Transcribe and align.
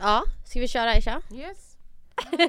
Ja, 0.00 0.22
ska 0.44 0.60
vi 0.60 0.68
köra 0.68 0.90
Aisha? 0.90 1.20
Yes. 1.34 1.68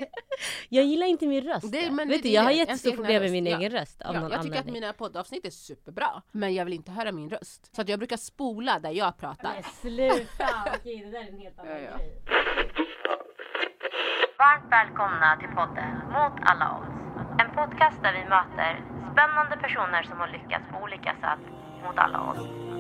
Jag 0.70 0.84
gillar 0.86 1.08
inte 1.08 1.28
min 1.28 1.44
röst. 1.44 1.72
Det- 1.72 1.92
men 1.92 2.08
Vet 2.08 2.24
det- 2.24 2.30
du, 2.30 2.34
jag 2.34 2.44
det 2.44 2.46
har 2.46 2.52
egna 2.62 2.96
problem 2.96 3.22
med 3.24 3.32
min 3.32 3.46
röst, 3.46 3.52
ja. 3.54 3.60
egen 3.60 3.72
röst 3.80 4.02
av 4.02 4.16
Ja, 4.16 4.22
någon 4.22 4.32
jag 4.32 4.42
tycker 4.42 4.56
att 4.56 4.60
anledning. 4.62 4.82
mina 4.82 4.94
poddavsnitt 4.94 5.46
är 5.46 5.50
superbra, 5.50 6.22
men 6.32 6.54
jag 6.54 6.66
vill 6.66 6.74
inte 6.74 6.92
höra 6.92 7.12
min 7.12 7.30
röst. 7.30 7.76
Så 7.76 7.82
att 7.82 7.90
jag 7.90 8.00
brukar 8.00 8.18
spola 8.18 8.80
där 8.80 8.92
jag 8.92 9.18
pratar. 9.18 9.54
Men 9.54 9.64
sluta! 9.64 10.48
Okej, 10.80 10.98
det 11.06 11.12
där 11.12 11.20
är 11.20 11.28
en 11.30 11.40
helt 11.40 11.60
annan 11.60 11.72
Ja, 11.74 11.80
ja. 11.80 11.98
grej. 11.98 12.22
Varmt 14.38 14.72
välkomna 14.72 15.38
till 15.40 15.50
podden 15.56 15.92
Mot 15.98 16.36
alla 16.50 16.78
odds. 16.78 16.92
En 17.42 17.56
podcast 17.56 18.04
där 18.04 18.14
vi 18.14 18.24
möter 18.36 18.72
spännande 19.14 19.58
personer 19.58 20.04
som 20.04 20.18
har 20.20 20.28
lyckats 20.28 20.66
på 20.72 20.78
olika 20.84 21.12
sätt 21.24 21.44
mot 21.84 21.98
alla 21.98 22.20
odds. 22.30 22.79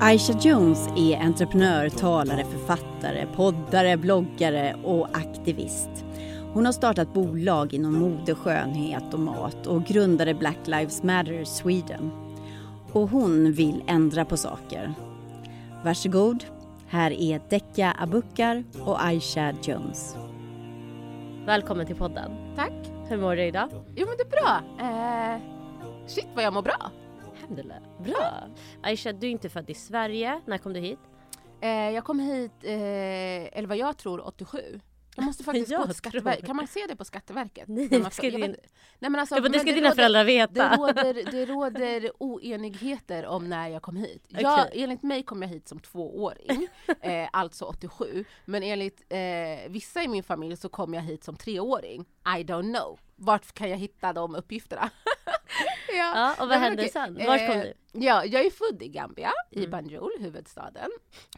Aisha 0.00 0.32
Jones 0.40 0.88
är 0.96 1.16
entreprenör, 1.18 1.88
talare, 1.88 2.44
författare, 2.44 3.26
poddare, 3.26 3.96
bloggare 3.96 4.76
och 4.84 5.08
aktivist. 5.12 5.90
Hon 6.52 6.66
har 6.66 6.72
startat 6.72 7.14
bolag 7.14 7.74
inom 7.74 7.94
mode, 7.94 8.34
skönhet 8.34 9.14
och 9.14 9.20
mat 9.20 9.66
och 9.66 9.84
grundade 9.84 10.34
Black 10.34 10.58
Lives 10.64 11.02
Matter 11.02 11.44
Sweden. 11.44 12.10
Och 12.92 13.08
hon 13.10 13.52
vill 13.52 13.82
ändra 13.86 14.24
på 14.24 14.36
saker. 14.36 14.94
Varsågod, 15.84 16.44
här 16.88 17.10
är 17.10 17.40
Dekka 17.50 17.96
Abukar 17.98 18.64
och 18.84 19.04
Aisha 19.04 19.52
Jones. 19.62 20.16
Välkommen 21.46 21.86
till 21.86 21.96
podden. 21.96 22.30
Tack! 22.56 22.72
Hur 23.08 23.16
mår 23.16 23.36
du 23.36 23.44
idag? 23.44 23.68
Jo 23.96 24.06
men 24.06 24.16
det 24.16 24.22
är 24.22 24.30
bra. 24.30 24.60
Eh, 24.80 25.40
shit 26.06 26.28
vad 26.34 26.44
jag 26.44 26.52
mår 26.52 26.62
bra. 26.62 26.90
Alhamdulillah. 27.50 27.80
Bra. 28.04 28.48
Aisha, 28.82 29.12
du 29.12 29.26
är 29.26 29.30
inte 29.30 29.48
född 29.48 29.70
i 29.70 29.74
Sverige. 29.74 30.40
När 30.46 30.58
kom 30.58 30.72
du 30.72 30.80
hit? 30.80 30.98
Eh, 31.60 31.68
jag 31.70 32.04
kom 32.04 32.20
hit, 32.20 32.52
eh, 32.62 32.72
eller 33.58 33.66
vad 33.66 33.76
jag 33.76 33.96
tror, 33.98 34.26
87. 34.26 34.80
Jag 35.16 35.24
måste 35.24 35.44
faktiskt 35.44 35.70
Jag 35.70 35.80
gå 35.80 35.86
till 35.86 35.94
Skatteverket. 35.94 36.46
Kan 36.46 36.56
man 36.56 36.66
se 36.66 36.80
det 36.88 36.96
på 36.96 37.04
Skatteverket? 37.04 37.68
Nej, 37.68 38.00
man 38.02 38.10
ska 38.10 38.26
jag 38.28 38.40
din- 38.40 38.56
Nej, 38.98 39.10
men 39.10 39.14
alltså, 39.20 39.34
Ja, 39.34 39.40
men 39.40 39.52
det 39.52 39.58
men 39.58 39.66
ska 39.66 39.74
dina 39.74 39.86
råder- 39.88 39.94
föräldrar 39.96 40.24
veta. 40.24 40.52
Det 40.68 40.76
råder, 40.76 41.30
det 41.32 41.46
råder 41.46 42.10
oenigheter 42.18 43.26
om 43.26 43.48
när 43.48 43.68
jag 43.68 43.82
kom 43.82 43.96
hit. 43.96 44.24
Jag, 44.28 44.66
Okej. 44.66 44.82
enligt 44.82 45.02
mig 45.02 45.22
kom 45.22 45.42
jag 45.42 45.48
hit 45.48 45.68
som 45.68 45.80
tvååring, 45.80 46.68
eh, 47.00 47.28
alltså 47.32 47.64
87. 47.64 48.24
Men 48.44 48.62
enligt 48.62 49.04
eh, 49.08 49.18
vissa 49.70 50.02
i 50.02 50.08
min 50.08 50.22
familj 50.22 50.56
så 50.56 50.68
kom 50.68 50.94
jag 50.94 51.02
hit 51.02 51.24
som 51.24 51.36
treåring. 51.36 52.00
I 52.26 52.42
don't 52.44 52.74
know. 52.78 52.98
Vart 53.16 53.52
kan 53.52 53.70
jag 53.70 53.76
hitta 53.78 54.12
de 54.12 54.34
uppgifterna? 54.34 54.90
Ja, 55.96 56.34
och 56.40 56.48
vad 56.48 56.58
hände 56.58 56.88
sen? 56.88 57.14
Vart 57.26 57.46
kom 57.46 57.56
Eh, 57.56 57.62
du? 57.62 57.72
Ja, 57.92 58.24
jag 58.24 58.46
är 58.46 58.50
född 58.50 58.82
i 58.82 58.88
Gambia, 58.88 59.32
i 59.50 59.58
Mm. 59.58 59.70
Banjul, 59.70 60.10
huvudstaden. 60.20 60.90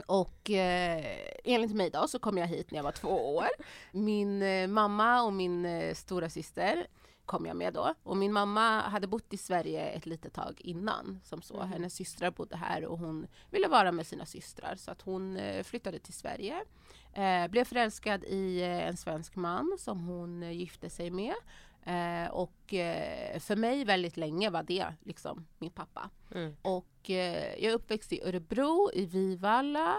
Och 0.07 0.51
eh, 0.51 1.05
enligt 1.45 1.75
mig 1.75 1.91
då 1.91 2.09
så 2.09 2.19
kom 2.19 2.39
jag 2.39 2.47
hit 2.47 2.71
när 2.71 2.79
jag 2.79 2.85
var 2.85 2.93
två 2.93 3.37
år. 3.37 3.49
Min 3.93 4.43
eh, 4.43 4.67
mamma 4.67 5.23
och 5.23 5.33
min 5.33 5.65
eh, 5.65 5.95
stora 5.95 6.31
syster 6.31 6.87
kom 7.27 7.47
jag 7.47 7.57
med 7.57 7.75
då. 7.75 7.95
Och 8.03 8.17
min 8.17 8.33
mamma 8.33 8.81
hade 8.81 9.07
bott 9.07 9.33
i 9.33 9.37
Sverige 9.37 9.87
ett 9.87 10.07
litet 10.07 10.35
tag 10.35 10.61
innan. 10.65 11.21
Som 11.25 11.43
så. 11.43 11.57
Mhm. 11.57 11.69
Hennes 11.73 11.95
systrar 11.95 12.31
bodde 12.31 12.57
här 12.57 12.85
och 12.85 12.99
hon 12.99 13.27
ville 13.51 13.69
vara 13.69 13.93
med 13.93 14.07
sina 14.07 14.27
systrar. 14.27 14.75
Så 14.77 14.91
att 14.91 15.03
hon 15.03 15.37
eh, 15.37 15.63
flyttade 15.63 15.99
till 15.99 16.15
Sverige. 16.15 16.65
Eh, 17.13 17.49
blev 17.49 17.65
förälskad 17.65 18.25
i 18.25 18.61
eh, 18.61 18.89
en 18.89 18.97
svensk 18.97 19.37
man 19.37 19.77
som 19.79 20.01
hon 20.07 20.43
eh, 20.43 20.51
gifte 20.53 20.91
sig 20.91 21.11
med. 21.11 21.35
Eh, 21.83 22.31
och 22.31 22.75
eh, 22.75 23.39
för 23.39 23.57
mig 23.57 23.85
väldigt 23.85 24.17
länge 24.17 24.51
var 24.51 24.63
det 24.63 24.87
liksom 25.01 25.47
min 25.59 25.71
pappa. 25.71 26.11
Mm. 26.35 26.57
Och 26.63 27.11
eh, 27.11 27.55
jag 27.55 27.73
är 27.73 27.75
uppväxt 27.75 28.13
i 28.13 28.23
Örebro, 28.23 28.91
i 28.95 29.07
Vivalla 29.07 29.97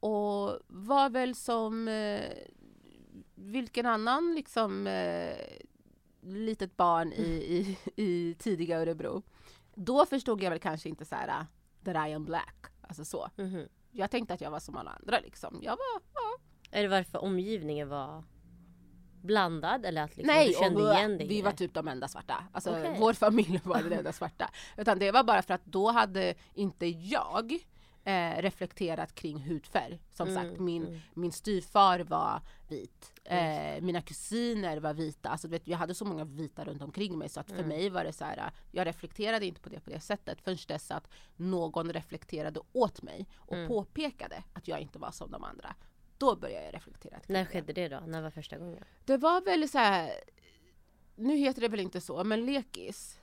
och 0.00 0.58
var 0.66 1.10
väl 1.10 1.34
som 1.34 1.88
eh, 1.88 2.30
vilken 3.34 3.86
annan 3.86 4.34
liksom 4.34 4.86
eh, 4.86 5.36
litet 6.20 6.76
barn 6.76 7.12
i, 7.12 7.22
i, 7.22 7.78
i 8.04 8.34
tidiga 8.34 8.80
Örebro. 8.80 9.22
Då 9.74 10.06
förstod 10.06 10.42
jag 10.42 10.50
väl 10.50 10.58
kanske 10.58 10.88
inte 10.88 11.04
så 11.04 11.14
här 11.14 11.28
uh, 11.28 11.46
that 11.84 12.08
I 12.08 12.12
am 12.12 12.24
black, 12.24 12.66
alltså 12.80 13.04
så. 13.04 13.30
Mhm. 13.36 13.68
Jag 13.90 14.10
tänkte 14.10 14.34
att 14.34 14.40
jag 14.40 14.50
var 14.50 14.60
som 14.60 14.76
alla 14.76 14.90
andra 14.90 15.20
liksom. 15.20 15.58
Jag 15.62 15.70
var, 15.70 16.02
ja. 16.14 16.38
Är 16.70 16.82
det 16.82 16.88
varför 16.88 17.18
omgivningen 17.18 17.88
var 17.88 18.24
blandad 19.24 19.86
eller 19.86 20.02
att 20.02 20.16
liksom 20.16 20.34
Nej, 20.34 20.46
du 20.48 20.52
kände 20.54 20.82
och 20.82 20.94
igen 20.94 21.18
dig? 21.18 21.26
i 21.26 21.28
vi 21.28 21.42
var 21.42 21.52
typ 21.52 21.74
de 21.74 21.88
enda 21.88 22.08
svarta. 22.08 22.44
Alltså 22.52 22.70
Okej. 22.70 22.96
vår 22.98 23.12
familj 23.12 23.60
var 23.64 23.82
den 23.82 23.92
enda 23.92 24.12
svarta. 24.12 24.50
Utan 24.76 24.98
det 24.98 25.10
var 25.12 25.24
bara 25.24 25.42
för 25.42 25.54
att 25.54 25.64
då 25.64 25.90
hade 25.90 26.34
inte 26.54 26.86
jag 26.86 27.52
eh, 28.04 28.42
reflekterat 28.42 29.14
kring 29.14 29.38
hudfärg. 29.38 30.00
Som 30.12 30.28
Mm, 30.28 30.42
sagt, 30.44 30.60
min, 30.60 30.86
mm. 30.86 31.00
min 31.14 31.32
styvfar 31.32 32.00
var 32.00 32.40
vit. 32.68 33.12
Eh, 33.24 33.80
mina 33.82 34.00
kusiner 34.00 34.76
var 34.80 34.94
vita. 34.94 35.28
Alltså, 35.28 35.48
vet, 35.48 35.68
jag 35.68 35.78
hade 35.78 35.94
så 35.94 36.04
många 36.04 36.24
vita 36.24 36.64
runt 36.64 36.82
omkring 36.82 37.18
mig 37.18 37.28
så 37.28 37.40
att 37.40 37.46
för 37.50 37.54
Mm. 37.56 37.68
mig 37.68 37.90
var 37.90 38.04
det 38.04 38.12
så 38.12 38.24
här, 38.24 38.50
jag 38.70 38.86
reflekterade 38.86 39.46
inte 39.46 39.60
på 39.60 39.68
det 39.68 39.80
på 39.80 39.90
det 39.90 40.00
sättet 40.00 40.40
förrän 40.40 40.58
dess 40.68 40.90
att 40.90 41.08
någon 41.36 41.92
reflekterade 41.92 42.60
åt 42.72 43.02
mig 43.02 43.26
och 43.36 43.56
Mm. 43.56 43.68
påpekade 43.68 44.42
att 44.52 44.68
jag 44.68 44.80
inte 44.80 44.98
var 44.98 45.10
som 45.10 45.30
de 45.30 45.44
andra. 45.44 45.74
Då 46.18 46.36
började 46.36 46.64
jag 46.64 46.74
reflektera. 46.74 47.20
När 47.26 47.44
skedde 47.44 47.72
det 47.72 47.88
då? 47.88 48.00
När 48.06 48.22
var 48.22 48.30
första 48.30 48.58
gången? 48.58 48.84
Det 49.04 49.16
var 49.16 49.40
väl 49.40 49.68
så 49.68 49.78
här. 49.78 50.12
Nu 51.16 51.36
heter 51.36 51.60
det 51.60 51.68
väl 51.68 51.80
inte 51.80 52.00
så, 52.00 52.24
men 52.24 52.46
lekis. 52.46 53.18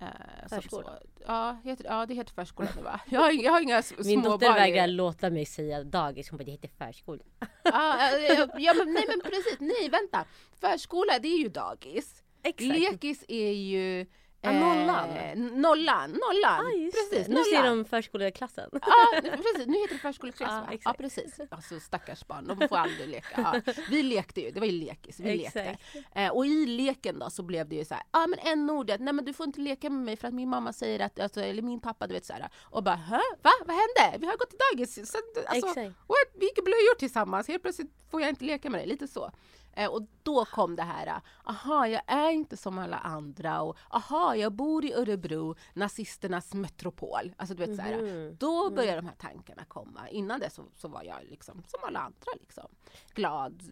Eh, 0.00 0.06
Förskola. 0.48 0.98
Ja, 1.26 1.58
heter, 1.64 1.84
ja, 1.84 2.06
det 2.06 2.14
heter 2.14 2.32
förskola 2.34 2.68
nu 2.76 2.82
va? 2.82 3.00
Jag 3.06 3.20
har, 3.24 3.30
jag 3.32 3.52
har 3.52 3.60
inga 3.60 3.78
s- 3.78 3.92
Min 4.04 4.20
små 4.22 4.30
dotter 4.30 4.52
vägrar 4.52 4.86
låta 4.86 5.30
mig 5.30 5.46
säga 5.46 5.84
dagis. 5.84 6.30
Hon 6.30 6.38
bara 6.38 6.44
det 6.44 6.50
heter 6.50 6.68
förskola. 6.78 7.22
Ja, 7.64 8.10
eh, 8.18 8.48
ja, 8.58 8.74
men, 8.74 8.92
nej 8.92 9.04
men 9.08 9.20
precis, 9.20 9.56
nej 9.60 9.88
vänta. 9.88 10.24
Förskola 10.60 11.18
det 11.18 11.28
är 11.28 11.38
ju 11.38 11.48
dagis. 11.48 12.22
Lekis 12.58 13.24
är 13.28 13.52
ju 13.52 14.06
Ja, 14.54 14.60
nollan. 14.74 15.10
Eh, 15.10 15.36
nollan, 15.36 16.10
nollan. 16.10 16.66
Ah, 16.66 16.70
precis, 16.70 17.10
det. 17.10 17.28
Nu 17.34 17.44
ser 17.44 17.56
nollan. 17.62 17.78
de 17.78 17.84
förskoleklassen. 17.84 18.70
Ja, 18.72 19.20
nu- 19.22 19.30
precis. 19.30 19.66
Nu 19.66 19.78
heter 19.78 19.94
det 19.94 20.00
förskoleklass 20.00 20.50
Ja, 20.50 20.60
va? 20.72 20.78
Ja, 20.84 20.94
precis. 20.98 21.40
Alltså 21.50 21.80
stackars 21.80 22.26
barn, 22.26 22.46
de 22.46 22.68
får 22.68 22.76
aldrig 22.76 23.08
leka. 23.08 23.60
Ja. 23.64 23.72
Vi 23.90 24.02
lekte 24.02 24.40
ju, 24.40 24.50
det 24.50 24.60
var 24.60 24.66
ju 24.66 24.72
lekis. 24.72 25.20
Vi 25.20 25.36
lekte. 25.36 25.60
Exakt. 25.62 25.82
Eh, 26.14 26.28
och 26.28 26.46
i 26.46 26.66
leken 26.66 27.18
då 27.18 27.30
så 27.30 27.42
blev 27.42 27.68
det 27.68 27.76
ju 27.76 27.84
så 27.84 27.94
här, 27.94 28.02
ja 28.12 28.24
ah, 28.24 28.26
men 28.26 28.38
n-ordet, 28.38 29.00
nej 29.00 29.12
men 29.14 29.24
du 29.24 29.32
får 29.32 29.46
inte 29.46 29.60
leka 29.60 29.90
med 29.90 30.04
mig 30.04 30.16
för 30.16 30.28
att 30.28 30.34
min 30.34 30.48
mamma 30.48 30.72
säger 30.72 31.00
att, 31.00 31.20
alltså, 31.20 31.40
eller 31.40 31.62
min 31.62 31.80
pappa 31.80 32.06
du 32.06 32.14
vet 32.14 32.24
så 32.26 32.32
här. 32.32 32.48
Och 32.62 32.82
bara, 32.82 32.94
Hä? 32.94 33.20
va? 33.42 33.50
Vad 33.66 33.76
hände? 33.76 34.18
Vi 34.18 34.26
har 34.26 34.36
gått 34.36 34.50
till 34.50 34.58
dagis. 34.72 34.94
Så, 34.94 35.18
alltså, 35.46 35.66
Exakt. 35.68 35.76
what? 36.08 36.28
Vi 36.34 36.46
i 36.46 36.62
blöjor 36.62 36.98
tillsammans, 36.98 37.48
helt 37.48 37.62
plötsligt 37.62 37.90
får 38.10 38.20
jag 38.20 38.30
inte 38.30 38.44
leka 38.44 38.70
med 38.70 38.80
dig. 38.80 38.86
Lite 38.88 39.08
så. 39.08 39.30
Eh, 39.78 39.90
och 39.90 40.02
då 40.22 40.44
kom 40.44 40.76
det 40.76 40.82
här, 40.82 41.20
aha 41.44 41.86
jag 41.86 42.02
är 42.06 42.30
inte 42.30 42.56
som 42.56 42.78
alla 42.78 42.98
andra 42.98 43.62
och 43.62 43.76
aha 43.90 44.34
jag 44.36 44.52
bor 44.52 44.84
i 44.84 44.92
Örebro, 44.92 45.54
nazisternas 45.74 46.54
metropol. 46.54 47.32
Alltså 47.36 47.54
du 47.54 47.66
vet 47.66 47.76
så 47.76 47.82
här. 47.82 48.02
Mhm. 48.02 48.36
Då 48.38 48.70
började 48.70 49.00
de 49.00 49.06
här 49.06 49.16
tankarna 49.18 49.64
komma. 49.64 50.08
Innan 50.08 50.40
det 50.40 50.50
så, 50.50 50.64
så 50.74 50.88
var 50.88 51.02
jag 51.02 51.16
liksom 51.30 51.62
som 51.66 51.80
alla 51.82 51.98
andra 51.98 52.32
liksom. 52.40 52.68
Glad, 53.14 53.62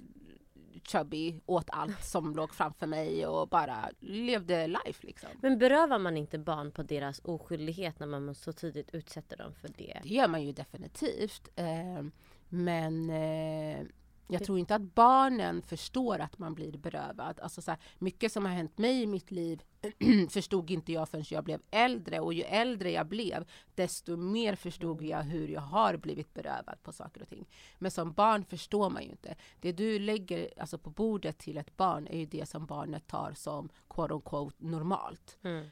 chubby, 0.83 1.41
åt 1.47 1.71
allt 1.71 2.05
som 2.05 2.34
låg 2.34 2.55
framför 2.55 2.87
mig 2.87 3.27
och 3.27 3.49
bara 3.49 3.91
levde 4.00 4.67
life 4.67 5.06
liksom. 5.06 5.28
Men 5.41 5.59
berövar 5.59 5.99
man 5.99 6.17
inte 6.17 6.38
barn 6.38 6.73
på 6.73 6.83
deras 6.83 7.21
oskyldighet 7.25 7.99
när 7.99 8.06
man 8.06 8.34
så 8.34 8.53
tidigt 8.53 8.94
utsätter 8.94 9.37
dem 9.37 9.55
för 9.55 9.69
det? 9.69 10.00
Det 10.03 10.09
gör 10.09 10.28
man 10.28 10.43
ju 10.43 10.53
definitivt. 10.53 11.49
Eh, 11.56 12.05
men 12.49 13.11
eh, 13.11 13.87
jag 14.28 14.44
tror 14.44 14.59
inte 14.59 14.75
att 14.75 14.94
barnen 14.94 15.62
förstår 15.62 16.19
att 16.19 16.38
man 16.38 16.54
blir 16.54 16.78
berövad. 16.78 17.41
Alltså 17.41 17.62
så 17.62 17.70
här, 17.70 17.81
mycket 17.98 18.32
som 18.32 18.44
har 18.44 18.53
hänt 18.53 18.78
mig 18.78 19.03
i 19.03 19.06
mitt 19.06 19.31
liv 19.31 19.62
förstod 20.31 20.70
inte 20.70 20.92
jag 20.92 21.09
förrän 21.09 21.25
jag 21.28 21.44
blev 21.44 21.60
äldre 21.70 22.20
och 22.20 22.34
ju 22.34 22.42
äldre 22.42 22.91
jag 22.91 23.06
blev 23.06 23.48
desto 23.75 24.16
mer 24.16 24.54
förstod 24.54 25.03
jag 25.03 25.22
hur 25.22 25.48
jag 25.48 25.60
har 25.60 25.97
blivit 25.97 26.34
berövad 26.34 26.82
på 26.82 26.92
saker 26.92 27.22
och 27.22 27.28
ting. 27.28 27.48
Men 27.78 27.91
som 27.91 28.12
barn 28.12 28.44
förstår 28.44 28.91
man 28.91 29.03
ju 29.03 29.08
inte. 29.08 29.37
Det 29.61 29.73
du 29.73 29.99
lägger 29.99 30.50
alltså, 30.56 30.79
på 30.79 30.90
bordet 30.90 31.38
till 31.38 31.58
ett 31.58 31.76
barn 31.76 32.06
är 32.06 32.19
ju 32.19 32.26
det 32.26 32.49
som 32.49 32.67
barnet 32.67 33.06
tar 33.06 33.32
som 33.32 33.69
quote 33.88 34.14
unquote 34.14 34.56
normalt. 34.58 35.38
Mm. 35.43 35.67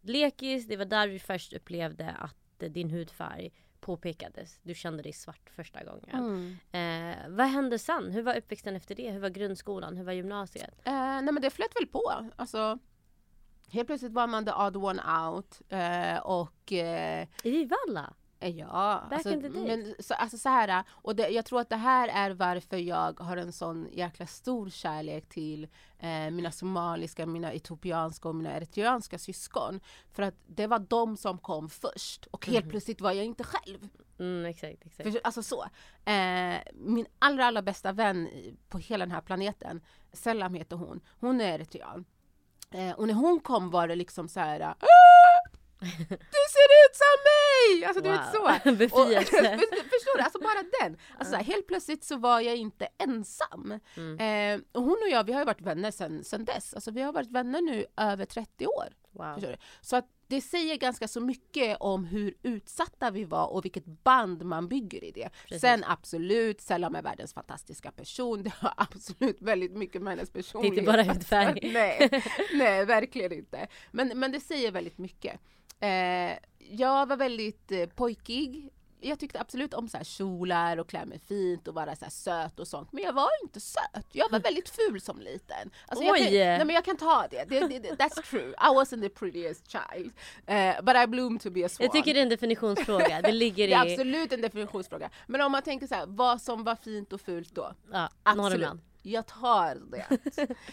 Lekis, 0.00 0.66
det 0.66 0.76
var 0.76 0.84
där 0.84 1.08
vi 1.08 1.18
först 1.18 1.52
upplevde 1.52 2.10
att 2.10 2.62
eh, 2.62 2.70
din 2.70 2.90
hudfärg 2.90 3.52
påpekades. 3.80 4.58
Du 4.62 4.74
kände 4.74 5.02
dig 5.02 5.12
svart 5.12 5.50
första 5.56 5.84
gången. 5.84 6.58
Eh, 6.72 7.16
vad 7.28 7.46
hände 7.46 7.78
sen? 7.78 8.10
Hur 8.10 8.22
var 8.22 8.36
uppväxten 8.36 8.76
efter 8.76 8.94
det? 8.94 9.10
Hur 9.10 9.20
var 9.20 9.28
grundskolan? 9.28 9.96
Hur 9.96 10.04
var 10.04 10.12
gymnasiet? 10.12 10.80
Eh, 10.84 10.92
nej 10.92 11.32
men 11.32 11.40
det 11.42 11.50
flöt 11.50 11.76
väl 11.76 11.86
på. 11.86 12.30
Alltså, 12.36 12.78
helt 13.70 13.86
plötsligt 13.86 14.12
var 14.12 14.26
man 14.26 14.44
the 14.44 14.52
odd 14.52 14.76
one 14.76 15.02
out. 15.28 15.60
Eh, 15.68 16.18
och 16.18 16.72
eh, 16.72 17.26
I 17.42 17.50
Vivalla? 17.50 18.14
Ja, 18.38 19.02
Back 19.10 19.26
alltså, 19.26 19.50
men 19.50 19.94
så, 19.98 20.14
alltså 20.14 20.38
så 20.38 20.48
här, 20.48 20.84
och 20.90 21.16
det, 21.16 21.28
jag 21.28 21.44
tror 21.44 21.60
att 21.60 21.68
det 21.68 21.76
här 21.76 22.08
är 22.08 22.30
varför 22.30 22.76
jag 22.76 23.20
har 23.20 23.36
en 23.36 23.52
sån 23.52 23.88
jäkla 23.92 24.26
stor 24.26 24.70
kärlek 24.70 25.28
till 25.28 25.64
eh, 25.98 26.30
mina 26.30 26.50
somaliska, 26.52 27.26
mina 27.26 27.52
etiopianska 27.52 28.28
och 28.28 28.34
mina 28.34 28.56
eritreanska 28.56 29.18
syskon. 29.18 29.80
För 30.12 30.22
att 30.22 30.34
det 30.46 30.66
var 30.66 30.78
de 30.78 31.16
som 31.16 31.38
kom 31.38 31.68
först 31.68 32.26
och 32.26 32.46
helt 32.46 32.64
Mhm. 32.64 32.70
plötsligt 32.70 33.00
var 33.00 33.12
jag 33.12 33.24
inte 33.24 33.44
själv. 33.44 33.88
Mm, 34.18 34.44
exakt, 34.46 34.86
exakt. 34.86 35.12
För, 35.12 35.20
alltså 35.24 35.42
så. 35.42 35.64
Eh, 36.10 36.58
min 36.74 37.06
allra, 37.18 37.44
allra 37.46 37.62
bästa 37.62 37.92
vän 37.92 38.28
på 38.68 38.78
hela 38.78 39.04
den 39.06 39.12
här 39.14 39.20
planeten, 39.20 39.80
Selam 40.12 40.54
heter 40.54 40.76
hon, 40.76 41.00
hon 41.20 41.40
är 41.40 41.54
eritrean. 41.54 42.04
Eh, 42.70 42.90
och 42.92 43.06
när 43.06 43.14
hon 43.14 43.40
kom 43.40 43.70
var 43.70 43.88
det 43.88 43.96
liksom 43.96 44.28
så 44.28 44.40
här. 44.40 44.74
Du 46.08 46.42
ser 46.56 46.68
ut 46.84 46.96
som 46.96 47.16
mig! 47.26 47.84
Alltså 47.84 48.02
du 48.02 48.08
Wow. 48.10 48.18
vet 48.18 48.32
så. 48.32 48.70
Befrielse. 48.72 49.58
förstår 49.68 50.16
du? 50.16 50.22
Alltså 50.22 50.38
bara 50.38 50.62
den. 50.80 50.96
Alltså 51.18 51.30
så 51.30 51.36
här, 51.36 51.44
helt 51.44 51.66
plötsligt 51.66 52.04
så 52.04 52.16
var 52.16 52.40
jag 52.40 52.56
inte 52.56 52.88
ensam. 52.98 53.70
Eh, 53.96 54.60
och 54.72 54.82
hon 54.82 54.96
och 55.04 55.08
jag, 55.10 55.24
vi 55.24 55.32
har 55.32 55.40
ju 55.40 55.44
varit 55.46 55.60
vänner 55.60 55.90
sen, 55.90 56.24
sen 56.24 56.44
dess. 56.44 56.74
Alltså 56.74 56.90
vi 56.90 57.02
har 57.02 57.12
varit 57.12 57.30
vänner 57.30 57.60
nu 57.60 57.86
över 57.96 58.24
30 58.24 58.66
år. 58.66 58.88
Wow. 59.12 59.54
Så 59.80 59.96
att 59.96 60.04
det 60.28 60.40
säger 60.40 60.76
ganska 60.76 61.08
så 61.08 61.20
mycket 61.20 61.76
om 61.80 62.04
hur 62.04 62.34
utsatta 62.42 63.10
vi 63.10 63.24
var 63.24 63.46
och 63.46 63.64
vilket 63.64 63.84
band 63.84 64.42
man 64.44 64.68
bygger 64.68 65.04
i 65.04 65.10
det. 65.10 65.28
Precis. 65.42 65.60
Sen 65.60 65.84
absolut, 65.86 66.60
Selam 66.60 66.94
är 66.94 67.02
världens 67.02 67.34
fantastiska 67.34 67.90
person. 67.90 68.42
Det 68.42 68.52
har 68.58 68.74
absolut 68.76 69.42
väldigt 69.42 69.72
mycket 69.72 70.02
med 70.02 70.12
hennes 70.12 70.30
Det 70.30 70.38
är 70.38 70.42
personlighet 70.42 70.78
inte 70.78 70.92
bara 70.92 71.02
hudfärg. 71.02 71.70
nej, 71.72 72.22
nej, 72.54 72.84
verkligen 72.84 73.32
inte. 73.32 73.66
Men, 73.90 74.08
men 74.18 74.32
det 74.32 74.40
säger 74.40 74.70
väldigt 74.72 74.98
mycket. 74.98 75.40
Eh, 75.80 76.38
jag 76.58 77.06
var 77.06 77.16
väldigt 77.16 77.72
eh, 77.72 77.86
pojkig. 77.86 78.70
Jag 79.00 79.18
tyckte 79.18 79.40
absolut 79.40 79.74
om 79.74 79.88
så 79.88 79.96
här 79.96 80.04
kjolar 80.04 80.76
och 80.76 80.88
klä 80.88 81.06
mig 81.06 81.18
fint 81.28 81.68
och 81.68 81.74
vara 81.74 81.96
så 81.96 82.04
här 82.04 82.10
söt 82.10 82.60
och 82.60 82.68
sånt. 82.68 82.92
Men 82.92 83.04
jag 83.04 83.12
var 83.12 83.28
inte 83.42 83.60
söt. 83.60 84.06
Jag 84.12 84.30
var 84.30 84.40
väldigt 84.40 84.68
ful 84.68 85.00
som 85.00 85.20
liten. 85.20 85.70
Alltså 85.86 86.04
jag 86.04 86.16
kan, 86.16 86.26
Oj! 86.26 86.32
nej 86.32 86.64
men 86.64 86.74
jag 86.74 86.84
kan 86.84 86.96
ta 86.96 87.26
det. 87.30 87.44
det, 87.48 87.60
det, 87.60 87.78
det 87.78 87.94
that's 87.94 88.30
true. 88.30 88.48
I 88.50 88.68
wasn't 88.68 89.00
the 89.00 89.08
prettiest 89.08 89.70
child. 89.70 90.12
Eh, 90.46 90.82
but 90.82 90.96
I 90.96 91.06
bloomed 91.06 91.40
to 91.40 91.50
be 91.50 91.66
a 91.66 91.68
swan. 91.68 91.84
Jag 91.84 91.92
tycker 91.92 92.14
det 92.14 92.20
är 92.20 92.22
en 92.22 92.28
definitionsfråga. 92.28 93.22
Det 93.22 93.32
ligger 93.44 93.68
det 93.68 93.74
är 93.74 93.86
i 93.86 93.92
absolut 93.92 94.32
en 94.32 94.40
definitionsfråga. 94.40 95.10
Men 95.26 95.40
om 95.40 95.52
man 95.52 95.62
tänker 95.62 95.86
så 95.86 95.94
här, 95.94 96.06
vad 96.06 96.42
som 96.42 96.64
var 96.64 96.76
fint 96.76 97.12
och 97.12 97.20
fult 97.20 97.54
då? 97.54 97.74
ja, 97.92 98.08
Absolut. 98.22 98.68
Jag 99.12 99.26
tar 99.26 99.74
det. 99.74 100.06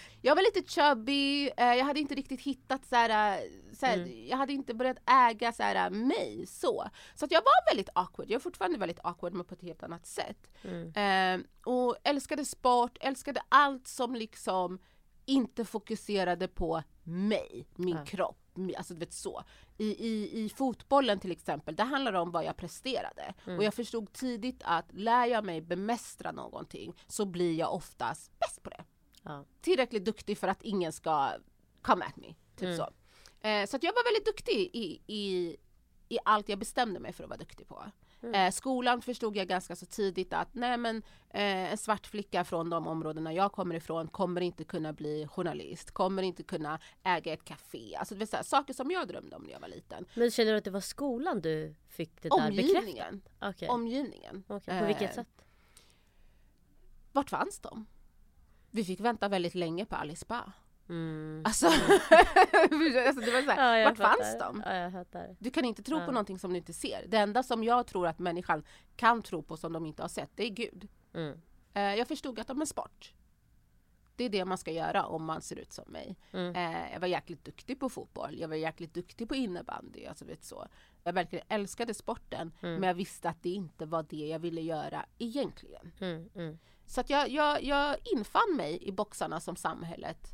jag 0.22 0.36
var 0.36 0.42
lite 0.42 0.72
chubby, 0.72 1.50
eh, 1.58 1.66
jag 1.76 1.86
hade 1.86 2.00
inte 2.00 2.16
riktigt 2.16 2.42
hittat 2.42 2.86
så 2.86 2.96
här, 2.96 3.38
eh, 3.38 3.44
så 3.74 3.86
här, 3.86 3.98
Mm. 3.98 4.28
jag 4.28 4.38
hade 4.38 4.54
inte 4.54 4.74
börjat 4.74 4.98
äga 5.06 5.52
så 5.52 5.64
här, 5.64 5.90
mig 5.90 6.46
så. 6.48 6.90
Så 7.16 7.26
att 7.26 7.32
jag 7.32 7.42
var 7.42 7.72
väldigt 7.72 7.90
awkward, 7.96 8.30
jag 8.30 8.36
är 8.36 8.40
fortfarande 8.40 8.78
väldigt 8.78 9.00
awkward 9.04 9.34
men 9.34 9.46
på 9.46 9.54
ett 9.54 9.62
helt 9.62 9.84
annat 9.84 10.06
sätt. 10.06 10.52
Mm. 10.64 10.94
Eh, 11.42 11.46
och 11.74 11.96
älskade 12.04 12.46
sport, 12.46 12.98
älskade 13.02 13.42
allt 13.50 13.88
som 13.88 14.16
liksom 14.16 14.80
inte 15.26 15.66
fokuserade 15.66 16.48
på 16.48 16.84
mig, 17.04 17.68
min 17.76 17.96
Ja. 17.98 18.06
kropp. 18.06 18.38
Alltså 18.78 18.94
du 18.94 19.00
vet 19.00 19.14
så. 19.14 19.44
I, 19.78 19.86
i, 20.08 20.44
I 20.46 20.50
fotbollen 20.50 21.20
till 21.20 21.32
exempel, 21.32 21.76
det 21.76 21.84
handlar 21.84 22.14
om 22.14 22.32
vad 22.32 22.46
jag 22.46 22.58
presterade. 22.58 23.34
Mm. 23.46 23.58
Och 23.58 23.64
jag 23.64 23.74
förstod 23.74 24.14
tidigt 24.14 24.62
att 24.66 24.86
lär 24.94 25.26
jag 25.26 25.46
mig 25.46 25.62
bemästra 25.62 26.32
någonting 26.32 26.94
så 27.08 27.26
blir 27.26 27.54
jag 27.60 27.74
oftast 27.74 28.40
bäst 28.40 28.64
på 28.64 28.70
det. 28.70 28.84
Ja. 29.24 29.46
Tillräckligt 29.62 30.06
duktig 30.06 30.38
för 30.38 30.48
att 30.48 30.62
ingen 30.64 30.92
ska 30.92 31.32
come 31.82 32.06
at 32.06 32.16
me. 32.16 32.28
Typ 32.56 32.64
Mm. 32.68 32.78
så. 32.78 32.90
Eh, 33.48 33.66
så 33.66 33.76
att 33.76 33.84
jag 33.84 33.94
var 33.94 34.04
väldigt 34.14 34.26
duktig 34.26 34.70
i, 34.74 35.02
i, 35.08 35.58
i 36.10 36.18
allt 36.26 36.50
jag 36.50 36.60
bestämde 36.60 37.00
mig 37.00 37.14
för 37.14 37.24
att 37.24 37.30
vara 37.30 37.40
duktig 37.40 37.68
på. 37.68 37.84
Mm. 38.24 38.36
Eh, 38.36 38.52
skolan 38.52 39.02
förstod 39.02 39.38
jag 39.38 39.48
ganska 39.48 39.76
så 39.76 39.86
tidigt 39.86 40.34
att 40.34 40.48
nej 40.54 40.78
men 40.78 40.98
eh, 41.30 41.72
en 41.72 41.78
svart 41.78 42.08
flicka 42.08 42.44
från 42.44 42.70
de 42.70 42.88
områdena 42.88 43.34
jag 43.34 43.52
kommer 43.52 43.76
ifrån 43.76 44.08
kommer 44.08 44.42
inte 44.42 44.64
kunna 44.64 44.94
bli 44.94 45.28
journalist, 45.28 45.92
kommer 45.92 46.24
inte 46.24 46.44
kunna 46.44 46.80
äga 47.04 47.34
ett 47.34 47.44
café. 47.46 47.96
Alltså 47.96 48.16
det 48.16 48.20
vill 48.20 48.28
säga, 48.28 48.44
saker 48.44 48.74
som 48.74 48.92
jag 48.92 49.08
drömde 49.08 49.36
om 49.36 49.44
när 49.44 49.52
jag 49.52 49.60
var 49.60 49.68
liten. 49.68 50.06
Men 50.14 50.32
känner 50.32 50.52
du 50.52 50.58
att 50.58 50.64
det 50.64 50.72
var 50.72 50.80
skolan 50.80 51.42
du 51.42 51.76
fick 51.88 52.22
det 52.22 52.30
där 52.30 52.52
bekräftat? 52.52 52.78
Omgivningen. 52.78 53.22
Okej. 53.42 53.70
Omgivningen. 53.70 54.44
Okej, 54.48 54.80
På 54.80 54.86
vilket 54.86 55.10
Eh, 55.10 55.16
sätt? 55.16 55.46
Vart 57.12 57.30
fanns 57.30 57.60
de? 57.60 57.86
Vi 58.72 58.84
fick 58.86 59.00
vänta 59.00 59.28
väldigt 59.30 59.56
länge 59.56 59.86
på 59.86 59.96
Alice 59.96 60.26
Ba. 60.28 60.42
Mm. 60.90 61.42
Alltså, 61.46 61.66
alltså 61.68 63.22
det 63.22 63.32
var 63.32 63.42
så 63.42 63.52
här, 63.52 63.78
Ja, 63.78 63.86
vart 63.90 63.98
fanns 63.98 64.38
de? 64.40 64.64
Ja. 64.66 65.26
Du 65.40 65.50
kan 65.52 65.66
inte 65.66 65.84
tro 65.84 66.00
Ja. 66.00 66.06
på 66.06 66.12
någonting 66.12 66.40
som 66.40 66.52
du 66.52 66.58
inte 66.58 66.74
ser. 66.74 67.06
Det 67.08 67.18
enda 67.18 67.44
som 67.44 67.64
jag 67.64 67.88
tror 67.88 68.08
att 68.08 68.20
människan 68.20 68.64
kan 68.96 69.22
tro 69.22 69.44
på 69.44 69.58
som 69.58 69.74
de 69.74 69.86
inte 69.86 70.02
har 70.02 70.10
sett, 70.10 70.30
det 70.36 70.44
är 70.44 70.50
Gud. 70.50 70.88
Mm. 71.14 71.42
Eh, 71.74 71.82
jag 71.96 72.08
förstod 72.08 72.40
att 72.40 72.48
de 72.48 72.62
är 72.62 72.66
sport. 72.66 73.14
Det 74.16 74.24
är 74.24 74.30
det 74.30 74.46
man 74.46 74.58
ska 74.58 74.72
göra 74.72 75.06
om 75.06 75.26
man 75.26 75.42
ser 75.42 75.56
ut 75.60 75.74
som 75.74 75.86
mig. 75.92 76.16
Mm. 76.34 76.56
Eh, 76.56 76.94
jag 76.94 77.00
var 77.00 77.08
jäkligt 77.08 77.46
duktig 77.46 77.80
på 77.80 77.90
fotboll, 77.90 78.40
jag 78.40 78.48
var 78.48 78.56
jäkligt 78.56 78.94
duktig 78.94 79.30
på 79.30 79.36
innebandy. 79.36 80.06
Alltså, 80.06 80.26
vet 80.26 80.44
så. 80.44 80.68
Jag 81.04 81.14
verkligen 81.14 81.46
älskade 81.50 81.94
sporten, 81.94 82.52
Mm. 82.62 82.80
men 82.80 82.88
jag 82.88 82.94
visste 82.94 83.30
att 83.30 83.44
det 83.44 83.50
inte 83.50 83.86
var 83.86 84.06
det 84.10 84.28
jag 84.28 84.40
ville 84.40 84.62
göra 84.62 85.06
egentligen. 85.18 85.92
Mm. 86.00 86.30
Mm. 86.36 86.58
Så 86.86 87.02
att 87.02 87.10
jag, 87.10 87.30
jag, 87.30 87.64
jag 87.64 87.96
infann 88.04 88.56
mig 88.58 88.84
i 88.88 88.92
boxarna 88.92 89.40
som 89.40 89.56
samhället 89.56 90.28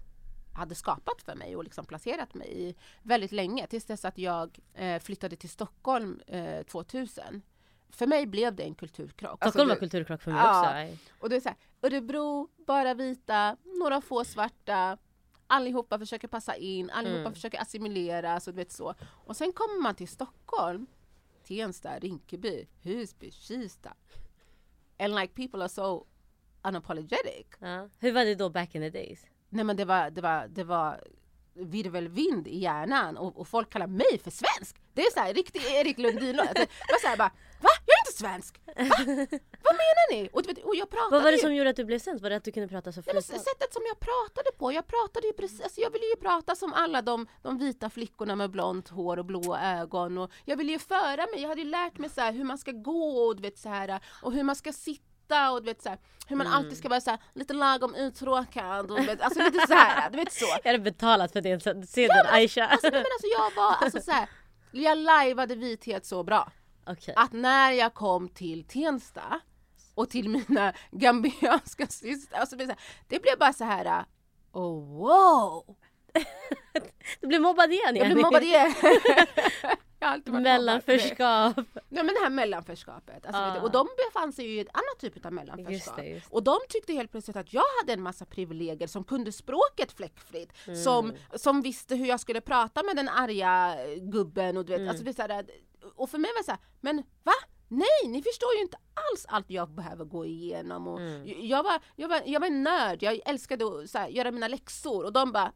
hade 0.59 0.75
skapat 0.75 1.21
för 1.21 1.35
mig 1.35 1.55
och 1.55 1.63
liksom 1.63 1.85
placerat 1.85 2.33
mig 2.33 2.69
i 2.69 2.75
väldigt 3.03 3.31
länge 3.31 3.67
tills 3.67 3.85
dess 3.85 4.05
att 4.05 4.17
jag 4.17 4.59
eh, 4.73 4.99
flyttade 4.99 5.35
till 5.35 5.49
Stockholm 5.49 6.19
eh, 6.27 6.63
2000. 6.63 7.41
För 7.89 8.07
mig 8.07 8.25
blev 8.27 8.55
det 8.55 8.63
en 8.63 8.75
kulturkrock. 8.75 9.31
Alltså, 9.45 9.49
Stockholm 9.49 9.69
var 9.69 9.75
det- 9.75 9.79
kulturkrock 9.79 10.21
för 10.21 10.31
mig 10.31 10.41
Ja. 10.43 10.83
också. 10.91 10.97
Och 11.19 11.29
det 11.29 11.35
är 11.35 11.39
så 11.39 11.49
här, 11.49 11.57
Örebro, 11.81 12.47
bara 12.67 12.93
vita, 12.93 13.57
några 13.79 14.01
få 14.01 14.25
svarta. 14.25 14.97
Allihopa 15.47 15.99
försöker 15.99 16.27
passa 16.27 16.55
in, 16.55 16.89
allihopa 16.89 17.19
Mm. 17.19 17.33
försöker 17.33 17.61
assimilera. 17.61 18.39
Så 18.39 18.51
du 18.51 18.55
vet 18.57 18.71
så. 18.71 18.95
Och 19.25 19.35
sen 19.37 19.53
kommer 19.53 19.81
man 19.81 19.95
till 19.95 20.07
Stockholm, 20.07 20.87
Tensta, 21.47 21.99
Rinkeby, 21.99 22.67
Husby, 22.81 23.31
Kista. 23.31 23.93
And 24.99 25.15
like 25.15 25.33
people 25.33 25.59
are 25.61 25.69
so 25.69 26.05
unapologetic. 26.63 27.47
Ja. 27.59 27.89
Hur 27.99 28.11
var 28.11 28.25
det 28.25 28.35
då 28.35 28.49
back 28.49 28.75
in 28.75 28.81
the 28.81 28.89
days? 28.89 29.25
Nej 29.49 29.63
men 29.65 29.75
det 29.75 29.85
var, 29.85 30.09
det 30.09 30.21
var, 30.21 30.47
det 30.47 30.63
var 30.63 31.03
virvelvind 31.53 32.47
i 32.47 32.57
hjärnan 32.59 33.17
och, 33.17 33.39
och 33.39 33.47
folk 33.47 33.69
kallar 33.69 33.87
mig 33.87 34.19
för 34.23 34.31
svensk. 34.31 34.75
Det 34.93 35.01
är 35.01 35.11
så 35.11 35.19
här 35.19 35.33
riktig 35.33 35.61
Erik 35.65 35.97
Lundin. 35.97 36.39
Alltså, 36.39 36.53
det 36.55 37.07
var 37.09 37.17
bara, 37.17 37.31
va? 37.61 37.69
Jag 37.85 37.95
är 37.95 38.01
inte 38.07 38.17
svensk! 38.17 38.61
Va? 38.65 38.73
Vad 39.63 39.75
menar 39.75 40.13
ni? 40.13 40.29
Och, 40.33 40.41
och 40.69 40.75
jag 40.75 40.89
pratade 40.89 41.11
Vad 41.11 41.23
var 41.23 41.31
det 41.31 41.37
ju- 41.37 41.41
som 41.43 41.55
gjorde 41.55 41.69
att 41.69 41.75
du 41.75 41.85
blev 41.85 41.99
svensk? 41.99 42.23
Var 42.23 42.29
det 42.29 42.35
att 42.35 42.43
du 42.43 42.51
kunde 42.51 42.67
prata 42.69 42.91
så 42.91 42.99
Ja, 42.99 43.03
flytande? 43.03 43.21
sättet 43.43 43.73
som 43.73 43.81
jag 43.87 43.99
pratade 43.99 44.51
på, 44.57 44.71
jag 44.71 44.87
pratade 44.87 45.27
ju 45.27 45.33
precis, 45.33 45.61
alltså 45.61 45.81
jag 45.81 45.91
ville 45.91 46.05
ju 46.05 46.15
prata 46.15 46.55
som 46.55 46.73
alla 46.73 47.01
de, 47.01 47.27
de 47.41 47.57
vita 47.57 47.89
flickorna 47.89 48.35
med 48.35 48.51
blont 48.51 48.89
hår 48.89 49.19
och 49.19 49.25
blåa 49.25 49.61
ögon 49.79 50.17
och 50.17 50.31
jag 50.45 50.57
ville 50.57 50.71
ju 50.71 50.79
föra 50.79 51.15
mig, 51.31 51.41
jag 51.41 51.49
hade 51.49 51.61
ju 51.61 51.67
lärt 51.67 51.97
mig 51.97 52.09
så 52.09 52.21
här 52.21 52.31
hur 52.33 52.43
man 52.43 52.57
ska 52.57 52.71
gå 52.71 53.25
och 53.27 53.35
du 53.35 53.41
vet 53.41 53.57
så 53.57 53.69
här 53.69 53.99
och 54.23 54.33
hur 54.33 54.43
man 54.43 54.55
ska 54.55 54.73
sitta 54.73 55.03
och 55.51 55.61
du 55.61 55.65
vet 55.65 55.81
så 55.81 55.89
här, 55.89 55.97
hur 56.27 56.35
man 56.35 56.47
Mm. 56.47 56.57
alltid 56.57 56.77
ska 56.77 56.89
vara 56.89 57.01
så 57.01 57.09
här, 57.09 57.19
lite 57.33 57.53
lagom 57.53 57.95
uttråkad 57.95 58.91
och 58.91 58.99
du 58.99 59.05
vet, 59.05 59.21
alltså 59.21 59.43
lite 59.43 59.67
så 59.67 59.73
här, 59.73 60.09
du 60.09 60.17
vet 60.17 60.33
så. 60.33 60.45
Jag 60.63 60.71
hade 60.71 60.83
betalat 60.83 61.31
för 61.31 61.41
det, 61.41 61.63
så- 61.63 61.83
se 61.87 62.07
den 62.07 62.25
Aisha. 62.33 62.65
Alltså, 62.65 62.87
men 62.91 62.97
alltså 62.99 63.27
jag 63.37 63.55
var 63.63 63.73
alltså 63.81 64.01
så 64.01 64.11
här, 64.11 64.29
jag 64.71 64.97
lajvade 64.97 65.55
vithet 65.55 66.05
så 66.05 66.23
bra 66.23 66.51
Okej. 66.87 67.13
att 67.17 67.31
när 67.33 67.71
jag 67.71 67.93
kom 67.93 68.29
till 68.29 68.63
Tensta 68.63 69.39
och 69.95 70.09
till 70.09 70.29
mina 70.29 70.73
gambianska 70.91 71.87
systrar, 71.87 72.39
alltså 72.39 72.55
det, 72.55 72.65
blev 72.65 72.67
så 72.75 72.79
här, 72.79 73.05
det 73.07 73.21
blev 73.21 73.37
bara 73.39 73.53
så 73.53 73.63
här. 73.63 74.05
Oh, 74.51 74.97
wow! 74.97 75.75
Du 77.21 77.27
blev 77.27 77.41
mobbad 77.41 77.71
igen 77.71 77.81
Jag 77.85 77.93
blev 77.93 78.07
Jenny. 78.09 78.21
mobbad 78.21 78.43
igen! 78.43 78.73
Mellanförskap. 80.43 81.55
Nej 81.89 82.03
men 82.03 82.07
det 82.07 82.19
här 82.23 82.29
mellanförskapet. 82.29 83.25
Alltså, 83.25 83.41
Ah. 83.41 83.53
du, 83.53 83.59
och 83.59 83.71
de 83.71 83.87
befann 83.97 84.33
sig 84.33 84.45
ju 84.45 84.51
i 84.57 84.59
ett 84.59 84.67
annat 84.73 84.99
typ 84.99 85.25
av 85.25 85.31
Just 85.33 85.33
mellanförskap. 85.33 85.95
det, 85.95 86.05
just 86.09 86.25
det. 86.29 86.35
Och 86.35 86.43
de 86.43 86.59
tyckte 86.69 86.93
helt 86.93 87.11
plötsligt 87.11 87.37
att 87.37 87.53
jag 87.53 87.63
hade 87.81 87.93
en 87.93 88.01
massa 88.01 88.25
privilegier 88.25 88.87
som 88.87 89.03
kunde 89.03 89.31
språket 89.31 89.91
fläckfritt. 89.91 90.51
Mm. 90.67 90.83
Som, 90.83 91.13
som 91.35 91.61
visste 91.61 91.95
hur 91.95 92.05
jag 92.05 92.19
skulle 92.19 92.41
prata 92.41 92.83
med 92.83 92.95
den 92.95 93.09
arga 93.09 93.75
eh, 93.85 93.95
gubben 93.95 94.57
och 94.57 94.65
du 94.65 94.71
vet, 94.71 94.79
Mm. 94.79 94.89
alltså 94.89 95.03
det 95.05 95.13
så 95.13 95.21
här, 95.21 95.45
Och 95.95 96.09
för 96.09 96.17
mig 96.17 96.31
var 96.33 96.39
det 96.39 96.45
så 96.45 96.51
här, 96.51 96.61
men 96.81 96.97
va? 97.23 97.33
Nej, 97.67 98.07
ni 98.07 98.21
förstår 98.23 98.53
ju 98.55 98.61
inte 98.61 98.77
alls 98.93 99.25
allt 99.29 99.49
jag 99.49 99.69
behöver 99.69 100.05
gå 100.05 100.25
igenom. 100.25 100.87
Och 100.87 100.99
Mm. 100.99 101.47
jag, 101.47 101.63
var, 101.63 101.79
jag, 101.95 102.07
var, 102.07 102.21
jag 102.25 102.39
var 102.39 102.47
en 102.47 102.63
nörd, 102.63 103.03
jag 103.03 103.19
älskade 103.25 103.65
att 103.65 103.89
så 103.89 103.97
här, 103.97 104.07
göra 104.07 104.31
mina 104.31 104.47
läxor 104.47 105.05
och 105.05 105.13
de 105.13 105.31
bara 105.31 105.51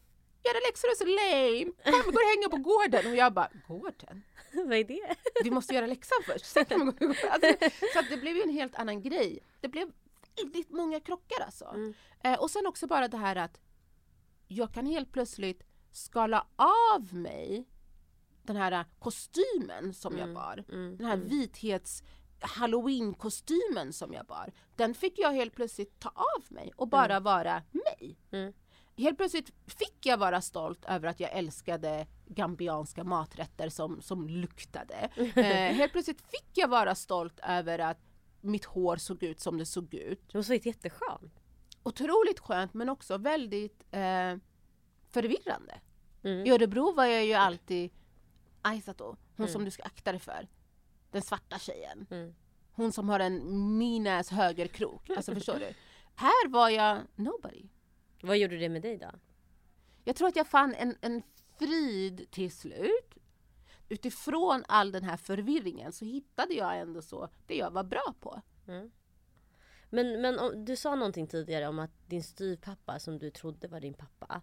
Göra 0.45 0.59
läxor 0.67 0.87
är 0.87 0.95
så 0.95 1.05
lame! 1.05 1.71
Kom 1.83 2.01
vi 2.05 2.11
går 2.11 2.23
och 2.23 2.29
hänger 2.29 2.49
på 2.49 2.57
gården! 2.57 3.11
Och 3.11 3.17
jag 3.17 3.33
bara, 3.33 3.49
gården? 3.67 4.23
Vad 4.53 4.73
är 4.73 4.83
det? 4.83 5.15
vi 5.43 5.51
måste 5.51 5.73
göra 5.75 5.85
läxan 5.87 6.17
först. 6.25 6.45
Sen 6.45 6.65
kan 6.65 6.79
man 6.79 6.87
gå 6.87 6.91
och 6.91 6.97
gå. 6.99 7.29
Alltså, 7.29 7.69
så 7.93 8.01
det 8.09 8.17
blev 8.17 8.35
ju 8.35 8.41
en 8.43 8.49
helt 8.49 8.75
annan 8.75 9.01
grej. 9.01 9.39
Det 9.61 9.67
blev 9.67 9.91
väldigt 10.41 10.69
många 10.69 10.99
krockar 10.99 11.41
alltså. 11.45 11.65
Mm. 11.65 11.93
Eh, 12.23 12.39
och 12.39 12.51
sen 12.51 12.67
också 12.67 12.87
bara 12.87 13.07
det 13.07 13.17
här 13.17 13.35
att 13.35 13.59
jag 14.47 14.73
kan 14.73 14.85
helt 14.85 15.11
plötsligt 15.11 15.63
skala 15.91 16.47
av 16.95 17.13
mig 17.13 17.65
den 18.43 18.55
här 18.55 18.71
eh, 18.71 18.85
kostymen 18.99 19.93
som 19.93 20.13
jag 20.17 20.23
Mm, 20.23 20.33
bar. 20.33 20.63
mm, 20.69 20.97
Den 20.97 21.05
här 21.07 21.13
mm. 21.13 21.27
vithets 21.27 22.03
halloween-kostymen 22.39 23.93
som 23.93 24.13
jag 24.13 24.25
bar. 24.25 24.51
Den 24.75 24.93
fick 24.93 25.19
jag 25.19 25.31
helt 25.31 25.55
plötsligt 25.55 25.99
ta 25.99 26.09
av 26.09 26.43
mig 26.49 26.73
och 26.75 26.87
bara 26.87 27.19
vara 27.19 27.63
mig. 27.71 28.17
Helt 28.97 29.17
plötsligt 29.17 29.51
fick 29.67 30.05
jag 30.05 30.17
vara 30.17 30.41
stolt 30.41 30.85
över 30.85 31.07
att 31.07 31.19
jag 31.19 31.31
älskade 31.31 32.07
gambianska 32.25 33.03
maträtter 33.03 33.69
som, 33.69 34.01
som 34.01 34.27
luktade. 34.27 35.09
Eh, 35.35 35.73
helt 35.75 35.91
plötsligt 35.91 36.21
fick 36.21 36.49
jag 36.53 36.67
vara 36.67 36.95
stolt 36.95 37.39
över 37.43 37.79
att 37.79 37.97
mitt 38.41 38.65
hår 38.65 38.97
såg 38.97 39.23
ut 39.23 39.39
som 39.39 39.57
det 39.57 39.65
såg 39.65 39.93
ut. 39.93 40.21
Det 40.31 40.37
måste 40.37 40.51
varit 40.51 40.65
jätteskönt. 40.65 41.39
Otroligt 41.83 42.39
skönt 42.39 42.73
men 42.73 42.89
också 42.89 43.17
väldigt 43.17 43.83
eh, 43.91 44.35
förvirrande. 45.09 45.79
Mm. 46.23 46.45
I 46.45 46.49
Örebro 46.51 46.93
var 46.93 47.05
jag 47.05 47.25
ju 47.25 47.33
alltid 47.33 47.91
Aisato, 48.61 49.05
hon 49.05 49.17
Mm. 49.45 49.49
som 49.53 49.65
du 49.65 49.71
ska 49.71 49.83
akta 49.83 50.11
dig 50.11 50.19
för. 50.21 50.47
Den 51.11 51.21
svarta 51.21 51.59
tjejen. 51.59 52.07
Mm. 52.11 52.35
Hon 52.71 52.91
som 52.91 53.09
har 53.09 53.19
en 53.19 53.77
minäs 53.77 54.29
högerkrok. 54.29 55.09
Alltså 55.09 55.33
förstår 55.33 55.59
du? 55.59 55.73
Här 56.15 56.49
var 56.49 56.69
jag 56.69 57.01
nobody. 57.15 57.63
Vad 58.25 58.37
gjorde 58.37 58.57
det 58.57 58.69
med 58.69 58.81
dig 58.81 58.97
då? 58.97 59.11
Jag 60.03 60.15
tror 60.15 60.27
att 60.27 60.35
jag 60.35 60.47
fann 60.47 60.75
en, 60.75 60.95
en 61.01 61.23
frid 61.59 62.31
till 62.31 62.51
slut. 62.51 63.17
Utifrån 63.89 64.63
all 64.67 64.91
den 64.91 65.03
här 65.03 65.17
förvirringen 65.17 65.91
så 65.91 66.05
hittade 66.05 66.53
jag 66.53 66.79
ändå 66.79 67.01
så 67.01 67.29
det 67.47 67.55
jag 67.55 67.71
var 67.71 67.83
bra 67.83 68.13
på. 68.19 68.41
Mm. 68.67 68.91
Men, 69.89 70.21
men 70.21 70.39
om, 70.39 70.65
du 70.65 70.75
sa 70.75 70.95
någonting 70.95 71.27
tidigare 71.27 71.67
om 71.67 71.79
att 71.79 72.09
din 72.09 72.23
styvpappa 72.23 72.99
som 72.99 73.19
du 73.19 73.29
trodde 73.29 73.67
var 73.67 73.79
din 73.79 73.93
pappa. 73.93 74.41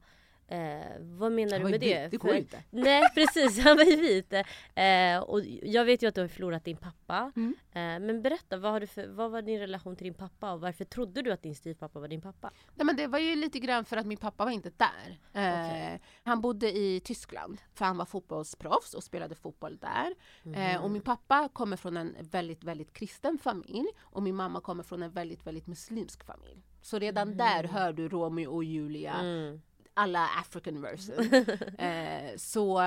Eh, 0.50 0.96
vad 1.00 1.32
menar 1.32 1.58
du 1.58 1.64
med 1.64 1.80
det? 1.80 2.08
det 2.08 2.16
går 2.16 2.34
inte. 2.34 2.62
Nej 2.70 3.02
precis, 3.14 3.58
han 3.58 3.76
var 3.76 3.84
ju 3.84 3.96
vit. 3.96 4.32
Eh, 4.74 5.18
och 5.18 5.40
jag 5.62 5.84
vet 5.84 6.02
ju 6.02 6.06
att 6.06 6.14
du 6.14 6.20
har 6.20 6.28
förlorat 6.28 6.64
din 6.64 6.76
pappa. 6.76 7.32
Mm. 7.36 7.54
Eh, 7.72 8.06
men 8.06 8.22
berätta, 8.22 8.56
vad, 8.56 8.72
har 8.72 8.80
du 8.80 8.86
för, 8.86 9.06
vad 9.06 9.30
var 9.30 9.42
din 9.42 9.58
relation 9.60 9.96
till 9.96 10.04
din 10.04 10.14
pappa 10.14 10.52
och 10.52 10.60
varför 10.60 10.84
trodde 10.84 11.22
du 11.22 11.32
att 11.32 11.42
din 11.42 11.54
styvpappa 11.54 12.00
var 12.00 12.08
din 12.08 12.20
pappa? 12.20 12.50
Nej, 12.74 12.86
men 12.86 12.96
det 12.96 13.06
var 13.06 13.18
ju 13.18 13.36
lite 13.36 13.58
grann 13.58 13.84
för 13.84 13.96
att 13.96 14.06
min 14.06 14.18
pappa 14.18 14.44
var 14.44 14.52
inte 14.52 14.70
där. 14.76 15.18
Eh, 15.32 15.66
Okej. 15.66 16.00
Han 16.22 16.40
bodde 16.40 16.76
i 16.76 17.00
Tyskland 17.04 17.60
för 17.74 17.84
han 17.84 17.96
var 17.96 18.04
fotbollsproffs 18.04 18.94
och 18.94 19.04
spelade 19.04 19.34
fotboll 19.34 19.78
där. 19.78 20.14
Mhm. 20.42 20.54
Eh, 20.54 20.84
och 20.84 20.90
min 20.90 21.02
pappa 21.02 21.48
kommer 21.52 21.76
från 21.76 21.96
en 21.96 22.16
väldigt, 22.20 22.64
väldigt 22.64 22.92
kristen 22.92 23.38
familj 23.38 23.86
och 24.00 24.22
min 24.22 24.36
mamma 24.36 24.60
kommer 24.60 24.82
från 24.82 25.02
en 25.02 25.10
väldigt, 25.10 25.46
väldigt 25.46 25.66
muslimsk 25.66 26.24
familj. 26.24 26.62
Så 26.82 26.98
redan 26.98 27.36
där 27.36 27.64
hör 27.64 27.92
du 27.92 28.08
Romeo 28.08 28.50
och 28.50 28.64
Julia, 28.64 29.14
Mm. 29.14 29.60
Alla 30.00 30.28
African 30.40 30.82
version. 30.82 31.34
eh, 31.78 32.36
så 32.36 32.82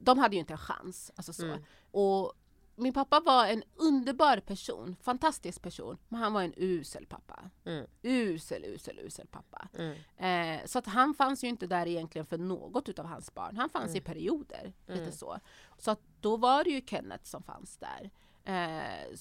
de 0.00 0.18
hade 0.18 0.34
ju 0.34 0.40
inte 0.40 0.52
en 0.52 0.58
chans. 0.58 1.12
Alltså 1.16 1.32
så. 1.32 1.46
Mm. 1.46 1.62
Och 1.90 2.32
min 2.78 2.92
pappa 2.92 3.20
var 3.20 3.46
en 3.46 3.62
underbar 3.76 4.40
person, 4.40 4.96
fantastisk 5.02 5.62
person, 5.62 5.98
men 6.08 6.20
han 6.20 6.32
var 6.32 6.42
en 6.42 6.54
usel 6.56 7.06
pappa. 7.06 7.50
Mm. 7.64 7.86
Usel, 8.02 8.64
usel, 8.64 8.98
usel 8.98 9.26
pappa. 9.26 9.68
Mm. 9.74 9.96
Eh, 10.16 10.66
så 10.66 10.78
att 10.78 10.86
han 10.86 11.14
fanns 11.14 11.44
ju 11.44 11.48
inte 11.48 11.66
där 11.66 11.86
egentligen 11.86 12.26
för 12.26 12.38
något 12.38 12.88
utav 12.88 13.06
hans 13.06 13.34
barn. 13.34 13.56
Han 13.56 13.70
fanns 13.70 13.94
i 13.94 14.00
perioder. 14.00 14.72
Mm. 14.86 15.00
Lite 15.00 15.12
så. 15.16 15.38
så 15.78 15.90
att 15.90 16.00
då 16.20 16.36
var 16.36 16.64
det 16.64 16.70
ju 16.70 16.80
Kenneth 16.86 17.24
som 17.24 17.42
fanns 17.42 17.78
där. 17.78 18.10
Eh, 18.44 19.14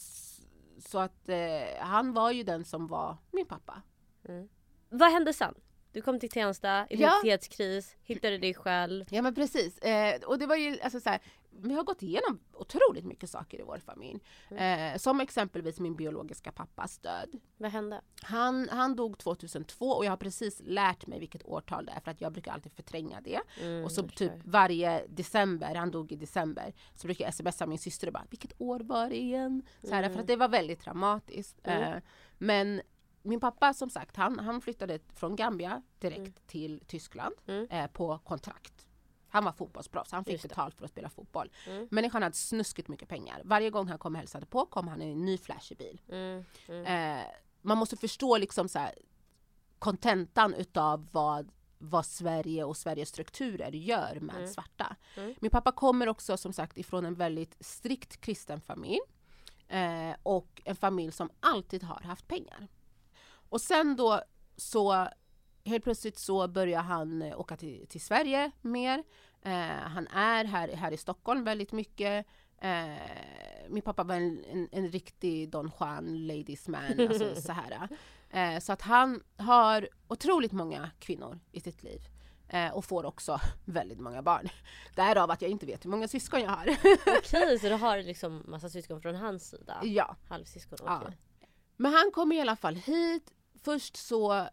så 0.80 1.00
att 1.00 1.30
eh, 1.30 1.80
han 1.80 2.14
var 2.14 2.32
ju 2.32 2.44
den 2.44 2.66
som 2.66 2.88
var 2.88 3.18
min 3.32 3.46
pappa. 3.46 3.82
Vad 4.90 5.12
hände 5.12 5.34
sen? 5.34 5.56
Du 5.98 6.02
kom 6.02 6.20
till 6.20 6.30
Tensta, 6.30 6.88
identitetskris, 6.90 7.96
hittade 8.04 8.38
dig 8.38 8.54
själv. 8.54 9.06
Ja 9.10 9.22
men 9.22 9.36
precis. 9.36 9.78
Eh, 9.78 10.22
och 10.22 10.40
det 10.40 10.46
var 10.46 10.56
ju 10.56 10.80
alltså 10.82 11.00
så 11.00 11.10
här, 11.10 11.20
vi 11.50 11.74
har 11.74 11.84
gått 11.84 12.04
igenom 12.04 12.40
otroligt 12.54 13.06
mycket 13.06 13.30
saker 13.30 13.60
i 13.60 13.64
vår 13.64 13.80
familj. 13.80 14.20
Eh, 14.50 14.98
som 14.98 15.22
exempelvis 15.22 15.80
min 15.80 15.96
biologiska 15.96 16.52
pappas 16.52 16.98
död. 16.98 17.40
Vad 17.58 17.72
hände? 17.72 18.02
Han, 18.22 18.70
han 18.70 18.96
dog 18.96 19.18
2002 19.18 19.86
och 19.86 20.06
jag 20.06 20.12
har 20.12 20.18
precis 20.18 20.62
lärt 20.66 21.08
mig 21.08 21.20
vilket 21.20 21.46
årtal 21.46 21.86
det 21.86 21.92
är 21.92 22.00
för 22.00 22.12
att 22.12 22.22
jag 22.22 22.34
brukar 22.34 22.52
alltid 22.52 22.72
förtränga 22.72 23.22
det. 23.22 23.42
Mm, 23.62 23.84
och 23.84 23.92
så 23.92 24.04
typ 24.08 24.32
varje 24.44 25.08
december, 25.08 25.76
han 25.76 25.92
dog 25.92 26.12
i 26.12 26.16
december, 26.16 26.74
så 26.96 27.08
brukar 27.08 27.26
jag 27.26 27.34
smsa 27.34 27.66
min 27.66 27.80
syster 27.80 28.08
och 28.08 28.14
bara 28.14 28.28
vilket 28.30 28.62
år 28.62 28.80
var 28.80 29.10
det 29.10 29.18
igen? 29.18 29.62
Så 29.84 29.96
här, 29.96 30.10
För 30.10 30.20
att 30.20 30.28
det 30.28 30.36
var 30.36 30.50
väldigt 30.50 30.80
traumatiskt. 30.80 31.60
Mm. 31.64 31.94
Eh, 31.94 32.00
men 32.38 32.82
min 33.28 33.40
pappa 33.40 33.74
som 33.74 33.90
sagt, 33.90 34.16
han, 34.16 34.40
han 34.40 34.62
flyttade 34.62 35.00
från 35.14 35.36
Gambia 35.36 35.82
direkt 36.00 36.18
Mm. 36.20 36.34
till 36.48 36.82
Tyskland 36.88 37.36
Mm. 37.48 37.68
eh, 37.70 37.88
på 37.88 38.18
kontrakt. 38.18 38.88
Han 39.30 39.44
var 39.46 39.52
fotbollsproffs, 39.52 40.12
han 40.12 40.26
fick 40.26 40.42
betalt 40.42 40.76
för 40.76 40.86
att 40.86 40.92
spela 40.92 41.10
fotboll. 41.10 41.52
Mm. 41.68 41.88
Människan 41.92 42.24
hade 42.24 42.36
snuskigt 42.36 42.88
mycket 42.88 43.10
pengar. 43.10 43.42
Varje 43.46 43.70
gång 43.70 43.88
han 43.88 43.98
kom 43.98 44.14
och 44.16 44.20
hälsade 44.20 44.46
på 44.46 44.66
kom 44.66 44.88
han 44.88 45.02
i 45.02 45.12
en 45.12 45.26
ny 45.26 45.38
flashig 45.38 45.78
bil. 45.78 46.02
Mm. 46.10 46.46
Mm. 46.68 46.86
Eh, 47.20 47.26
man 47.62 47.78
måste 47.78 47.98
förstå 47.98 48.38
liksom 48.38 48.70
så 48.70 48.80
här, 48.80 48.96
kontentan 49.80 50.54
utav 50.54 51.08
vad, 51.12 51.52
vad 51.78 52.06
Sverige 52.06 52.64
och 52.64 52.78
Sveriges 52.78 53.10
strukturer 53.10 53.72
gör 53.72 54.20
med 54.20 54.36
Mm. 54.36 54.48
svarta. 54.48 54.96
Mm. 55.18 55.36
Min 55.40 55.52
pappa 55.52 55.72
kommer 55.72 56.08
också 56.10 56.38
som 56.38 56.54
sagt 56.54 56.78
ifrån 56.78 57.06
en 57.06 57.16
väldigt 57.16 57.58
strikt 57.60 58.22
kristen 58.22 58.62
familj. 58.62 59.00
Eh, 59.68 60.16
och 60.24 60.62
en 60.66 60.76
familj 60.76 61.12
som 61.12 61.30
alltid 61.40 61.84
har 61.84 62.02
haft 62.02 62.28
pengar. 62.28 62.68
Och 63.50 63.62
sen 63.62 63.96
då 63.96 64.22
så 64.56 65.08
helt 65.66 65.84
plötsligt 65.84 66.20
så 66.20 66.48
börjar 66.48 66.82
han 66.82 67.22
eh, 67.22 67.40
åka 67.40 67.58
till, 67.58 67.88
till 67.88 68.02
Sverige 68.02 68.52
mer. 68.62 69.04
Eh, 69.42 69.52
han 69.68 70.08
är 70.08 70.46
här, 70.46 70.68
här 70.68 70.92
i 70.92 70.98
Stockholm 70.98 71.44
väldigt 71.44 71.72
mycket. 71.72 72.26
Eh, 72.62 73.70
min 73.70 73.82
pappa 73.82 74.04
var 74.04 74.16
en, 74.16 74.44
en, 74.46 74.70
en 74.72 74.88
riktig 74.88 75.50
Don 75.50 75.72
Juan 75.80 76.28
ladies 76.28 76.68
man. 76.68 77.00
Alltså 77.00 77.36
så, 77.42 77.52
här. 77.52 77.90
Eh, 78.30 78.60
så 78.60 78.74
att 78.74 78.82
han 78.82 79.24
har 79.38 79.90
otroligt 80.08 80.52
många 80.52 80.90
kvinnor 81.00 81.40
i 81.52 81.60
sitt 81.60 81.84
liv. 81.84 82.02
Eh, 82.50 82.70
och 82.74 82.86
får 82.86 83.06
också 83.06 83.40
väldigt 83.66 84.00
många 84.00 84.22
barn. 84.22 84.50
Därav 84.96 85.32
att 85.32 85.42
jag 85.42 85.52
inte 85.52 85.66
vet 85.66 85.86
hur 85.86 85.90
många 85.90 86.08
syskon 86.08 86.42
jag 86.42 86.50
har. 86.50 86.68
Okej, 87.18 87.60
så 87.60 87.68
du 87.68 87.74
har 87.74 87.98
liksom 87.98 88.44
massa 88.48 88.70
syskon 88.70 89.02
från 89.02 89.16
hans 89.16 89.50
sida? 89.50 89.80
ja. 89.84 90.16
Halvsyskon? 90.30 90.78
Ja. 90.86 91.02
okej. 91.02 91.18
Men 91.78 91.94
han 91.94 92.12
kom 92.12 92.32
i 92.32 92.42
alla 92.42 92.56
fall 92.56 92.76
hit. 92.76 93.34
Först 93.68 93.96
så 93.96 94.48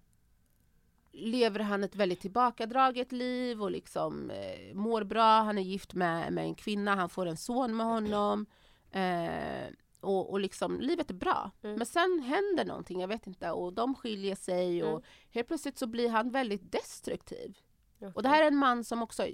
lever 1.13 1.61
han 1.61 1.85
ett 1.85 1.97
väldigt 1.97 2.21
tillbakadraget 2.21 3.13
liv 3.13 3.63
och 3.63 3.71
liksom 3.71 4.31
eh, 4.31 4.75
mår 4.75 5.05
bra. 5.05 5.43
Han 5.43 5.59
är 5.59 5.63
gift 5.63 5.95
med, 5.95 6.33
med 6.33 6.45
en 6.45 6.55
kvinna, 6.55 6.95
han 6.95 7.09
får 7.09 7.27
en 7.27 7.37
son 7.37 7.77
med 7.77 7.87
honom. 7.87 8.47
Eh, 8.91 9.73
och, 10.01 10.31
och 10.31 10.41
liksom 10.41 10.81
livet 10.81 11.11
är 11.11 11.15
bra. 11.15 11.51
Mm. 11.63 11.77
Men 11.77 11.87
sen 11.87 12.21
händer 12.21 12.65
någonting, 12.65 13.01
jag 13.01 13.09
vet 13.09 13.27
inte, 13.27 13.51
och 13.51 13.73
de 13.73 13.95
skiljer 13.95 14.37
sig 14.37 14.83
och 14.85 14.91
Mm. 14.91 15.03
helt 15.31 15.49
plötsligt 15.49 15.79
så 15.79 15.87
blir 15.87 16.09
han 16.09 16.31
väldigt 16.31 16.73
destruktiv. 16.73 17.59
Okej. 17.97 18.13
Och 18.15 18.23
det 18.23 18.29
här 18.29 18.43
är 18.43 18.47
en 18.47 18.57
man 18.57 18.85
som 18.85 19.03
också, 19.03 19.27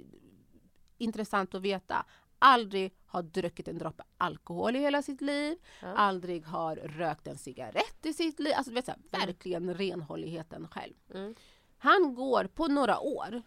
intressant 0.97 1.55
att 1.55 1.61
veta, 1.61 2.05
aldrig 2.39 2.93
har 3.11 3.21
druckit 3.23 3.67
en 3.67 3.77
droppe 3.77 4.03
alkohol 4.17 4.75
i 4.75 4.79
hela 4.79 5.01
sitt 5.01 5.21
liv, 5.21 5.57
Ja. 5.81 5.87
aldrig 5.87 6.45
har 6.45 6.75
rökt 6.75 7.27
en 7.27 7.37
cigarett 7.37 8.05
i 8.05 8.13
sitt 8.13 8.39
liv. 8.39 8.53
Alltså 8.55 8.71
du 8.71 8.75
vet, 8.75 8.85
så 8.85 8.91
här, 8.91 9.25
verkligen 9.25 9.73
renhålligheten 9.73 10.67
själv. 10.67 10.93
Mm. 11.13 11.35
Han 11.77 12.15
går 12.15 12.43
på 12.47 12.67
några 12.67 12.99
år 12.99 13.41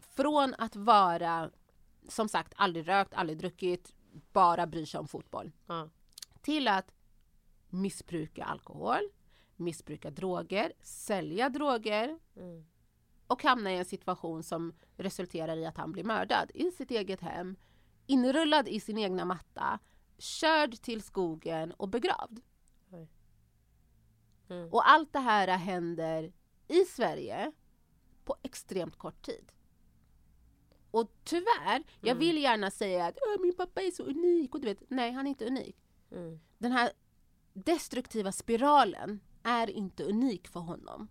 från 0.00 0.54
att 0.58 0.76
vara, 0.76 1.50
som 2.08 2.28
sagt, 2.28 2.52
aldrig 2.56 2.88
rökt, 2.88 3.14
aldrig 3.14 3.38
druckit, 3.38 3.94
bara 4.32 4.66
bryr 4.66 4.84
sig 4.86 5.00
om 5.00 5.08
fotboll, 5.08 5.52
Ja. 5.66 5.88
till 6.42 6.68
att 6.68 6.94
missbruka 7.68 8.44
alkohol, 8.44 9.00
missbruka 9.56 10.10
droger, 10.10 10.72
sälja 10.80 11.48
droger, 11.48 12.18
Mm. 12.36 12.64
och 13.26 13.42
hamna 13.42 13.72
i 13.72 13.76
en 13.76 13.84
situation 13.84 14.42
som 14.42 14.72
resulterar 14.96 15.56
i 15.56 15.66
att 15.66 15.76
han 15.76 15.92
blir 15.92 16.04
mördad 16.04 16.50
i 16.54 16.70
sitt 16.70 16.90
eget 16.90 17.20
hem, 17.20 17.56
inrullad 18.08 18.68
i 18.68 18.80
sin 18.80 18.98
egna 18.98 19.24
matta, 19.24 19.78
körd 20.18 20.80
till 20.80 21.02
skogen 21.02 21.72
och 21.72 21.88
begravd. 21.88 22.40
Mm. 24.50 24.68
Och 24.72 24.88
allt 24.88 25.12
det 25.12 25.18
här 25.18 25.48
händer 25.48 26.32
i 26.68 26.84
Sverige 26.84 27.52
på 28.24 28.36
extremt 28.42 28.96
kort 28.96 29.22
tid. 29.22 29.52
Och 30.90 31.10
tyvärr, 31.24 31.82
jag 32.00 32.08
Mm. 32.10 32.18
vill 32.18 32.38
gärna 32.42 32.70
säga 32.70 33.06
att 33.06 33.18
"Åh, 33.26 33.40
min 33.42 33.54
pappa 33.56 33.82
är 33.82 33.90
så 33.90 34.02
unik 34.02 34.54
och 34.54 34.60
du 34.60 34.66
vet, 34.66 34.82
nej 34.90 35.12
han 35.12 35.26
är 35.26 35.30
inte 35.30 35.46
unik. 35.46 35.76
Mm. 36.10 36.40
Den 36.58 36.72
här 36.72 36.90
destruktiva 37.52 38.32
spiralen 38.32 39.20
är 39.42 39.70
inte 39.70 40.04
unik 40.04 40.48
för 40.48 40.60
honom. 40.60 41.08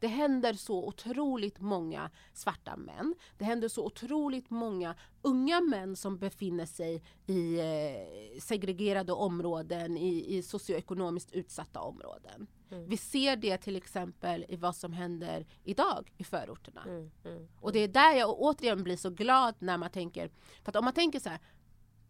Det 0.00 0.06
händer 0.06 0.52
så 0.52 0.84
otroligt 0.86 1.60
många 1.60 2.10
svarta 2.32 2.76
män. 2.76 3.14
Det 3.38 3.44
händer 3.44 3.68
så 3.68 3.84
otroligt 3.84 4.50
många 4.50 4.94
unga 5.22 5.60
män 5.60 5.96
som 5.96 6.18
befinner 6.18 6.66
sig 6.66 7.02
i 7.26 7.58
eh, 7.58 8.40
segregerade 8.40 9.12
områden, 9.12 9.96
i, 9.96 10.36
i 10.36 10.42
socioekonomiskt 10.42 11.32
utsatta 11.32 11.80
områden. 11.80 12.46
Mm. 12.70 12.88
Vi 12.88 12.96
ser 12.96 13.36
det 13.36 13.58
till 13.58 13.76
exempel 13.76 14.46
i 14.48 14.56
vad 14.56 14.76
som 14.76 14.92
händer 14.92 15.46
idag 15.64 16.12
i 16.16 16.24
förorterna. 16.24 16.82
Mm. 16.82 17.10
Mm. 17.24 17.48
Och 17.60 17.72
det 17.72 17.78
är 17.78 17.88
där 17.88 18.12
jag 18.12 18.40
återigen 18.40 18.82
blir 18.82 18.96
så 18.96 19.10
glad 19.10 19.54
när 19.58 19.78
man 19.78 19.90
tänker, 19.90 20.30
för 20.62 20.72
att 20.72 20.76
om 20.76 20.84
man 20.84 20.94
tänker 20.94 21.20
så 21.20 21.28
här, 21.28 21.40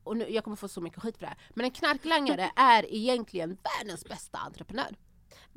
och 0.03 0.17
nu, 0.17 0.29
jag 0.29 0.45
kommer 0.45 0.57
få 0.57 0.69
så 0.69 0.81
mycket 0.81 1.03
skit 1.03 1.17
för 1.17 1.21
det 1.21 1.29
här, 1.29 1.39
men 1.55 1.65
en 1.65 1.71
knarklangare 1.71 2.51
är 2.57 2.95
egentligen 2.95 3.59
världens 3.63 4.05
bästa 4.05 4.39
entreprenör. 4.39 4.97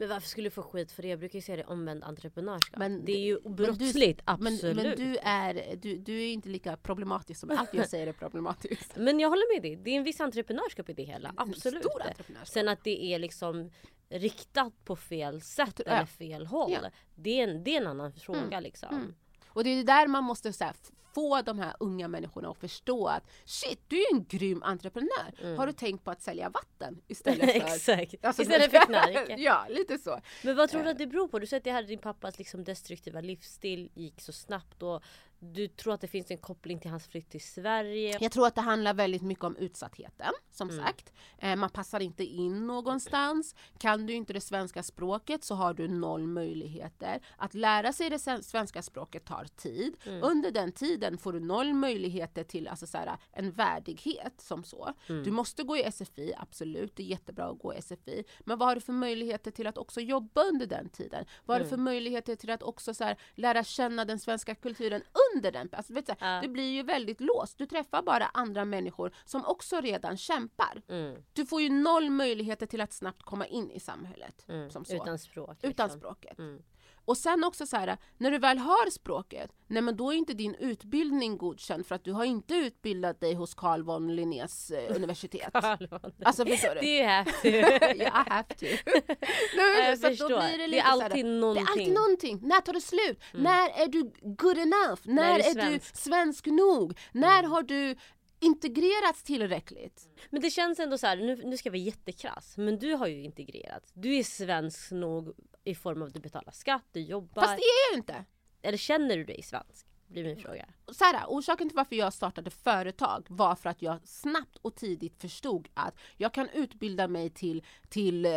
Men 0.02 0.10
varför 0.10 0.28
skulle 0.28 0.46
du 0.46 0.52
få 0.52 0.62
skit 0.62 0.92
för 0.92 1.02
det? 1.02 1.08
Jag 1.08 1.20
brukar 1.20 1.36
ju 1.40 1.42
säga 1.42 1.56
det 1.56 1.64
omvänd 1.64 2.04
entreprenörskap. 2.04 2.80
Men 2.80 3.06
det 3.06 3.12
är 3.12 3.20
ju 3.20 3.40
men 3.44 3.56
du- 3.56 3.64
brottsligt, 3.64 4.22
Men, 4.26 4.54
absolut. 4.54 4.76
men 4.76 4.96
du, 4.96 5.18
är, 5.18 5.76
du, 5.76 5.98
du 5.98 6.22
är 6.22 6.28
inte 6.34 6.50
lika 6.50 6.78
problematisk 6.78 7.40
som 7.40 7.52
allt 7.52 7.74
jag 7.74 7.90
säger 7.90 8.08
är 8.08 8.14
problematiskt. 8.14 8.92
Men 8.98 9.20
jag 9.20 9.30
håller 9.30 9.56
med 9.56 9.62
dig. 9.62 9.76
Det 9.76 9.92
är 9.92 9.98
en 9.98 10.04
viss 10.04 10.22
entreprenörskap 10.22 10.90
i 10.90 10.94
det 10.94 11.04
hela. 11.04 11.34
Absolut. 11.38 11.84
Stor 11.84 12.02
entreprenörskap. 12.02 12.48
Sen 12.48 12.70
att 12.70 12.84
det 12.84 13.04
är 13.14 13.20
liksom 13.20 13.72
riktat 14.10 14.86
på 14.86 14.96
fel 14.96 15.42
sätt 15.42 15.80
eller 15.80 16.06
fel 16.06 16.46
håll. 16.46 16.72
Ja. 16.72 16.90
Det, 17.16 17.40
är 17.40 17.48
en, 17.48 17.64
det 17.64 17.76
är 17.76 17.82
en 17.82 17.88
annan 17.88 18.14
fråga 18.14 18.60
liksom. 18.60 18.96
Mm. 18.96 19.16
Och 19.48 19.64
det 19.64 19.70
är 19.70 19.84
där 19.84 20.08
man 20.08 20.24
måste 20.24 20.54
så 20.54 20.64
här, 20.64 20.76
få 21.14 21.42
de 21.42 21.60
här 21.60 21.74
unga 21.80 22.08
människorna 22.08 22.50
att 22.50 22.58
förstå 22.58 23.08
att 23.08 23.24
shit, 23.46 23.80
du 23.88 23.98
är 23.98 24.14
en 24.14 24.26
grym 24.30 24.64
entreprenör. 24.64 25.56
Har 25.58 25.68
du 25.68 25.74
tänkt 25.74 26.04
på 26.04 26.12
att 26.12 26.22
sälja 26.22 26.50
vatten 26.50 27.02
istället 27.08 27.52
för... 27.52 27.58
Exakt. 27.58 28.26
Alltså, 28.26 28.42
Istället 28.42 28.72
för 28.72 28.80
knark. 28.86 29.34
ja, 29.38 29.66
lite 29.70 29.98
så. 29.98 30.20
Men 30.44 30.56
vad 30.56 30.70
tror 30.70 30.84
du 30.84 30.90
att 30.90 30.98
det 30.98 31.08
beror 31.08 31.28
på? 31.28 31.40
Du 31.40 31.48
säger 31.48 31.60
att 31.60 31.64
det 31.64 31.72
här 31.72 31.84
din 31.84 32.00
pappas 32.00 32.38
liksom 32.38 32.64
destruktiva 32.64 33.22
livsstil 33.22 33.90
gick 33.94 34.22
så 34.22 34.32
snabbt 34.32 34.84
och 34.84 35.04
du 35.44 35.68
tror 35.68 35.94
att 35.94 36.02
det 36.02 36.08
finns 36.08 36.32
en 36.32 36.38
koppling 36.38 36.80
till 36.80 36.92
hans 36.92 37.08
flytt 37.08 37.30
till 37.30 37.42
Sverige. 37.42 38.18
Jag 38.22 38.32
tror 38.32 38.48
att 38.48 38.56
det 38.56 38.62
handlar 38.62 38.94
väldigt 38.94 39.22
mycket 39.22 39.44
om 39.44 39.56
utsattheten, 39.56 40.34
som 40.52 40.70
Mm. 40.70 40.86
sagt. 40.86 41.14
Eh, 41.38 41.56
man 41.56 41.70
passar 41.70 42.00
inte 42.00 42.24
in 42.24 42.68
någonstans. 42.68 43.56
Kan 43.78 44.06
du 44.06 44.14
inte 44.14 44.34
det 44.34 44.42
svenska 44.42 44.84
språket 44.84 45.44
så 45.44 45.56
har 45.56 45.74
du 45.74 45.88
noll 45.88 46.28
möjligheter. 46.28 47.22
Att 47.38 47.54
lära 47.54 47.94
sig 47.94 48.10
det 48.10 48.20
svenska 48.44 48.82
språket 48.82 49.26
tar 49.26 49.46
tid. 49.46 49.96
Mm. 50.06 50.24
Under 50.24 50.52
den 50.52 50.72
tiden 50.72 51.18
får 51.18 51.34
du 51.34 51.40
noll 51.40 51.74
möjligheter 51.74 52.44
till 52.44 52.68
alltså, 52.68 52.88
så 52.88 52.98
här, 52.98 53.18
en 53.32 53.52
värdighet 53.52 54.42
som 54.42 54.64
så. 54.64 54.94
Mm. 55.10 55.24
Du 55.24 55.32
måste 55.32 55.64
gå 55.64 55.78
i 55.78 55.92
SFI, 55.92 56.34
absolut. 56.38 56.96
Det 56.96 57.04
är 57.04 57.08
jättebra 57.08 57.46
att 57.46 57.60
gå 57.60 57.74
i 57.74 57.82
SFI. 57.82 58.24
Men 58.40 58.58
vad 58.58 58.68
har 58.68 58.76
du 58.76 58.82
för 58.82 58.94
möjligheter 58.94 59.52
till 59.52 59.68
att 59.68 59.78
också 59.78 60.02
jobba 60.02 60.44
under 60.44 60.66
den 60.66 60.90
tiden? 60.90 61.26
Vad 61.46 61.56
har 61.56 61.60
du 61.60 61.66
Mm. 61.66 61.70
för 61.70 61.78
möjligheter 61.78 62.36
till 62.36 62.50
att 62.50 62.64
också 62.64 62.94
så 62.94 63.04
här, 63.04 63.18
lära 63.36 63.64
känna 63.64 64.06
den 64.06 64.20
svenska 64.20 64.56
kulturen 64.56 65.02
under 65.36 65.52
den? 65.52 65.70
Alltså, 65.72 65.94
vet 65.94 66.06
du, 66.08 66.14
Ja. 66.20 66.44
Blir 66.48 66.72
ju 66.72 66.84
väldigt 66.84 67.22
låst. 67.22 67.58
Du 67.58 67.66
träffar 67.66 68.02
bara 68.02 68.26
andra 68.26 68.66
människor 68.66 69.12
som 69.26 69.46
också 69.46 69.82
redan 69.82 70.18
kämpar. 70.18 70.82
Mm, 70.88 71.24
Du 71.34 71.46
får 71.46 71.62
ju 71.62 71.70
noll 71.70 72.10
möjligheter 72.10 72.66
till 72.66 72.82
att 72.82 72.94
snabbt 72.94 73.24
komma 73.24 73.46
in 73.48 73.72
i 73.72 73.80
samhället. 73.80 74.46
mm. 74.48 74.70
Som 74.70 74.86
så. 74.86 74.96
Utan 74.96 75.20
språk. 75.20 75.58
Utan 75.62 75.86
liksom. 75.88 76.00
språket. 76.00 76.40
Mm. 76.40 76.62
Och 77.06 77.18
sen 77.18 77.44
också 77.44 77.66
så 77.66 77.78
här, 77.78 77.98
när 78.18 78.32
du 78.32 78.38
väl 78.38 78.58
har 78.58 78.90
språket, 78.90 79.52
nej 79.68 79.82
men 79.82 79.98
då 79.98 80.14
är 80.14 80.18
inte 80.18 80.34
din 80.34 80.56
utbildning 80.56 81.38
godkänd 81.38 81.86
för 81.86 81.96
att 81.96 82.04
du 82.04 82.12
har 82.12 82.26
inte 82.26 82.54
utbildat 82.54 83.20
dig 83.20 83.34
hos 83.34 83.54
Carl 83.54 83.84
von 83.84 84.16
Linnés 84.16 84.72
eh, 84.72 84.96
universitet. 84.96 85.50
Alltså 86.24 86.46
förstår 86.46 86.76
du? 86.76 86.82
Det 86.82 87.02
är 87.02 87.08
häftigt. 87.24 87.56
yeah, 87.56 88.26
I 88.28 88.30
have 88.30 88.44
to. 88.44 88.66
Nej, 89.56 89.90
Jag 89.90 90.00
så 90.00 90.08
förstår. 90.08 90.30
då 90.30 90.40
blir 90.40 90.58
det, 90.58 90.58
Det 90.58 90.68
lite 90.68 90.82
är 90.82 90.92
så 90.92 91.00
här, 91.00 91.06
alltid 91.10 91.26
Det 91.26 91.32
någonting. 91.32 91.64
är 91.66 91.72
alltid 91.72 91.94
någonting. 91.94 92.40
När 92.42 92.62
tar 92.62 92.74
det 92.74 92.82
slut? 92.82 93.20
När 93.34 93.70
är 93.70 93.88
du 93.88 94.12
good 94.22 94.58
enough? 94.58 95.00
När, 95.04 95.40
är 95.40 95.44
du 95.44 95.50
är, 95.50 95.54
svensk? 95.54 95.94
du 95.94 96.00
svensk 96.02 96.46
nog? 96.46 96.98
När 97.12 97.44
har 97.44 97.62
du 97.64 97.96
integrerats 98.42 99.24
tillräckligt? 99.24 100.10
Men 100.30 100.42
det 100.42 100.50
känns 100.50 100.80
ändå 100.80 100.98
så 100.98 101.08
här, 101.08 101.18
nu, 101.18 101.36
nu 101.36 101.58
ska 101.58 101.68
jag 101.68 101.72
vara 101.72 101.82
jättekrass, 101.82 102.58
men 102.58 102.80
du 102.80 102.94
har 102.94 103.08
ju 103.08 103.24
integrerats. 103.24 103.92
Du 103.94 104.16
är 104.16 104.24
svensk 104.24 104.92
nog 104.92 105.34
i 105.64 105.76
form 105.76 106.02
av 106.02 106.08
att 106.08 106.14
du 106.14 106.20
betalar 106.20 106.52
skatt, 106.52 106.86
du 106.92 107.00
jobbar. 107.00 107.42
Fast 107.42 107.58
det 107.58 107.64
är 107.64 107.90
jag 107.90 107.94
ju 107.94 107.98
inte. 107.98 108.26
Eller 108.62 108.78
känner 108.78 109.18
du 109.18 109.24
dig 109.24 109.42
svensk? 109.44 109.88
Blir 110.08 110.24
min 110.24 110.38
fråga. 110.38 110.66
så 110.88 111.04
här, 111.04 111.26
orsaken 111.28 111.70
till 111.70 111.76
varför 111.76 111.96
jag 111.96 112.14
startade 112.14 112.50
företag 112.50 113.26
var 113.30 113.56
för 113.56 113.70
att 113.70 113.82
jag 113.82 114.08
snabbt 114.08 114.58
och 114.62 114.76
tidigt 114.76 115.22
förstod 115.22 115.68
att 115.74 115.96
jag 116.18 116.34
kan 116.34 116.50
utbilda 116.50 117.08
mig 117.08 117.30
till, 117.30 117.66
till 117.90 118.26
eh, 118.26 118.32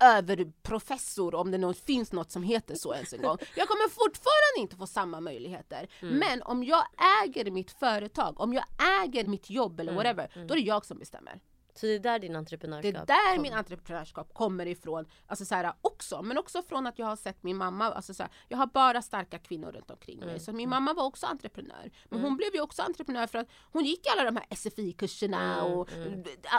överprofessor 0.00 1.34
om 1.34 1.50
det 1.50 1.58
nå- 1.58 1.72
finns 1.72 2.12
något 2.12 2.30
som 2.30 2.42
heter 2.42 2.74
så 2.74 2.94
ens 2.94 3.12
en 3.12 3.22
gång. 3.22 3.38
Jag 3.56 3.68
kommer 3.68 3.88
fortfarande 3.88 4.58
inte 4.60 4.76
få 4.76 4.86
samma 4.86 5.20
möjligheter. 5.20 5.88
Men 6.00 6.42
om 6.42 6.64
jag 6.64 6.84
äger 7.24 7.50
mitt 7.50 7.70
företag, 7.70 8.40
om 8.40 8.52
jag 8.52 8.64
äger 9.04 9.24
mitt 9.26 9.50
jobb 9.50 9.80
eller 9.80 9.92
whatever, 9.92 10.30
då 10.34 10.54
är 10.54 10.58
det 10.58 10.64
jag 10.64 10.84
som 10.84 10.98
bestämmer. 10.98 11.40
Så 11.74 11.86
det 11.86 11.92
är 11.94 11.98
där 11.98 12.18
din 12.18 12.32
Det 12.32 12.38
entreprenörskap 12.38 12.94
är 13.02 13.06
där 13.06 13.34
kom. 13.34 13.42
min 13.42 13.52
entreprenörskap 13.52 14.34
kommer 14.34 14.66
ifrån. 14.66 15.06
Alltså 15.26 15.44
så 15.44 15.54
här, 15.54 15.72
också, 15.80 16.22
men 16.22 16.38
också 16.38 16.62
från 16.62 16.86
att 16.86 16.98
jag 16.98 17.06
har 17.06 17.16
sett 17.16 17.42
min 17.42 17.56
mamma, 17.56 17.92
alltså 17.92 18.14
så 18.14 18.22
här, 18.22 18.32
jag 18.48 18.58
har 18.58 18.66
bara 18.66 19.02
starka 19.02 19.38
kvinnor 19.38 19.72
runt 19.72 19.90
omkring 19.90 20.18
mig. 20.18 20.28
Mm. 20.28 20.40
Så 20.40 20.52
min 20.52 20.68
mamma 20.68 20.92
var 20.94 21.04
också 21.04 21.26
entreprenör. 21.26 21.90
Men 22.08 22.20
hon 22.20 22.36
blev 22.36 22.54
ju 22.54 22.60
också 22.60 22.82
entreprenör 22.82 23.26
för 23.26 23.38
att 23.38 23.48
hon 23.72 23.84
gick 23.84 24.06
alla 24.06 24.24
de 24.30 24.36
här 24.36 24.46
SFI-kurserna 24.50 25.60
Mm, 25.60 25.72
och 25.78 25.88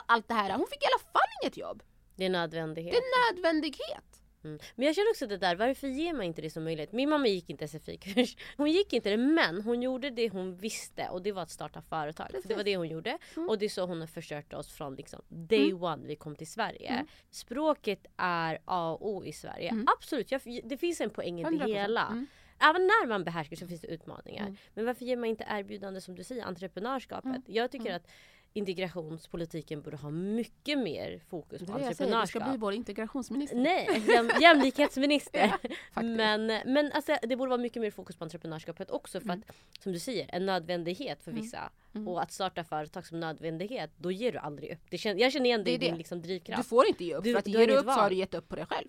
allt 0.05 0.27
det 0.27 0.33
här. 0.33 0.49
Hon 0.57 0.67
fick 0.69 0.83
i 0.83 0.85
alla 0.85 1.11
fall 1.11 1.29
inget 1.43 1.57
jobb. 1.57 1.83
Det 2.21 2.25
är 2.25 2.29
nödvändighet. 2.29 2.93
Det 2.93 2.97
är 2.97 3.33
nödvändighet. 3.33 4.21
Mm. 4.43 4.59
Men 4.75 4.85
jag 4.85 4.95
känner 4.95 5.09
också 5.09 5.27
det 5.27 5.37
där, 5.37 5.55
varför 5.55 5.87
ger 5.87 6.13
man 6.13 6.23
inte 6.23 6.41
det 6.41 6.49
som 6.49 6.63
möjlighet? 6.63 6.91
Min 6.91 7.09
mamma 7.09 7.27
gick 7.27 7.49
inte 7.49 7.67
SFI-kurs. 7.67 8.37
Hon 8.57 8.71
gick 8.71 8.93
inte 8.93 9.09
det 9.09 9.17
men 9.17 9.61
hon 9.61 9.81
gjorde 9.81 10.09
det 10.09 10.29
hon 10.29 10.55
visste 10.55 11.07
och 11.09 11.21
det 11.21 11.31
var 11.31 11.41
att 11.41 11.49
starta 11.49 11.81
företag. 11.81 12.27
För 12.41 12.49
det 12.49 12.55
var 12.55 12.63
det 12.63 12.77
hon 12.77 12.87
gjorde 12.87 13.17
och 13.47 13.57
det 13.57 13.65
är 13.65 13.69
så 13.69 13.85
hon 13.85 13.99
har 13.99 14.07
försörjt 14.07 14.53
oss 14.53 14.73
från 14.73 14.95
liksom 14.95 15.21
day 15.27 15.73
one 15.73 16.07
vi 16.07 16.15
kom 16.15 16.35
till 16.35 16.47
Sverige. 16.47 17.05
Språket 17.31 18.05
är 18.17 18.59
A 18.65 18.91
och 18.91 19.09
O 19.09 19.25
i 19.25 19.33
Sverige. 19.33 19.85
Absolut, 19.97 20.31
jag, 20.31 20.41
det 20.63 20.77
finns 20.77 21.01
en 21.01 21.09
poäng 21.09 21.39
i 21.39 21.43
det 21.43 21.49
100%. 21.49 21.67
hela. 21.67 22.07
Mm. 22.07 22.27
Även 22.59 22.81
när 22.81 23.07
man 23.07 23.23
behärskar 23.23 23.55
så 23.55 23.67
finns 23.67 23.81
det 23.81 23.87
utmaningar. 23.87 24.55
Men 24.73 24.85
varför 24.85 25.05
ger 25.05 25.17
man 25.17 25.29
inte 25.29 25.45
erbjudande 25.49 26.01
som 26.01 26.15
du 26.15 26.23
säger, 26.23 26.45
entreprenörskapet? 26.45 27.41
Jag 27.45 27.71
tycker 27.71 27.93
att 27.93 28.07
integrationspolitiken 28.53 29.81
borde 29.81 29.97
ha 29.97 30.09
mycket 30.11 30.79
mer 30.79 31.19
fokus 31.29 31.61
på 31.61 31.65
jag 31.65 31.71
säger, 31.71 31.81
du 31.81 31.87
entreprenörskap. 31.87 32.41
ska 32.43 32.49
bli 32.51 32.57
vår 32.57 32.73
integrationsminister. 32.73 33.57
Nej, 33.57 34.03
jäm, 34.07 34.31
jämlikhetsminister. 34.41 35.47
faktiskt. 35.47 35.73
men 35.93 36.45
men 36.65 36.91
alltså, 36.91 37.15
det 37.21 37.35
borde 37.35 37.49
vara 37.49 37.61
mycket 37.61 37.81
mer 37.81 37.91
fokus 37.91 38.15
på 38.15 38.23
entreprenörskapet 38.23 38.91
också 38.91 39.19
för 39.19 39.29
att 39.29 39.39
som 39.79 39.91
du 39.91 39.99
säger, 39.99 40.29
en 40.33 40.45
nödvändighet 40.45 41.23
för 41.23 41.31
vissa. 41.31 41.71
Och 42.07 42.21
att 42.21 42.31
starta 42.31 42.63
företag 42.63 43.05
som 43.07 43.19
nödvändighet, 43.19 43.91
då 43.97 44.11
ger 44.11 44.31
du 44.31 44.37
aldrig 44.37 44.71
upp. 44.71 44.79
Det 44.89 44.97
känner, 44.97 45.21
jag 45.21 45.31
känner 45.31 45.45
igen 45.45 45.59
det 45.59 45.63
Det 45.63 45.71
i 45.71 45.75
är 45.75 45.79
din 45.79 45.97
liksom, 45.97 46.21
Du 46.21 46.27
drivkraft. 46.27 46.69
får 46.69 46.87
inte 46.87 47.05
ge 47.05 47.15
upp, 47.15 47.23
Du- 47.23 47.31
för 47.31 47.39
att 47.39 47.45
du 47.45 47.51
ger 47.51 47.67
du 47.67 47.73
upp 47.77 47.85
så 47.85 47.91
har 47.91 48.09
du 48.09 48.15
gett 48.15 48.33
upp 48.33 48.47
på 48.47 48.55
dig 48.55 48.65
själv. 48.65 48.87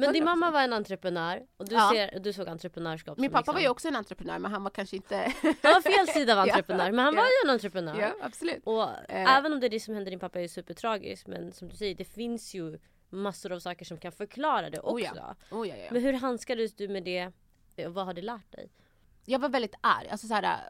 Men 0.00 0.12
din 0.12 0.22
100%. 0.22 0.24
mamma 0.24 0.50
var 0.50 0.62
en 0.62 0.72
entreprenör 0.72 1.42
och 1.56 1.68
du, 1.68 1.74
Ja. 1.74 1.90
ser, 1.94 2.18
du 2.20 2.32
såg 2.32 2.48
entreprenörskap 2.48 3.18
Min 3.18 3.30
pappa 3.30 3.38
liksom, 3.40 3.54
var 3.54 3.60
ju 3.60 3.68
också 3.68 3.88
en 3.88 3.96
entreprenör 3.96 4.38
men 4.38 4.52
han 4.52 4.62
var 4.62 4.70
kanske 4.70 4.96
inte... 4.96 5.16
Han 5.42 5.54
var 5.62 5.80
fel 5.80 6.06
sida 6.08 6.32
av 6.32 6.38
Ja, 6.48 6.52
entreprenör, 6.54 6.92
men 6.92 7.04
han 7.04 7.14
var 7.16 7.22
ja. 7.22 7.28
ju 7.28 7.48
en 7.48 7.54
entreprenör. 7.54 8.00
ja, 8.00 8.12
absolut. 8.22 8.60
Och 8.64 8.82
Eh. 9.08 9.36
även 9.36 9.52
om 9.52 9.60
det, 9.60 9.66
är 9.66 9.70
det 9.70 9.80
som 9.80 9.94
händer 9.94 10.10
din 10.10 10.20
pappa 10.20 10.40
är 10.40 10.48
supertragiskt 10.48 11.26
men 11.26 11.52
som 11.52 11.68
du 11.68 11.76
säger, 11.76 11.94
det 11.94 12.04
finns 12.04 12.54
ju 12.54 12.78
massor 13.10 13.52
av 13.52 13.58
saker 13.60 13.84
som 13.84 13.98
kan 13.98 14.12
förklara 14.12 14.70
det 14.70 14.80
också. 14.80 14.94
Oh 14.94 15.02
ja. 15.16 15.36
Oh, 15.50 15.68
ja, 15.68 15.76
ja, 15.76 15.82
ja. 15.84 15.88
Men 15.92 16.02
hur 16.02 16.12
handskades 16.12 16.74
du 16.76 16.88
med 16.88 17.04
det? 17.04 17.32
Och 17.86 17.94
Vad 17.94 18.06
har 18.06 18.14
det 18.14 18.22
lärt 18.22 18.52
dig? 18.52 18.70
jag 19.24 19.38
var 19.38 19.48
väldigt 19.48 19.74
arg. 19.80 20.08
Alltså 20.08 20.26
så 20.26 20.34
här, 20.34 20.60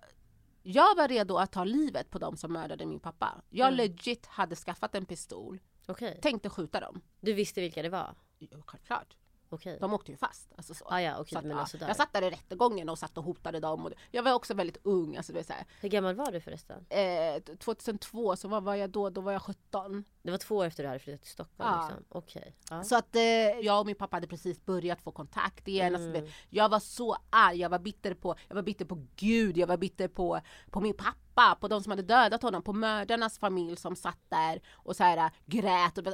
jag 0.63 0.97
var 0.97 1.09
redo 1.09 1.37
att 1.37 1.53
ta 1.53 1.65
livet 1.65 2.11
på 2.11 2.19
dem 2.19 2.37
som 2.37 2.53
mördade 2.53 2.87
min 2.87 3.01
pappa. 3.01 3.43
Jag 3.51 3.67
Mm. 3.69 3.77
legit 3.77 4.27
hade 4.27 4.57
skaffat 4.57 4.95
en 4.95 5.07
pistol, 5.07 5.59
Okej. 5.87 6.19
tänkte 6.23 6.49
skjuta 6.51 6.81
dem. 6.81 7.01
Du 7.21 7.33
visste 7.33 7.61
vilka 7.61 7.83
det 7.83 7.89
var? 7.89 8.15
Ja, 8.39 8.59
Självklart. 8.67 9.17
Okej. 9.53 9.79
De 9.81 9.95
åkte 9.95 10.11
ju 10.11 10.17
fast. 10.17 10.53
Alltså 10.57 10.75
så. 10.75 10.85
Ah, 10.89 11.01
ja, 11.01 11.13
okej, 11.19 11.33
Så 11.33 11.39
att, 11.39 11.45
ja, 11.45 11.61
alltså 11.61 11.77
jag 11.79 11.97
satt 11.97 12.13
där 12.13 12.23
i 12.23 12.31
rättegången 12.31 12.89
och 12.89 12.99
satt 12.99 13.19
och 13.19 13.25
hotade 13.25 13.61
dem. 13.61 13.85
Och 13.87 13.93
jag 14.11 14.23
var 14.23 14.33
också 14.33 14.55
väldigt 14.55 14.77
ung. 14.83 15.17
Alltså, 15.17 15.33
det 15.33 15.45
så 15.45 15.53
här, 15.53 15.65
Hur 15.81 15.89
gammal 15.89 16.15
var 16.15 16.33
du 16.33 16.41
förresten? 16.41 16.87
eh, 16.89 17.43
2002 17.59 18.37
så 18.37 18.49
vad 18.49 18.63
var 18.63 18.75
jag 18.75 18.91
då? 18.91 19.11
Då 19.11 19.21
var 19.21 19.33
jag 19.33 19.43
17. 19.43 20.05
Det 20.23 20.31
var 20.31 20.39
två 20.39 20.57
år 20.57 20.65
efter 20.67 20.83
du 20.83 20.89
hade 20.89 20.99
flyttat 21.01 21.23
till 21.23 21.31
Stockholm 21.33 21.71
Ja. 21.73 21.87
liksom? 21.89 22.05
Okej. 22.09 22.57
Ja. 22.71 22.85
Så 22.85 22.97
att 22.97 23.17
eh, 23.17 23.23
jag 23.63 23.81
och 23.81 23.87
min 23.87 23.97
pappa 23.97 24.17
hade 24.17 24.27
precis 24.27 24.65
börjat 24.65 25.03
få 25.03 25.13
kontakt 25.13 25.69
igen. 25.69 25.95
Alltså, 25.95 26.09
Mm. 26.11 26.23
det- 26.25 26.31
jag 26.51 26.69
var 26.69 26.81
så 26.81 27.17
arg, 27.31 27.57
jag 27.61 27.69
var 27.71 27.79
bitter 27.79 28.15
på, 28.15 28.35
jag 28.49 28.55
var 28.55 28.63
bitter 28.63 28.85
på 28.85 29.07
Gud, 29.17 29.57
jag 29.57 29.67
var 29.67 29.77
bitter 29.77 30.09
på, 30.09 30.41
på 30.71 30.81
min 30.81 30.95
pappa, 30.97 31.57
på 31.61 31.69
de 31.69 31.83
som 31.83 31.91
hade 31.91 32.03
dödat 32.03 32.43
honom, 32.43 32.63
på 32.63 32.73
mördarnas 32.73 33.39
familj 33.39 33.77
som 33.77 33.97
satt 33.97 34.19
där 34.29 34.61
och 34.73 34.97
så 34.97 35.05
här 35.05 35.17
äh, 35.17 35.31
grät 35.47 35.99
och 35.99 36.05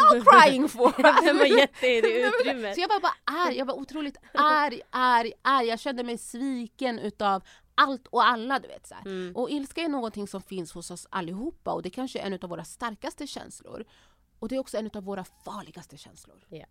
bara 0.00 0.10
The 0.12 0.18
fuck 0.18 0.34
you 0.34 0.42
crying 0.42 0.68
for? 0.68 1.02
Har 1.38 1.58
gett 1.58 1.80
dig 1.80 2.00
det 2.00 2.28
utrymmet? 2.28 2.74
Så 2.74 2.80
jag 2.80 2.88
var 2.88 3.00
bara 3.00 3.14
arg, 3.24 3.56
jag 3.56 3.66
var 3.66 3.74
otroligt 3.74 4.16
arg, 4.34 4.80
arg, 4.90 5.32
arg. 5.42 5.66
Jag 5.66 5.80
kände 5.80 6.04
mig 6.04 6.18
sviken 6.18 6.98
utav 6.98 7.42
allt 7.74 8.06
och 8.06 8.26
alla 8.26 8.58
du 8.58 8.68
vet. 8.68 8.86
Så. 8.86 8.94
Mm. 9.04 9.36
Och 9.36 9.50
ilska 9.50 9.82
är 9.82 9.88
någonting 9.88 10.28
som 10.28 10.42
finns 10.42 10.72
hos 10.72 10.90
oss 10.90 11.06
allihopa 11.10 11.72
och 11.72 11.82
det 11.82 11.90
kanske 11.90 12.18
är 12.18 12.26
en 12.26 12.38
av 12.42 12.50
våra 12.50 12.64
starkaste 12.64 13.26
känslor. 13.26 13.84
Och 14.38 14.48
det 14.48 14.54
är 14.54 14.58
också 14.60 14.76
en 14.76 14.90
av 14.94 15.04
våra 15.04 15.24
farligaste 15.24 15.96
känslor. 15.96 16.46
Ja. 16.48 16.66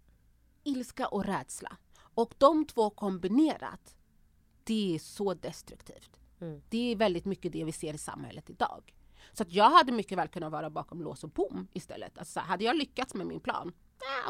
Ilska 0.63 1.07
och 1.07 1.25
rädsla. 1.25 1.77
Och 1.97 2.33
de 2.37 2.65
två 2.65 2.89
kombinerat, 2.89 3.95
det 4.63 4.95
är 4.95 4.99
så 4.99 5.33
destruktivt. 5.33 6.19
Mm. 6.41 6.61
Det 6.69 6.91
är 6.91 6.95
väldigt 6.95 7.25
mycket 7.25 7.51
det 7.51 7.63
vi 7.63 7.71
ser 7.71 7.93
i 7.93 7.97
samhället 7.97 8.49
idag. 8.49 8.93
Så 9.33 9.43
att 9.43 9.53
jag 9.53 9.69
hade 9.69 9.91
mycket 9.91 10.17
väl 10.17 10.27
kunnat 10.27 10.51
vara 10.51 10.69
bakom 10.69 11.01
lås 11.01 11.23
och 11.23 11.29
bom 11.29 11.67
istället. 11.73 12.17
Alltså, 12.17 12.39
hade 12.39 12.63
jag 12.63 12.75
lyckats 12.75 13.13
med 13.13 13.27
min 13.27 13.39
plan, 13.39 13.71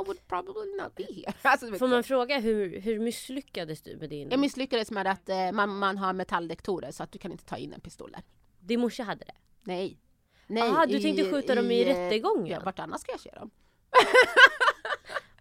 I 0.02 0.06
would 0.06 0.28
probably 0.28 0.76
not 0.82 0.96
be 0.96 1.04
here. 1.04 1.34
Alltså, 1.42 1.74
Får 1.74 1.88
man 1.88 2.04
fråga 2.04 2.40
hur, 2.40 2.80
hur 2.82 3.00
misslyckades 3.00 3.82
du 3.82 3.98
med 3.98 4.10
din... 4.10 4.32
Jag 4.32 4.40
misslyckades 4.40 4.92
med 4.92 5.08
att 5.08 5.30
eh, 5.30 5.52
man, 5.52 5.78
man 5.78 5.98
har 5.98 6.14
metalldektorer 6.14 6.92
så 6.92 7.04
att 7.04 7.12
du 7.12 7.20
kan 7.20 7.32
inte 7.32 7.46
ta 7.46 7.58
in 7.58 7.74
en 7.74 7.82
pistol 7.82 8.12
där. 8.12 8.22
Din 8.60 8.80
morsa 8.80 9.04
hade 9.04 9.26
det? 9.26 9.36
Nej. 9.64 10.00
Nej 10.48 10.70
Ah, 10.76 10.86
du 10.86 11.00
tänkte 11.00 11.32
skjuta 11.32 11.56
dem 11.56 11.72
i 11.72 11.82
eh, 11.82 11.86
rättegången? 11.88 12.48
Ja, 12.48 12.62
vart 12.66 12.80
annars 12.80 13.02
ska 13.02 13.12
jag 13.12 13.22
köra 13.22 13.40
dem? 13.40 13.50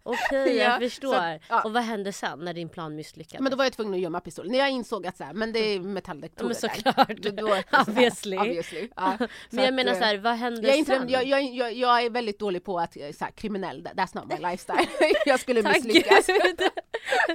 Okej 0.07 0.55
Ja, 0.57 0.63
jag 0.63 0.79
förstår. 0.81 1.15
att, 1.15 1.41
ja. 1.49 1.61
Och 1.61 1.73
vad 1.73 1.83
hände 1.83 2.13
sen 2.13 2.39
när 2.39 2.53
din 2.53 2.69
plan 2.69 2.95
misslyckades? 2.95 3.41
Men 3.41 3.51
då 3.51 3.57
var 3.57 3.63
jag 3.65 3.73
tvungen 3.73 3.93
att 3.93 3.99
gömma 3.99 4.19
pistolen. 4.19 4.51
När 4.51 4.59
jag 4.59 4.69
insåg 4.69 5.07
att 5.07 5.17
så 5.17 5.23
här, 5.23 5.33
men 5.33 5.51
det 5.53 5.59
är 5.59 5.79
metalldetektorer 5.79 6.55
Mm. 6.63 6.71
Ja, 6.85 6.93
men 6.95 7.05
såklart. 7.15 7.35
Då- 7.71 7.77
så 7.85 7.91
Obviously. 7.91 8.37
obviously. 8.37 8.89
Ja, 8.95 9.17
Men 9.19 9.29
jag 9.63 9.67
att, 9.67 9.73
menar 9.73 9.91
eh, 9.91 9.97
så 9.97 10.03
här, 10.03 10.17
vad 10.17 10.33
hände 10.35 10.67
jag 10.75 10.85
sen? 10.85 11.09
jag, 11.09 11.25
jag, 11.25 11.43
jag, 11.43 11.73
jag 11.73 12.01
är 12.05 12.09
väldigt 12.09 12.39
dålig 12.39 12.63
på 12.63 12.79
att 12.79 12.97
eh, 12.97 13.11
så 13.11 13.25
här, 13.25 13.31
kriminell, 13.31 13.87
that's 13.95 14.15
not 14.15 14.25
my 14.41 14.49
lifestyle. 14.49 14.87
jag 15.25 15.39
skulle 15.39 15.63
Tack 15.63 15.75
misslyckas. 15.83 16.27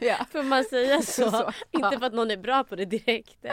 ja. 0.02 0.26
Får 0.32 0.42
man 0.42 0.64
säga 0.64 1.02
så? 1.02 1.30
Så, 1.30 1.52
Inte 1.70 1.98
för 1.98 2.06
att 2.06 2.12
någon 2.14 2.30
är 2.30 2.36
bra 2.36 2.64
på 2.64 2.76
det 2.76 2.84
direkt. 2.84 3.44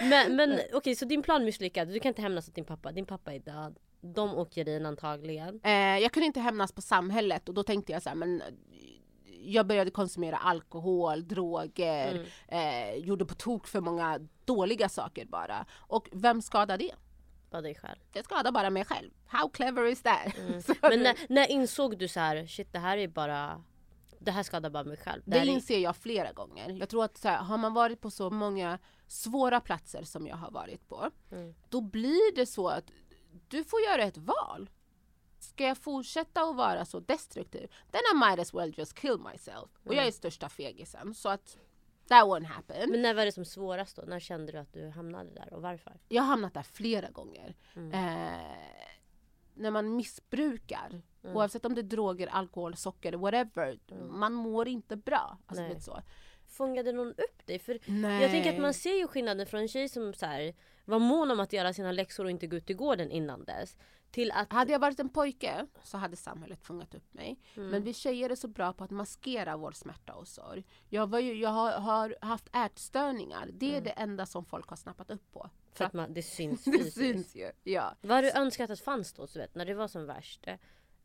Men, 0.00 0.36
men 0.36 0.60
okej, 0.72 0.94
så 0.94 1.04
din 1.04 1.22
plan 1.22 1.44
misslyckades. 1.44 1.94
Du 1.94 2.00
kan 2.00 2.08
inte 2.08 2.22
hämnas 2.22 2.48
åt 2.48 2.54
din 2.54 2.64
pappa. 2.64 2.92
Din 2.92 3.06
pappa 3.06 3.32
är 3.32 3.38
död. 3.38 3.76
De 4.02 4.34
åker 4.34 4.68
in 4.68 4.86
antagligen. 4.86 5.60
Eh, 5.64 5.72
jag 5.98 6.12
kunde 6.12 6.26
inte 6.26 6.40
hämnas 6.40 6.72
på 6.72 6.82
samhället 6.82 7.48
och 7.48 7.54
då 7.54 7.62
tänkte 7.62 7.92
jag 7.92 8.02
så 8.02 8.08
här, 8.08 8.16
men 8.16 8.42
jag 9.44 9.66
började 9.66 9.90
konsumera 9.90 10.36
alkohol, 10.36 11.28
droger, 11.28 12.12
Mm. 12.14 12.26
eh, 12.48 12.94
gjorde 13.04 13.24
på 13.26 13.34
tok 13.34 13.66
för 13.66 13.80
många 13.80 14.20
dåliga 14.44 14.88
saker 14.88 15.24
bara. 15.26 15.66
Och 15.72 16.08
vem 16.12 16.42
skadar 16.42 16.78
det? 16.78 16.92
Bara 17.50 17.62
dig 17.62 17.74
själv. 17.74 17.98
Det 18.12 18.22
skadar 18.24 18.52
bara 18.52 18.70
mig 18.70 18.84
själv. 18.84 19.10
How 19.26 19.48
clever 19.48 19.86
is 19.86 20.02
that? 20.02 20.38
Mm. 20.38 20.62
Men 20.82 21.02
när, 21.02 21.16
när 21.28 21.50
insåg 21.50 21.98
du 21.98 22.08
så 22.08 22.20
här, 22.20 22.46
shit 22.46 22.72
det 22.72 22.78
här 22.78 22.96
är 22.98 23.08
bara 23.08 23.64
det 24.18 24.30
här 24.30 24.42
skadar 24.42 24.70
bara 24.70 24.84
mig 24.84 24.96
själv. 24.96 25.22
Det 25.24 25.38
är- 25.38 25.44
inser 25.44 25.78
jag 25.78 25.96
flera 25.96 26.32
gånger. 26.32 26.70
Jag 26.70 26.88
tror 26.88 27.04
att 27.04 27.16
så 27.18 27.28
här, 27.28 27.38
har 27.38 27.58
man 27.58 27.74
varit 27.74 28.00
på 28.00 28.10
så 28.10 28.30
många 28.30 28.78
svåra 29.08 29.60
platser 29.60 30.02
som 30.04 30.26
jag 30.26 30.36
har 30.36 30.50
varit 30.50 30.88
på, 30.88 31.10
Mm. 31.32 31.54
då 31.68 31.80
blir 31.80 32.34
det 32.36 32.46
så 32.46 32.68
att 32.68 32.84
du 33.48 33.64
får 33.64 33.80
göra 33.80 34.02
ett 34.02 34.16
val. 34.16 34.70
Ska 35.38 35.64
jag 35.64 35.78
fortsätta 35.78 36.42
att 36.42 36.56
vara 36.56 36.84
så 36.84 37.00
destruktiv? 37.00 37.72
Then 37.90 38.00
I 38.14 38.18
might 38.18 38.38
as 38.40 38.54
well 38.54 38.74
just 38.78 38.94
kill 38.94 39.18
myself. 39.32 39.70
Och 39.84 39.94
jag 39.94 40.06
är 40.06 40.10
största 40.10 40.48
fegisen, 40.48 41.14
så 41.14 41.28
att 41.28 41.56
that 42.08 42.24
won't 42.24 42.44
happen. 42.46 42.90
Men 42.90 43.02
när 43.02 43.14
var 43.14 43.24
det 43.24 43.32
som 43.32 43.44
svårast 43.44 43.96
då? 43.96 44.02
När 44.02 44.20
kände 44.20 44.52
du 44.52 44.58
att 44.58 44.72
du 44.72 44.88
hamnade 44.88 45.30
där 45.30 45.52
och 45.52 45.62
varför? 45.62 46.00
Jag 46.08 46.22
har 46.22 46.28
hamnat 46.28 46.54
där 46.54 46.62
flera 46.62 47.10
gånger. 47.10 47.56
Mm. 47.76 47.92
Eh, 47.92 48.40
när 49.54 49.70
man 49.70 49.96
missbrukar, 49.96 51.02
Mm. 51.24 51.36
oavsett 51.36 51.64
om 51.64 51.74
det 51.74 51.80
är 51.80 51.82
droger, 51.82 52.26
alkohol, 52.26 52.76
socker, 52.76 53.12
whatever, 53.12 53.78
man 54.10 54.32
mår 54.32 54.68
inte 54.68 54.96
bra. 54.96 55.38
Alltså, 55.46 55.62
Nej. 55.62 55.80
så. 55.80 56.02
Fångade 56.46 56.92
någon 56.92 57.08
upp 57.08 57.46
dig? 57.46 57.58
För 57.58 57.78
Nej. 57.86 58.22
jag 58.22 58.30
tänker 58.30 58.52
att 58.52 58.60
man 58.60 58.74
ser 58.74 58.94
ju 58.94 59.06
skillnaden 59.06 59.46
från 59.46 59.60
en 59.60 59.68
tjej 59.68 59.88
som 59.88 60.14
så 60.14 60.26
här, 60.26 60.54
var 60.84 60.98
mån 60.98 61.30
om 61.30 61.40
att 61.40 61.52
göra 61.52 61.72
sina 61.72 61.92
läxor 61.92 62.24
och 62.24 62.30
inte 62.30 62.46
gå 62.46 62.56
ut 62.56 62.70
i 62.70 62.74
gården 62.74 63.10
innan 63.10 63.44
dess. 63.44 63.76
Till 64.10 64.30
att... 64.32 64.52
Hade 64.52 64.72
jag 64.72 64.78
varit 64.78 65.00
en 65.00 65.08
pojke 65.08 65.66
så 65.82 65.96
hade 65.98 66.16
samhället 66.16 66.62
fångat 66.62 66.94
upp 66.94 67.14
mig. 67.14 67.40
Mm. 67.56 67.68
Men 67.68 67.82
vi 67.82 67.94
tjejer 67.94 68.30
är 68.30 68.34
så 68.34 68.48
bra 68.48 68.72
på 68.72 68.84
att 68.84 68.90
maskera 68.90 69.56
vår 69.56 69.72
smärta 69.72 70.14
och 70.14 70.28
sorg. 70.28 70.64
Jag, 70.88 71.06
var 71.06 71.18
ju, 71.18 71.34
jag 71.34 71.50
har, 71.50 71.72
har 71.72 72.16
haft 72.20 72.56
ätstörningar. 72.56 73.48
Det 73.52 73.66
är 73.66 73.70
Mm. 73.70 73.84
det 73.84 73.90
enda 73.90 74.26
som 74.26 74.44
folk 74.44 74.68
har 74.68 74.76
snappat 74.76 75.10
upp 75.10 75.32
på. 75.32 75.50
För 75.72 75.84
att 75.84 75.92
man, 75.92 76.14
det 76.14 76.22
syns 76.22 76.64
det 76.78 76.90
syns 76.90 77.34
ju. 77.34 77.50
Ja. 77.62 77.94
Vad 78.00 78.16
har 78.16 78.22
du 78.22 78.30
önskat 78.32 78.70
att 78.70 78.80
fanns 78.80 79.12
då? 79.12 79.26
Så 79.26 79.38
vet, 79.38 79.54
när 79.54 79.64
det 79.66 79.74
var 79.74 79.88
som 79.88 80.06
värst? 80.06 80.46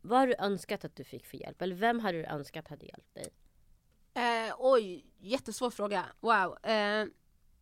Vad 0.00 0.18
har 0.18 0.26
du 0.26 0.34
önskat 0.38 0.84
att 0.84 0.96
du 0.96 1.04
fick 1.04 1.26
för 1.26 1.36
hjälp? 1.36 1.62
Eller 1.62 1.76
vem 1.76 2.00
hade 2.00 2.18
du 2.18 2.24
önskat 2.24 2.68
hade 2.68 2.86
hjälpt 2.86 3.14
dig? 3.14 3.28
Eh, 4.14 4.54
oj, 4.58 5.06
jättesvår 5.18 5.70
fråga. 5.70 6.06
Wow. 6.20 6.58
Eh, 6.70 7.06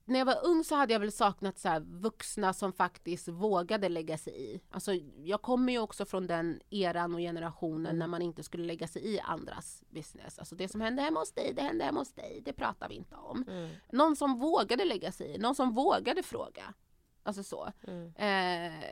när 0.09 0.19
jag 0.19 0.27
var 0.27 0.45
ung 0.45 0.65
så 0.65 0.75
hade 0.75 0.93
jag 0.93 1.01
väl 1.01 1.13
saknat 1.13 1.59
så 1.59 1.81
vuxna 1.87 2.53
som 2.53 2.73
faktiskt 2.73 3.29
vågade 3.29 3.89
lägga 3.89 4.19
sig 4.19 4.55
i. 4.55 4.61
Alltså, 4.71 4.93
jag 5.25 5.43
kommer 5.43 5.73
ju 5.73 5.79
också 5.79 6.05
från 6.05 6.27
den 6.27 6.61
eran 6.71 7.15
och 7.15 7.21
generationen 7.21 7.99
när 7.99 8.07
man 8.07 8.23
inte 8.23 8.43
skulle 8.43 8.65
lägga 8.65 8.89
sig 8.89 9.07
i 9.15 9.21
andras 9.21 9.83
business. 9.91 10.39
Alltså 10.39 10.55
det 10.55 10.69
som 10.69 10.81
hände 10.81 11.03
hemma 11.03 11.21
hos 11.21 11.33
dig, 11.33 11.53
det 11.57 11.63
hände 11.63 11.85
hemma 11.85 12.01
hos 12.01 12.13
dig. 12.13 12.43
Det 12.45 12.53
pratar 12.53 12.89
vi 12.89 12.95
inte 12.95 13.17
om. 13.17 13.45
Mm. 13.49 13.71
Någon 13.93 14.17
som 14.17 14.39
vågade 14.39 14.85
lägga 14.85 15.13
sig 15.13 15.27
i, 15.35 15.39
någon 15.39 15.55
som 15.55 15.73
vågade 15.75 16.23
fråga. 16.23 16.75
Alltså 17.23 17.43
så. 17.43 17.73
Mm. 17.87 18.13
Eh, 18.17 18.85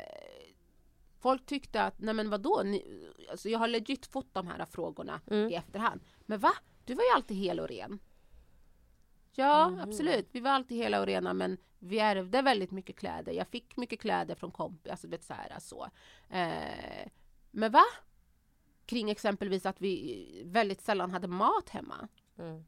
folk 1.21 1.47
tyckte 1.47 1.83
att, 1.83 2.01
nej 2.01 2.15
men 2.15 2.31
vadå, 2.31 2.63
ni, 2.65 3.11
alltså 3.31 3.49
jag 3.49 3.59
har 3.59 3.69
legit 3.69 4.07
fått 4.07 4.35
de 4.35 4.47
här 4.47 4.65
frågorna 4.65 5.21
Mm. 5.31 5.51
i 5.51 5.55
efterhand. 5.55 6.01
Men 6.27 6.39
va? 6.39 6.53
Du 6.85 6.95
var 6.95 7.05
ju 7.05 7.11
alltid 7.11 7.37
hel 7.37 7.61
och 7.61 7.69
ren. 7.69 7.99
Ja, 9.35 9.69
Mhm. 9.69 9.81
absolut. 9.81 10.29
Vi 10.33 10.41
var 10.41 10.51
alltid 10.51 10.77
hela 10.79 11.01
och 11.01 11.07
rena 11.07 11.35
men 11.35 11.57
vi 11.79 11.99
ärvde 11.99 12.43
väldigt 12.43 12.71
mycket 12.71 12.97
kläder. 12.97 13.33
Jag 13.33 13.49
fick 13.49 13.77
mycket 13.77 14.01
kläder 14.01 14.35
från 14.35 14.51
kompisar. 14.51 14.91
Alltså, 14.91 15.09
vet, 15.09 15.25
så 15.25 15.35
här, 15.35 15.57
så. 15.61 15.89
Eh, 16.31 17.09
men 17.51 17.73
va? 17.73 17.83
Kring 18.87 19.11
exempelvis 19.11 19.67
att 19.67 19.81
vi 19.81 20.43
väldigt 20.47 20.81
sällan 20.81 21.11
hade 21.11 21.29
mat 21.29 21.69
hemma. 21.69 22.09
Mm. 22.39 22.65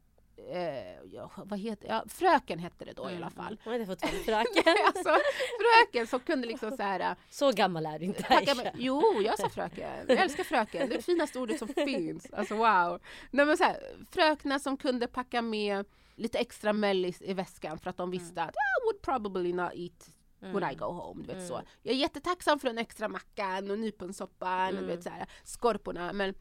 Eh, 0.51 1.03
ja, 1.13 1.31
vad 1.37 1.59
heter, 1.59 1.87
ja, 1.87 2.03
fröken 2.09 2.59
hette 2.59 2.85
det 2.85 2.93
då 2.93 3.11
i 3.11 3.15
alla 3.15 3.29
fall. 3.29 3.59
Hon 3.63 3.85
fått 3.85 4.03
en 4.03 4.09
fröken. 4.09 4.75
alltså, 4.85 5.15
fröken 5.59 6.07
som 6.07 6.19
kunde 6.19 6.47
liksom 6.47 6.71
så 6.77 6.83
här 6.83 7.15
Så 7.29 7.51
gammal 7.51 7.85
är 7.85 7.99
du 7.99 8.05
inte 8.05 8.25
Aisha. 8.27 8.55
med, 8.55 8.71
jo, 8.77 9.21
jag 9.21 9.39
sa 9.39 9.49
fröken. 9.49 10.05
Jag 10.07 10.17
älskar 10.19 10.43
fröken. 10.43 10.87
Det 10.89 10.93
är 10.93 10.97
det 10.97 11.03
finaste 11.03 11.39
ordet 11.39 11.59
som 11.59 11.67
finns. 11.85 12.33
Alltså 12.33 12.55
wow. 12.55 12.99
Nej, 13.31 13.45
men 13.45 13.57
så 13.57 13.63
här, 13.63 13.77
fröknar 14.11 14.59
som 14.59 14.77
kunde 14.77 15.07
packa 15.07 15.41
med 15.41 15.85
lite 16.17 16.37
extra 16.39 16.73
mellis 16.73 17.21
i 17.21 17.33
väskan 17.33 17.79
för 17.79 17.89
att 17.89 17.97
de 17.97 18.11
visste 18.11 18.43
att 18.43 18.49
I 18.55 18.85
would 18.85 19.01
probably 19.01 19.53
not 19.53 19.71
eat 19.73 20.13
when 20.39 20.71
I 20.71 20.75
go 20.75 20.85
home. 20.85 21.23
Du 21.23 21.33
vet, 21.33 21.47
så. 21.47 21.61
Jag 21.83 21.95
är 21.95 21.99
jättetacksam 21.99 22.59
för 22.59 22.67
den 22.67 22.77
extra 22.77 23.07
mackan 23.07 23.71
och 23.71 23.79
nyponsoppan 23.79 24.75
och 24.75 24.81
du 24.81 24.87
vet, 24.87 25.03
så 25.03 25.09
här, 25.09 25.27
skorporna. 25.43 26.13
Men 26.13 26.33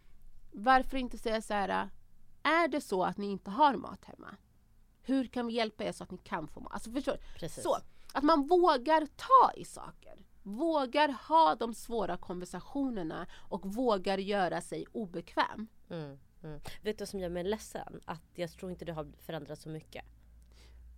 varför 0.53 0.97
inte 0.97 1.19
säga 1.19 1.43
så 1.43 1.55
här, 1.55 1.91
är 2.43 2.69
det 2.69 2.81
så 2.81 3.05
att 3.05 3.17
ni 3.17 3.27
inte 3.27 3.51
har 3.51 3.77
mat 3.77 4.05
hemma? 4.05 4.37
Hur 5.03 5.27
kan 5.27 5.47
vi 5.47 5.53
hjälpa 5.53 5.85
er 5.85 5.93
så 5.93 6.05
att 6.05 6.11
ni 6.11 6.19
kan 6.19 6.49
få 6.49 6.61
mat? 6.61 6.73
Alltså 6.73 6.91
förstår? 6.91 7.17
Precis. 7.39 7.63
Så, 7.63 7.77
att 8.13 8.25
man 8.25 8.47
vågar 8.47 9.07
ta 9.17 9.53
i 9.57 9.65
saker. 9.65 10.27
Vågar 10.43 11.09
ha 11.29 11.55
de 11.55 11.75
svåra 11.75 12.17
konversationerna 12.17 13.27
och 13.49 13.75
vågar 13.75 14.19
göra 14.19 14.61
sig 14.61 14.87
obekväm. 14.93 15.67
Mm. 15.91 16.19
Mm. 16.47 16.61
Vet 16.83 16.99
du 16.99 17.03
vad 17.03 17.09
som 17.09 17.21
gör 17.21 17.29
mig 17.29 17.45
ledsen? 17.45 18.01
Att 18.05 18.23
jag 18.35 18.51
tror 18.51 18.71
inte 18.71 18.85
det 18.85 18.93
har 18.93 19.13
förändrats 19.19 19.63
så 19.63 19.69
mycket. 19.69 20.05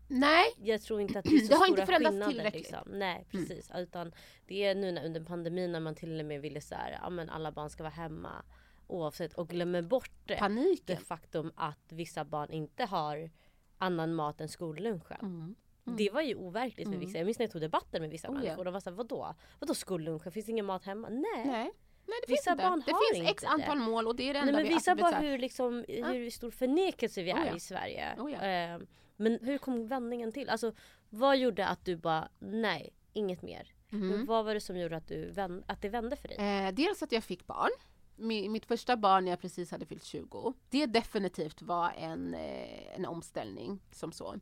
Nej, 0.08 0.44
Jag 0.62 0.82
tror 0.82 1.00
inte 1.00 1.18
att 1.18 1.24
det 1.24 1.36
är 1.36 1.38
så 1.46 1.48
Det 1.48 1.54
har 1.54 1.66
stora 1.66 1.80
inte 1.80 1.86
förändrats 1.86 2.28
tillräckligt. 2.28 2.72
Mm. 2.72 2.82
Liksom. 2.82 2.98
Nej 2.98 3.26
precis. 3.30 3.70
Utan 3.74 4.12
det 4.46 4.64
är 4.64 4.74
nu 4.74 4.92
när, 4.92 5.06
under 5.06 5.24
pandemin 5.24 5.72
när 5.72 5.80
man 5.80 5.94
till 5.94 6.20
och 6.20 6.26
med 6.26 6.40
ville 6.40 6.60
så 6.60 6.74
här, 6.74 6.98
ja 7.02 7.10
men 7.10 7.30
alla 7.30 7.52
barn 7.52 7.70
ska 7.70 7.82
vara 7.82 7.92
hemma. 7.92 8.44
Oavsett 8.86 9.34
och 9.34 9.48
glömmer 9.48 9.82
bort 9.82 10.10
det. 10.24 10.34
det 10.34 10.38
paniken. 10.38 10.96
faktum 10.96 11.52
att 11.56 11.92
vissa 11.92 12.24
barn 12.24 12.50
inte 12.50 12.84
har 12.84 13.30
annan 13.78 14.14
mat 14.14 14.40
än 14.40 14.48
skollunchen. 14.48 15.18
Mm. 15.20 15.56
Det 15.96 16.10
var 16.10 16.22
ju 16.22 16.34
overkligt 16.34 16.88
för 16.88 16.96
vissa. 16.96 17.18
Jag 17.18 17.24
minns 17.24 17.38
när 17.38 17.46
jag 17.46 17.52
tog 17.52 17.60
debatten 17.60 18.02
med 18.02 18.10
vissa 18.10 18.28
Oh, 18.28 18.34
människor. 18.34 18.64
De 18.64 18.72
var 18.72 18.80
såhär, 18.80 18.96
vadå? 18.96 19.34
Vadå 19.58 19.74
skollunchen? 19.74 20.32
Finns 20.32 20.46
det 20.46 20.52
ingen 20.52 20.66
mat 20.66 20.84
hemma? 20.84 21.08
Nej. 21.08 21.44
Nej. 21.46 21.70
Nej, 22.08 22.18
det 22.26 22.32
Vissa 22.32 22.50
finns 22.50 22.52
inte. 22.52 22.62
barn 22.70 22.82
det 22.86 22.92
har 22.92 23.14
finns 23.14 23.18
inte 23.18 23.30
x 23.30 23.44
antal 23.44 23.78
det. 23.78 23.84
mål 23.84 24.06
och 24.06 24.16
det 24.16 24.22
är 24.22 24.34
det 24.34 24.40
Nej 24.40 24.48
enda 24.48 24.52
men 24.58 24.68
vi... 24.68 24.74
visa 24.74 24.94
bara 24.94 25.16
hur, 25.18 25.38
liksom, 25.38 25.84
hur 25.88 26.30
stor 26.30 26.50
förnekelse 26.50 27.22
vi 27.22 27.32
Oh, 27.32 27.40
är 27.40 27.46
ja. 27.46 27.56
i 27.56 27.60
Sverige. 27.60 28.14
Oh, 28.18 28.32
ja. 28.32 28.42
Eh, 28.46 28.80
men 29.16 29.38
hur 29.42 29.58
kom 29.58 29.86
vändningen 29.86 30.32
till? 30.32 30.48
Alltså 30.48 30.72
vad 31.10 31.36
gjorde 31.38 31.66
att 31.66 31.84
du 31.84 31.96
bara, 31.96 32.28
nej, 32.38 32.90
inget 33.12 33.42
mer? 33.42 33.72
Men 33.90 34.26
vad 34.26 34.44
var 34.44 34.54
det 34.54 34.60
som 34.60 34.78
gjorde 34.78 34.96
att, 34.96 35.08
du 35.08 35.30
vänd, 35.30 35.64
att 35.66 35.82
det 35.82 35.88
vände 35.88 36.16
för 36.16 36.28
dig? 36.28 36.36
Eh, 36.66 36.72
dels 36.74 37.02
att 37.02 37.12
jag 37.12 37.24
fick 37.24 37.46
barn. 37.46 37.70
Mi- 38.16 38.48
Mitt 38.48 38.66
första 38.66 38.96
barn 38.96 39.24
när 39.24 39.32
jag 39.32 39.40
precis 39.40 39.70
hade 39.70 39.86
fyllt 39.86 40.04
20. 40.04 40.54
Det 40.70 40.86
definitivt 40.86 41.62
var 41.62 41.90
en, 41.98 42.34
eh, 42.34 42.94
en 42.96 43.06
omställning 43.06 43.80
som 43.90 44.12
så. 44.12 44.34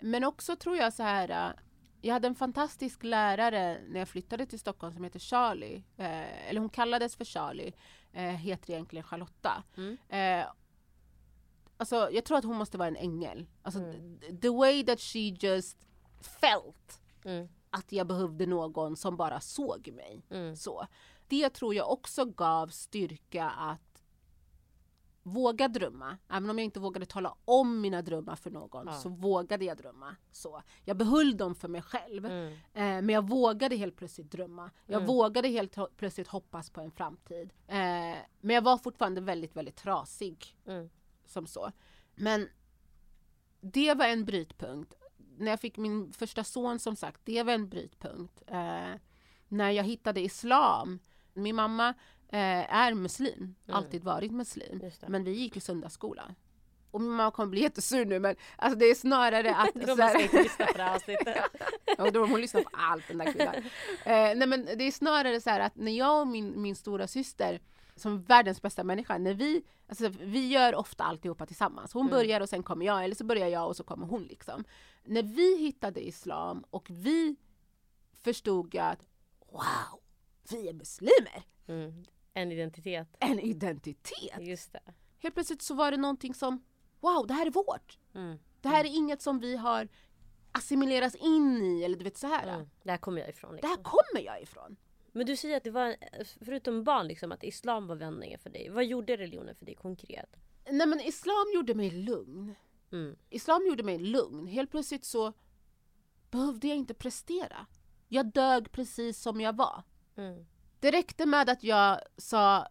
Men 0.00 0.24
också 0.24 0.56
tror 0.56 0.76
jag 0.76 0.92
så 0.92 1.02
här. 1.02 1.52
Jag 2.04 2.12
hade 2.12 2.28
en 2.28 2.34
fantastisk 2.34 3.02
lärare 3.04 3.80
när 3.88 3.98
jag 3.98 4.08
flyttade 4.08 4.46
till 4.46 4.58
Stockholm 4.58 4.92
som 4.92 5.04
heter 5.04 5.18
Charlie. 5.18 5.84
Eh, 5.96 6.48
eller 6.48 6.60
hon 6.60 6.68
kallades 6.68 7.16
för 7.16 7.24
Charlie. 7.24 7.72
Eh, 8.12 8.22
heter 8.22 8.72
egentligen 8.72 9.04
Charlotta. 9.04 9.62
Mm. 9.76 9.96
Eh, 10.08 10.46
alltså 11.76 12.08
jag 12.12 12.24
tror 12.24 12.38
att 12.38 12.44
hon 12.44 12.56
måste 12.56 12.78
vara 12.78 12.88
en 12.88 12.96
ängel. 12.96 13.46
Alltså 13.62 13.80
Mm. 13.80 14.18
the- 14.20 14.36
the 14.36 14.48
way 14.48 14.84
that 14.84 15.00
she 15.00 15.18
just 15.18 15.86
felt 16.40 17.00
Mm. 17.24 17.48
att 17.70 17.92
jag 17.92 18.06
behövde 18.06 18.46
någon 18.46 18.96
som 18.96 19.16
bara 19.16 19.40
såg 19.40 19.88
mig. 19.92 20.22
Mm. 20.30 20.56
Så. 20.56 20.86
Det 21.28 21.50
tror 21.50 21.74
jag 21.74 21.90
också 21.90 22.24
gav 22.24 22.68
styrka 22.68 23.50
att 23.50 23.91
våga 25.22 25.68
drömma. 25.68 26.18
Även 26.28 26.50
om 26.50 26.58
jag 26.58 26.64
inte 26.64 26.80
vågade 26.80 27.06
tala 27.06 27.34
om 27.44 27.80
mina 27.80 28.02
drömmar 28.02 28.36
för 28.36 28.50
någon 28.50 28.86
Ja. 28.86 28.92
så 28.92 29.08
vågade 29.08 29.64
jag 29.64 29.76
drömma. 29.76 30.16
Så. 30.30 30.62
Jag 30.84 30.96
behöll 30.96 31.36
dem 31.36 31.54
för 31.54 31.68
mig 31.68 31.82
själv. 31.82 32.26
Mm. 32.26 32.52
Eh, 32.52 32.58
men 32.74 33.08
jag 33.08 33.28
vågade 33.28 33.76
helt 33.76 33.96
plötsligt 33.96 34.30
drömma. 34.30 34.70
Jag 34.86 34.96
Mm. 35.02 35.06
vågade 35.06 35.48
helt 35.48 35.76
plötsligt 35.96 36.28
hoppas 36.28 36.70
på 36.70 36.80
en 36.80 36.90
framtid. 36.90 37.52
Eh, 37.66 38.16
men 38.40 38.54
jag 38.54 38.62
var 38.62 38.78
fortfarande 38.78 39.20
väldigt, 39.20 39.56
väldigt 39.56 39.76
trasig. 39.76 40.56
Mm. 40.66 40.90
Som 41.24 41.46
så. 41.46 41.72
Men 42.14 42.48
det 43.60 43.94
var 43.94 44.06
en 44.06 44.24
brytpunkt. 44.24 44.94
När 45.38 45.50
jag 45.50 45.60
fick 45.60 45.76
min 45.76 46.12
första 46.12 46.44
son 46.44 46.78
som 46.78 46.96
sagt, 46.96 47.20
det 47.24 47.42
var 47.42 47.52
en 47.52 47.68
brytpunkt. 47.68 48.42
Eh, 48.46 48.94
när 49.48 49.70
jag 49.70 49.84
hittade 49.84 50.20
islam. 50.20 50.98
Min 51.34 51.56
mamma 51.56 51.94
eh, 52.32 52.74
är 52.74 52.94
muslim, 52.94 53.34
Mm. 53.38 53.54
alltid 53.76 54.04
varit 54.04 54.32
muslim. 54.32 54.80
Men 55.06 55.24
vi 55.24 55.30
gick 55.32 55.56
i 55.56 55.60
söndagsskola. 55.60 56.34
Och 56.90 57.00
mamma 57.00 57.30
kommer 57.30 57.50
bli 57.50 57.60
jättesur 57.60 58.04
nu 58.04 58.18
men 58.20 58.36
alltså 58.56 58.78
det 58.78 58.84
är 58.84 58.94
snarare 58.94 59.54
att... 59.56 59.74
De 59.74 59.86
så 59.86 59.94
ska 59.94 60.02
här- 60.04 60.22
inte 60.22 60.42
lyssna 60.42 60.66
på 60.66 60.72
det 60.76 60.82
här 60.82 60.94
avsnittet. 60.94 61.36
då 62.14 62.26
hon 62.26 62.40
lyssnar 62.40 62.62
på 62.62 62.70
allt 62.72 63.08
den 63.08 63.18
där 63.18 63.32
kvinnan. 63.32 63.54
Eh, 64.04 64.36
nej 64.38 64.46
men 64.46 64.64
det 64.64 64.84
är 64.84 64.90
snarare 64.92 65.40
så 65.40 65.50
här 65.50 65.60
att 65.60 65.76
när 65.76 65.92
jag 65.92 66.20
och 66.20 66.26
min, 66.26 66.62
min 66.62 66.76
stora 66.76 67.06
syster 67.06 67.60
som 67.96 68.22
världens 68.22 68.62
bästa 68.62 68.84
människa, 68.84 69.18
när 69.18 69.34
vi, 69.34 69.62
alltså, 69.88 70.08
vi 70.08 70.48
gör 70.48 70.74
ofta 70.74 71.04
alltihopa 71.04 71.46
tillsammans. 71.46 71.92
Hon 71.92 72.02
Mm. 72.06 72.10
börjar 72.10 72.40
och 72.40 72.48
sen 72.48 72.62
kommer 72.62 72.86
jag, 72.86 73.04
eller 73.04 73.14
så 73.14 73.24
börjar 73.24 73.48
jag 73.48 73.66
och 73.68 73.76
så 73.76 73.84
kommer 73.84 74.06
hon 74.06 74.22
liksom. 74.22 74.64
När 75.04 75.22
vi 75.22 75.56
hittade 75.58 76.06
islam 76.06 76.64
och 76.70 76.86
vi 76.90 77.36
förstod 78.22 78.76
att 78.76 79.06
wow, 79.52 80.00
vi 80.50 80.68
är 80.68 80.72
muslimer! 80.72 81.42
Mm. 81.66 82.04
En 82.34 82.52
identitet. 82.52 83.16
En 83.18 83.40
identitet! 83.40 84.40
Just 84.40 84.72
det. 84.72 84.82
Helt 85.18 85.34
plötsligt 85.34 85.62
så 85.62 85.74
var 85.74 85.90
det 85.90 85.96
någonting 85.96 86.34
som, 86.34 86.64
wow, 87.00 87.26
det 87.26 87.34
här 87.34 87.46
är 87.46 87.50
vårt! 87.50 87.98
Mm. 88.14 88.38
Det 88.60 88.68
här 88.68 88.84
är 88.84 88.88
inget 88.88 89.22
som 89.22 89.38
vi 89.40 89.56
har 89.56 89.88
assimilerats 90.52 91.16
in 91.16 91.62
i 91.62 91.82
eller 91.84 91.96
du 91.96 92.04
vet 92.04 92.16
så 92.16 92.26
här. 92.26 92.54
Mm. 92.54 92.68
Där 92.82 92.96
kommer 92.96 93.20
jag 93.20 93.30
ifrån. 93.30 93.50
Det 93.50 93.56
Liksom. 93.56 93.70
här 93.70 93.82
kommer 93.82 94.26
jag 94.26 94.42
ifrån. 94.42 94.76
Men 95.12 95.26
du 95.26 95.36
säger 95.36 95.56
att 95.56 95.64
det 95.64 95.70
var, 95.70 95.96
förutom 96.44 96.84
barn, 96.84 97.06
liksom, 97.06 97.32
att 97.32 97.44
islam 97.44 97.86
var 97.86 97.96
vändningen 97.96 98.38
för 98.38 98.50
dig. 98.50 98.68
Vad 98.70 98.84
gjorde 98.84 99.16
religionen 99.16 99.54
för 99.54 99.64
dig 99.66 99.74
konkret? 99.74 100.36
Nej 100.70 100.86
men 100.86 101.00
islam 101.00 101.44
gjorde 101.54 101.74
mig 101.74 101.90
lugn. 101.90 102.54
Mm. 102.92 103.16
Islam 103.30 103.66
gjorde 103.66 103.82
mig 103.82 103.98
lugn. 103.98 104.46
Helt 104.46 104.70
plötsligt 104.70 105.04
så 105.04 105.32
behövde 106.30 106.68
jag 106.68 106.76
inte 106.76 106.94
prestera. 106.94 107.66
Jag 108.08 108.26
dög 108.32 108.72
precis 108.72 109.18
som 109.22 109.40
jag 109.40 109.56
var. 109.56 109.82
Mm. 110.16 110.46
Det 110.82 110.90
räckte 110.90 111.26
med 111.26 111.50
att 111.50 111.62
jag 111.62 112.00
sa 112.16 112.68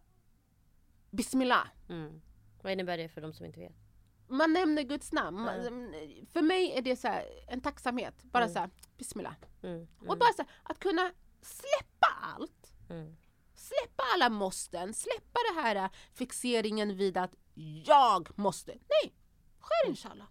Bismillah. 1.10 1.66
Mm. 1.88 2.20
Vad 2.62 2.72
innebär 2.72 2.98
det 2.98 3.08
för 3.08 3.20
de 3.20 3.32
som 3.32 3.46
inte 3.46 3.60
vet? 3.60 3.72
Man 4.28 4.52
nämner 4.52 4.82
Guds 4.82 5.12
namn. 5.12 5.48
Mm. 5.48 6.26
För 6.32 6.42
mig 6.42 6.72
är 6.78 6.82
det 6.82 6.96
så 6.96 7.08
här, 7.08 7.24
en 7.48 7.60
tacksamhet. 7.60 8.22
Bara 8.24 8.42
Mm. 8.44 8.52
så 8.54 8.58
här, 8.60 8.70
Bismillah. 8.98 9.34
Mm. 9.62 9.88
Och 9.98 10.18
bara 10.18 10.32
så 10.36 10.42
här, 10.42 10.50
att 10.62 10.78
kunna 10.78 11.12
släppa 11.40 12.06
allt. 12.22 12.72
Mm. 12.90 13.16
Släppa 13.54 14.02
alla 14.14 14.28
måsten. 14.30 14.94
Släppa 14.94 15.38
det 15.54 15.60
här 15.62 15.76
äh, 15.76 15.90
fixeringen 16.14 16.96
vid 16.96 17.16
att 17.16 17.34
jag 17.86 18.38
måste. 18.38 18.72
Nej, 18.72 19.14
sker 19.60 19.88
inshallah. 19.90 20.26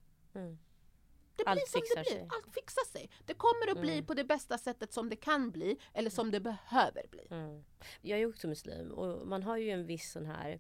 Mm. 1.32 1.46
Det 1.46 1.50
Allt 1.52 1.58
blir 1.60 1.66
som 1.68 1.82
fixar 1.82 1.96
det 1.96 2.02
blir. 2.10 2.12
sig. 2.20 2.28
Allt 2.32 2.54
fixar 2.54 2.86
sig. 2.92 3.10
Det 3.26 3.34
kommer 3.34 3.72
att 3.72 3.82
bli 3.82 3.94
Mm. 3.94 4.06
på 4.06 4.14
det 4.14 4.24
bästa 4.24 4.58
sättet 4.58 4.94
som 4.94 5.10
det 5.10 5.16
kan 5.16 5.52
bli 5.52 5.78
eller 5.94 6.10
som 6.10 6.32
det 6.32 6.40
behöver 6.40 7.08
bli. 7.12 7.28
Mm. 7.32 7.64
Jag 8.02 8.20
är 8.20 8.26
också 8.30 8.48
muslim 8.48 8.92
och 8.92 9.28
man 9.28 9.44
har 9.44 9.58
ju 9.58 9.70
en 9.70 9.86
viss 9.86 10.12
sån 10.12 10.26
här 10.26 10.60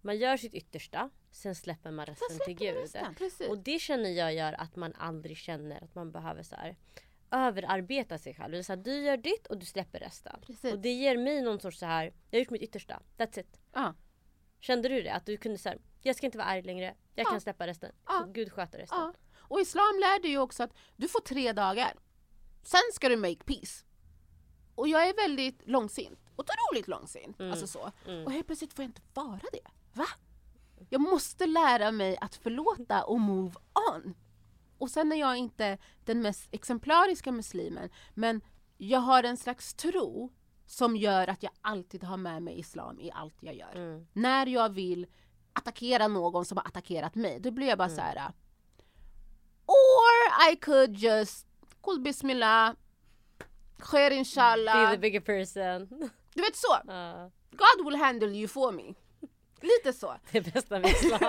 man 0.00 0.18
gör 0.18 0.36
sitt 0.36 0.54
yttersta, 0.54 1.10
sen 1.30 1.54
släpper 1.54 1.90
man 1.90 2.06
resten 2.06 2.28
till 2.28 2.36
släpper 2.36 2.64
vi 2.64 2.66
Gud. 2.72 2.76
resten. 3.18 3.50
Och 3.50 3.58
det 3.58 3.78
känner 3.78 4.10
jag 4.10 4.34
gör 4.34 4.52
att 4.52 4.76
man 4.76 4.94
aldrig 4.94 5.36
känner 5.36 5.84
att 5.84 5.94
man 5.94 6.12
behöver 6.12 6.42
så 6.42 6.56
här 6.56 6.76
överarbeta 7.30 8.18
sig 8.18 8.34
själv. 8.34 8.52
Det 8.52 8.58
är 8.58 8.62
så 8.62 8.72
här, 8.72 8.82
du 8.82 8.94
gör 9.02 9.16
ditt 9.16 9.46
och 9.46 9.58
du 9.58 9.66
släpper 9.66 9.98
resten. 9.98 10.40
Precis. 10.46 10.72
Och 10.72 10.78
det 10.78 10.92
ger 10.92 11.16
mig 11.16 11.42
någon 11.42 11.60
sorts 11.60 11.78
så 11.78 11.86
här, 11.86 12.04
jag 12.30 12.38
har 12.38 12.40
gjort 12.40 12.50
mitt 12.50 12.62
yttersta, 12.62 13.02
that's 13.16 13.40
it. 13.40 13.60
Ja. 13.72 13.94
Kände 14.60 14.88
du 14.88 15.02
det? 15.02 15.12
Att 15.12 15.26
du 15.26 15.36
kunde 15.36 15.58
säga, 15.58 15.78
jag 16.02 16.16
ska 16.16 16.26
inte 16.26 16.38
vara 16.38 16.48
arg 16.48 16.62
längre, 16.62 16.94
jag 17.14 17.26
Ja. 17.26 17.30
kan 17.30 17.40
släppa 17.40 17.66
resten. 17.66 17.92
Gud 18.32 18.52
sköter 18.52 18.78
resten. 18.78 18.98
Och 19.48 19.60
islam 19.60 19.98
lär 20.00 20.22
dig 20.22 20.30
ju 20.30 20.38
också 20.38 20.62
att 20.62 20.72
du 20.96 21.08
får 21.08 21.20
tre 21.20 21.52
dagar. 21.52 21.92
Sen 22.62 22.80
ska 22.94 23.08
du 23.08 23.16
make 23.16 23.44
peace. 23.44 23.84
Och 24.74 24.88
jag 24.88 25.08
är 25.08 25.14
väldigt 25.14 25.62
långsint. 25.66 26.18
Otroligt 26.36 26.88
långsint. 26.88 27.40
Mm. 27.40 27.52
Alltså 27.52 27.66
så. 27.66 27.90
Mm. 28.06 28.24
Och 28.24 28.32
helt 28.32 28.46
plötsligt 28.46 28.74
får 28.74 28.82
jag 28.82 28.88
inte 28.88 29.02
vara 29.14 29.40
det. 29.52 29.70
Va? 29.92 30.06
Jag 30.90 31.00
måste 31.00 31.46
lära 31.46 31.90
mig 31.90 32.16
att 32.20 32.34
förlåta 32.34 33.04
och 33.04 33.20
move 33.20 33.54
on. 33.92 34.14
Och 34.78 34.90
sen 34.90 35.12
är 35.12 35.16
jag 35.16 35.36
inte 35.36 35.78
den 36.04 36.22
mest 36.22 36.48
exemplariska 36.50 37.32
muslimen, 37.32 37.90
men 38.14 38.40
jag 38.76 39.00
har 39.00 39.22
en 39.22 39.36
slags 39.36 39.74
tro 39.74 40.32
som 40.66 40.96
gör 40.96 41.28
att 41.28 41.42
jag 41.42 41.52
alltid 41.60 42.04
har 42.04 42.16
med 42.16 42.42
mig 42.42 42.58
islam 42.58 43.00
i 43.00 43.10
allt 43.10 43.36
jag 43.40 43.54
gör. 43.54 43.76
Mm. 43.76 44.06
När 44.12 44.46
jag 44.46 44.68
vill 44.68 45.06
attackera 45.52 46.08
någon 46.08 46.44
som 46.44 46.58
har 46.58 46.64
attackerat 46.64 47.14
mig, 47.14 47.40
då 47.40 47.50
blir 47.50 47.66
jag 47.66 47.78
bara 47.78 47.88
så 47.88 48.00
här. 48.00 48.32
I 50.50 50.56
could 50.56 50.96
just, 50.96 51.46
kul 51.82 52.00
bismillah, 52.00 52.74
khair 53.78 54.10
Be 54.10 54.16
inshallah. 54.16 54.90
the 54.90 54.98
bigger 54.98 55.20
person. 55.20 55.88
Du 56.34 56.42
vet 56.42 56.56
så, 56.56 56.78
Ja, 56.86 57.30
God 57.50 57.84
will 57.86 57.96
handle 57.96 58.28
you 58.28 58.48
for 58.48 58.72
me. 58.72 58.94
Lite 59.60 59.92
så. 59.92 60.14
det 60.32 60.40
bästa 60.54 60.78
med 60.78 60.90
islam. 60.90 61.20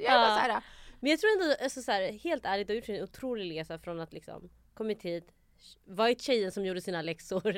jag 0.00 0.12
är 0.12 0.18
bara 0.18 0.28
Ja. 0.28 0.34
så 0.36 0.40
här, 0.52 0.62
Men 1.00 1.10
jag 1.10 1.20
tror 1.20 1.30
ändå, 1.42 1.54
alltså 1.62 1.82
så 1.82 1.92
här, 1.92 2.12
helt 2.12 2.44
ärligt, 2.44 2.66
du 2.68 2.72
har 2.72 2.76
gjort 2.76 2.88
en 2.88 3.02
otrolig 3.02 3.60
resa 3.60 3.78
från 3.78 4.00
att 4.00 4.12
liksom 4.12 4.50
kommit 4.74 5.02
hit, 5.02 5.32
varit 5.84 6.20
tjejen 6.22 6.52
som 6.52 6.64
gjorde 6.66 6.80
sina 6.80 7.02
läxor. 7.02 7.52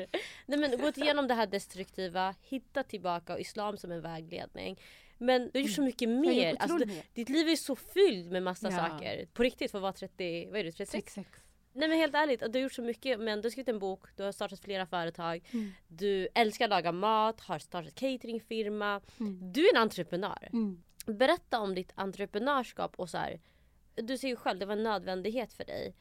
Nej 0.46 0.58
men 0.58 0.78
gått 0.80 0.96
igenom 0.96 1.28
det 1.28 1.34
här 1.34 1.46
destruktiva, 1.46 2.34
hittat 2.40 2.88
tillbaka 2.88 3.32
och 3.34 3.40
islam 3.40 3.76
som 3.76 3.90
en 3.92 4.00
vägledning. 4.02 4.80
Men 5.22 5.50
du 5.52 5.58
har 5.58 5.60
gjort 5.60 5.74
så 5.76 5.82
mycket 5.82 6.02
jag 6.02 6.16
har 6.16 6.20
mer. 6.20 6.56
Alltså, 6.58 6.78
du, 6.78 7.02
ditt 7.14 7.28
liv 7.28 7.48
är 7.48 7.56
så 7.56 7.76
fyllt 7.76 8.30
med 8.30 8.42
massa 8.42 8.70
Ja. 8.70 8.88
saker. 8.88 9.26
På 9.32 9.42
riktigt 9.42 9.70
för 9.70 9.78
att 9.78 9.82
vara 9.82 9.92
30, 9.92 10.48
vad 10.50 10.60
är 10.60 10.64
du, 10.64 10.72
36? 10.72 11.14
36. 11.14 11.28
Nej 11.74 11.88
men 11.88 11.98
helt 11.98 12.14
ärligt, 12.14 12.40
du 12.40 12.58
har 12.58 12.62
gjort 12.62 12.72
så 12.72 12.82
mycket. 12.82 13.20
Men 13.20 13.40
du 13.40 13.46
har 13.46 13.50
skrivit 13.50 13.68
en 13.68 13.78
bok, 13.78 14.16
du 14.16 14.22
har 14.22 14.32
startat 14.32 14.60
flera 14.60 14.86
företag. 14.86 15.48
Mm. 15.52 15.72
Du 15.88 16.28
älskar 16.34 16.64
att 16.64 16.70
laga 16.70 16.92
mat, 16.92 17.40
har 17.40 17.58
startat 17.58 17.94
cateringfirma. 17.94 19.00
Mm. 19.20 19.52
Du 19.52 19.68
är 19.68 19.74
en 19.76 19.82
entreprenör. 19.82 20.48
Mm. 20.52 20.82
Berätta 21.06 21.60
om 21.60 21.74
ditt 21.74 21.92
entreprenörskap 21.94 22.94
och 22.96 23.10
så 23.10 23.18
här. 23.18 23.40
Du 23.94 24.18
säger 24.18 24.32
ju 24.32 24.36
själv, 24.36 24.58
det 24.58 24.66
var 24.66 24.76
en 24.76 24.82
nödvändighet 24.82 25.52
för 25.52 25.64
dig. 25.64 25.94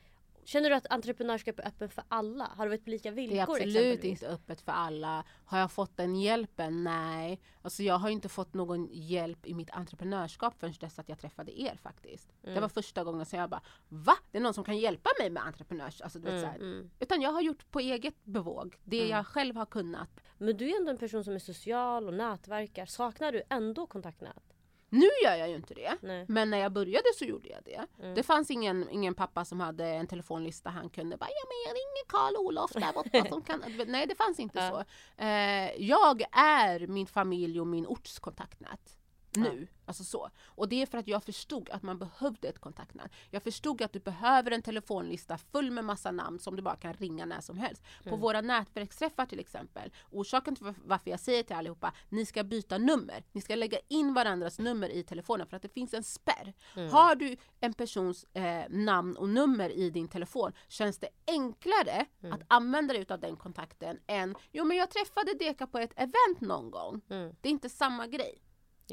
Känner 0.51 0.69
du 0.69 0.75
att 0.75 0.87
entreprenörskap 0.91 1.59
är 1.59 1.67
öppen 1.67 1.89
för 1.89 2.03
alla? 2.07 2.45
Har 2.57 2.65
det 2.65 2.69
varit 2.69 2.83
på 2.83 2.89
lika 2.89 3.11
Det 3.11 3.21
är 3.21 3.27
villkor 3.27 3.55
absolut 3.55 4.03
inte 4.03 4.27
öppet 4.27 4.61
för 4.61 4.71
alla. 4.71 5.23
Har 5.45 5.59
jag 5.59 5.71
fått 5.71 5.97
den 5.97 6.15
hjälpen? 6.15 6.83
Nej. 6.83 7.41
Alltså 7.61 7.83
jag 7.83 7.95
har 7.97 8.09
inte 8.09 8.29
fått 8.29 8.53
någon 8.53 8.87
hjälp 8.91 9.45
i 9.45 9.53
mitt 9.53 9.71
entreprenörskap 9.71 10.59
förrän 10.59 10.73
dess 10.79 10.99
att 10.99 11.09
jag 11.09 11.19
träffade 11.19 11.61
er 11.61 11.75
faktiskt. 11.75 12.33
Det 12.41 12.49
Mm. 12.49 12.61
var 12.61 12.69
första 12.69 13.03
gången 13.03 13.25
som 13.25 13.39
jag 13.39 13.49
bara 13.49 13.61
Va? 13.89 14.13
Det 14.31 14.37
är 14.37 14.41
någon 14.41 14.53
som 14.53 14.63
kan 14.63 14.77
hjälpa 14.77 15.09
mig 15.19 15.29
med 15.29 15.43
entreprenörs... 15.45 16.01
Alltså, 16.01 16.19
du 16.19 16.31
vet, 16.31 16.41
så 16.41 16.47
Mm, 16.47 16.61
mm. 16.61 16.89
Utan 16.99 17.21
jag 17.21 17.31
har 17.31 17.41
gjort 17.41 17.71
på 17.71 17.79
eget 17.79 18.23
bevåg. 18.25 18.75
Det 18.83 18.97
Mm. 18.99 19.09
jag 19.17 19.27
själv 19.27 19.55
har 19.55 19.65
kunnat. 19.65 20.19
Men 20.37 20.57
du 20.57 20.69
är 20.69 20.77
ändå 20.77 20.91
en 20.91 20.97
person 20.97 21.23
som 21.23 21.33
är 21.33 21.39
social 21.39 22.07
och 22.07 22.13
nätverkar. 22.13 22.85
Saknar 22.85 23.31
du 23.31 23.43
ändå 23.49 23.87
kontaktnät? 23.87 24.50
Nu 24.93 25.07
gör 25.23 25.35
jag 25.35 25.49
ju 25.49 25.55
inte 25.55 25.73
det. 25.73 25.97
Nej. 26.01 26.25
Men 26.27 26.49
när 26.49 26.57
jag 26.57 26.71
började 26.71 27.07
så 27.15 27.25
gjorde 27.25 27.49
jag 27.49 27.63
det. 27.65 27.85
Mm. 28.03 28.15
Det 28.15 28.23
fanns 28.23 28.51
ingen, 28.51 28.89
ingen 28.89 29.13
pappa 29.15 29.45
som 29.45 29.59
hade 29.59 29.85
en 29.85 30.07
telefonlista 30.07 30.69
han 30.69 30.89
kunde 30.89 31.17
bara 31.17 31.29
ja 31.29 31.47
men 31.47 31.57
jag 31.67 31.75
ringer 31.75 32.05
Karl-Olof 32.07 32.71
där 32.71 32.93
borta 32.93 33.25
som 33.29 33.41
kan... 33.41 33.63
Nej 33.87 34.07
det 34.07 34.15
fanns 34.15 34.39
inte 34.39 34.59
Ja. 34.59 34.69
så. 34.69 34.83
Eh, 35.23 35.81
jag 35.87 36.21
är 36.31 36.87
min 36.87 37.07
familj 37.07 37.59
och 37.61 37.67
min 37.67 37.87
orts 37.87 38.19
kontaktnät. 38.19 38.97
Nu. 39.35 39.67
Alltså 39.85 40.03
så. 40.03 40.29
Och 40.45 40.69
det 40.69 40.81
är 40.81 40.85
för 40.85 40.97
att 40.97 41.07
jag 41.07 41.23
förstod 41.23 41.69
att 41.69 41.83
man 41.83 41.99
behövde 41.99 42.47
ett 42.47 42.59
kontaktnät. 42.59 43.11
Jag 43.29 43.43
förstod 43.43 43.81
att 43.81 43.93
du 43.93 43.99
behöver 43.99 44.51
en 44.51 44.61
telefonlista 44.61 45.37
full 45.37 45.71
med 45.71 45.85
massa 45.85 46.11
namn 46.11 46.39
som 46.39 46.55
du 46.55 46.61
bara 46.61 46.75
kan 46.75 46.93
ringa 46.93 47.25
när 47.25 47.41
som 47.41 47.57
helst. 47.57 47.83
På 48.03 48.09
Mm. 48.09 48.19
våra 48.19 48.41
nätverksträffar 48.41 49.25
till 49.25 49.39
exempel. 49.39 49.91
Orsaken 50.11 50.55
till 50.55 50.65
varf- 50.65 50.81
varför 50.85 51.09
jag 51.11 51.19
säger 51.19 51.43
till 51.43 51.55
allihopa, 51.55 51.93
ni 52.09 52.25
ska 52.25 52.43
byta 52.43 52.77
nummer. 52.77 53.23
Ni 53.31 53.41
ska 53.41 53.55
lägga 53.55 53.77
in 53.87 54.13
varandras 54.13 54.59
nummer 54.59 54.89
i 54.89 55.03
telefonen 55.03 55.47
för 55.47 55.55
att 55.55 55.61
det 55.61 55.69
finns 55.73 55.93
en 55.93 56.03
spärr. 56.03 56.53
Mm. 56.75 56.91
Har 56.91 57.15
du 57.15 57.37
en 57.59 57.73
persons 57.73 58.25
eh, 58.33 58.63
namn 58.69 59.17
och 59.17 59.29
nummer 59.29 59.69
i 59.69 59.89
din 59.89 60.07
telefon 60.07 60.51
känns 60.67 60.97
det 60.99 61.09
enklare 61.27 62.05
Mm. 62.21 62.33
att 62.33 62.41
använda 62.47 62.93
dig 62.93 63.05
av 63.09 63.19
den 63.19 63.35
kontakten 63.35 63.99
än 64.07 64.35
jo 64.51 64.65
men 64.65 64.77
jag 64.77 64.89
träffade 64.91 65.33
Deka 65.33 65.67
på 65.67 65.77
ett 65.77 65.93
event 65.95 66.41
någon 66.41 66.71
gång. 66.71 67.01
Mm, 67.09 67.35
Det 67.41 67.49
är 67.49 67.51
inte 67.51 67.69
samma 67.69 68.07
grej. 68.07 68.41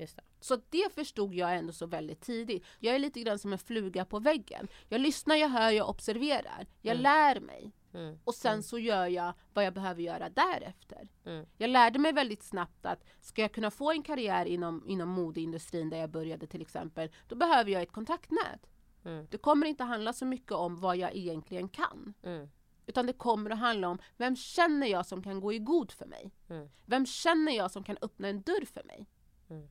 Just 0.01 0.17
det. 0.17 0.23
Så 0.41 0.59
det 0.71 0.93
förstod 0.95 1.35
jag 1.35 1.57
ändå 1.57 1.73
så 1.73 1.87
väldigt 1.87 2.21
tidigt. 2.21 2.65
Jag 2.79 2.95
är 2.95 2.99
lite 2.99 3.21
grann 3.21 3.39
som 3.39 3.53
en 3.53 3.59
fluga 3.59 4.05
på 4.05 4.19
väggen. 4.19 4.69
Jag 4.89 5.01
lyssnar, 5.01 5.37
jag 5.37 5.49
hör, 5.49 5.71
jag 5.71 5.89
observerar. 5.89 6.67
Jag 6.83 6.93
Mm. 6.97 7.03
lär 7.03 7.41
mig. 7.41 7.73
Mm, 7.95 8.19
Och 8.25 8.35
sen 8.35 8.63
så 8.63 8.79
gör 8.79 9.07
jag 9.07 9.33
vad 9.55 9.65
jag 9.65 9.75
behöver 9.75 10.03
göra 10.03 10.29
därefter. 10.29 11.09
mm, 11.25 11.47
Jag 11.57 11.71
lärde 11.71 11.99
mig 11.99 12.13
väldigt 12.13 12.43
snabbt 12.43 12.87
att 12.87 13.05
ska 13.21 13.43
jag 13.43 13.53
kunna 13.53 13.71
få 13.71 13.91
en 13.93 14.03
karriär 14.03 14.47
inom, 14.47 14.85
inom 14.89 15.09
modeindustrin 15.09 15.91
där 15.91 15.99
jag 15.99 16.11
började 16.11 16.47
till 16.47 16.63
exempel, 16.63 17.11
då 17.29 17.35
behöver 17.37 17.71
jag 17.71 17.83
ett 17.83 17.93
kontaktnät. 17.93 18.67
mm, 19.05 19.27
Det 19.31 19.39
kommer 19.39 19.67
inte 19.67 19.85
handla 19.85 20.13
så 20.13 20.25
mycket 20.25 20.53
om 20.53 20.77
vad 20.81 20.97
jag 20.97 21.17
egentligen 21.17 21.69
kan. 21.69 22.15
mm, 22.23 22.49
Utan 22.87 23.07
det 23.07 23.13
kommer 23.13 23.51
att 23.51 23.59
handla 23.59 23.89
om 23.89 23.99
vem 24.17 24.37
känner 24.37 24.87
jag 24.87 25.07
som 25.07 25.23
kan 25.23 25.41
gå 25.41 25.53
i 25.53 25.59
god 25.59 25.93
för 25.93 26.07
mig? 26.07 26.31
Mm. 26.49 26.69
Vem 26.87 27.07
känner 27.07 27.53
jag 27.53 27.71
som 27.71 27.85
kan 27.85 27.97
öppna 28.03 28.29
en 28.29 28.43
dörr 28.43 28.65
för 28.67 28.85
mig? 28.85 29.07
Mm. 29.51 29.69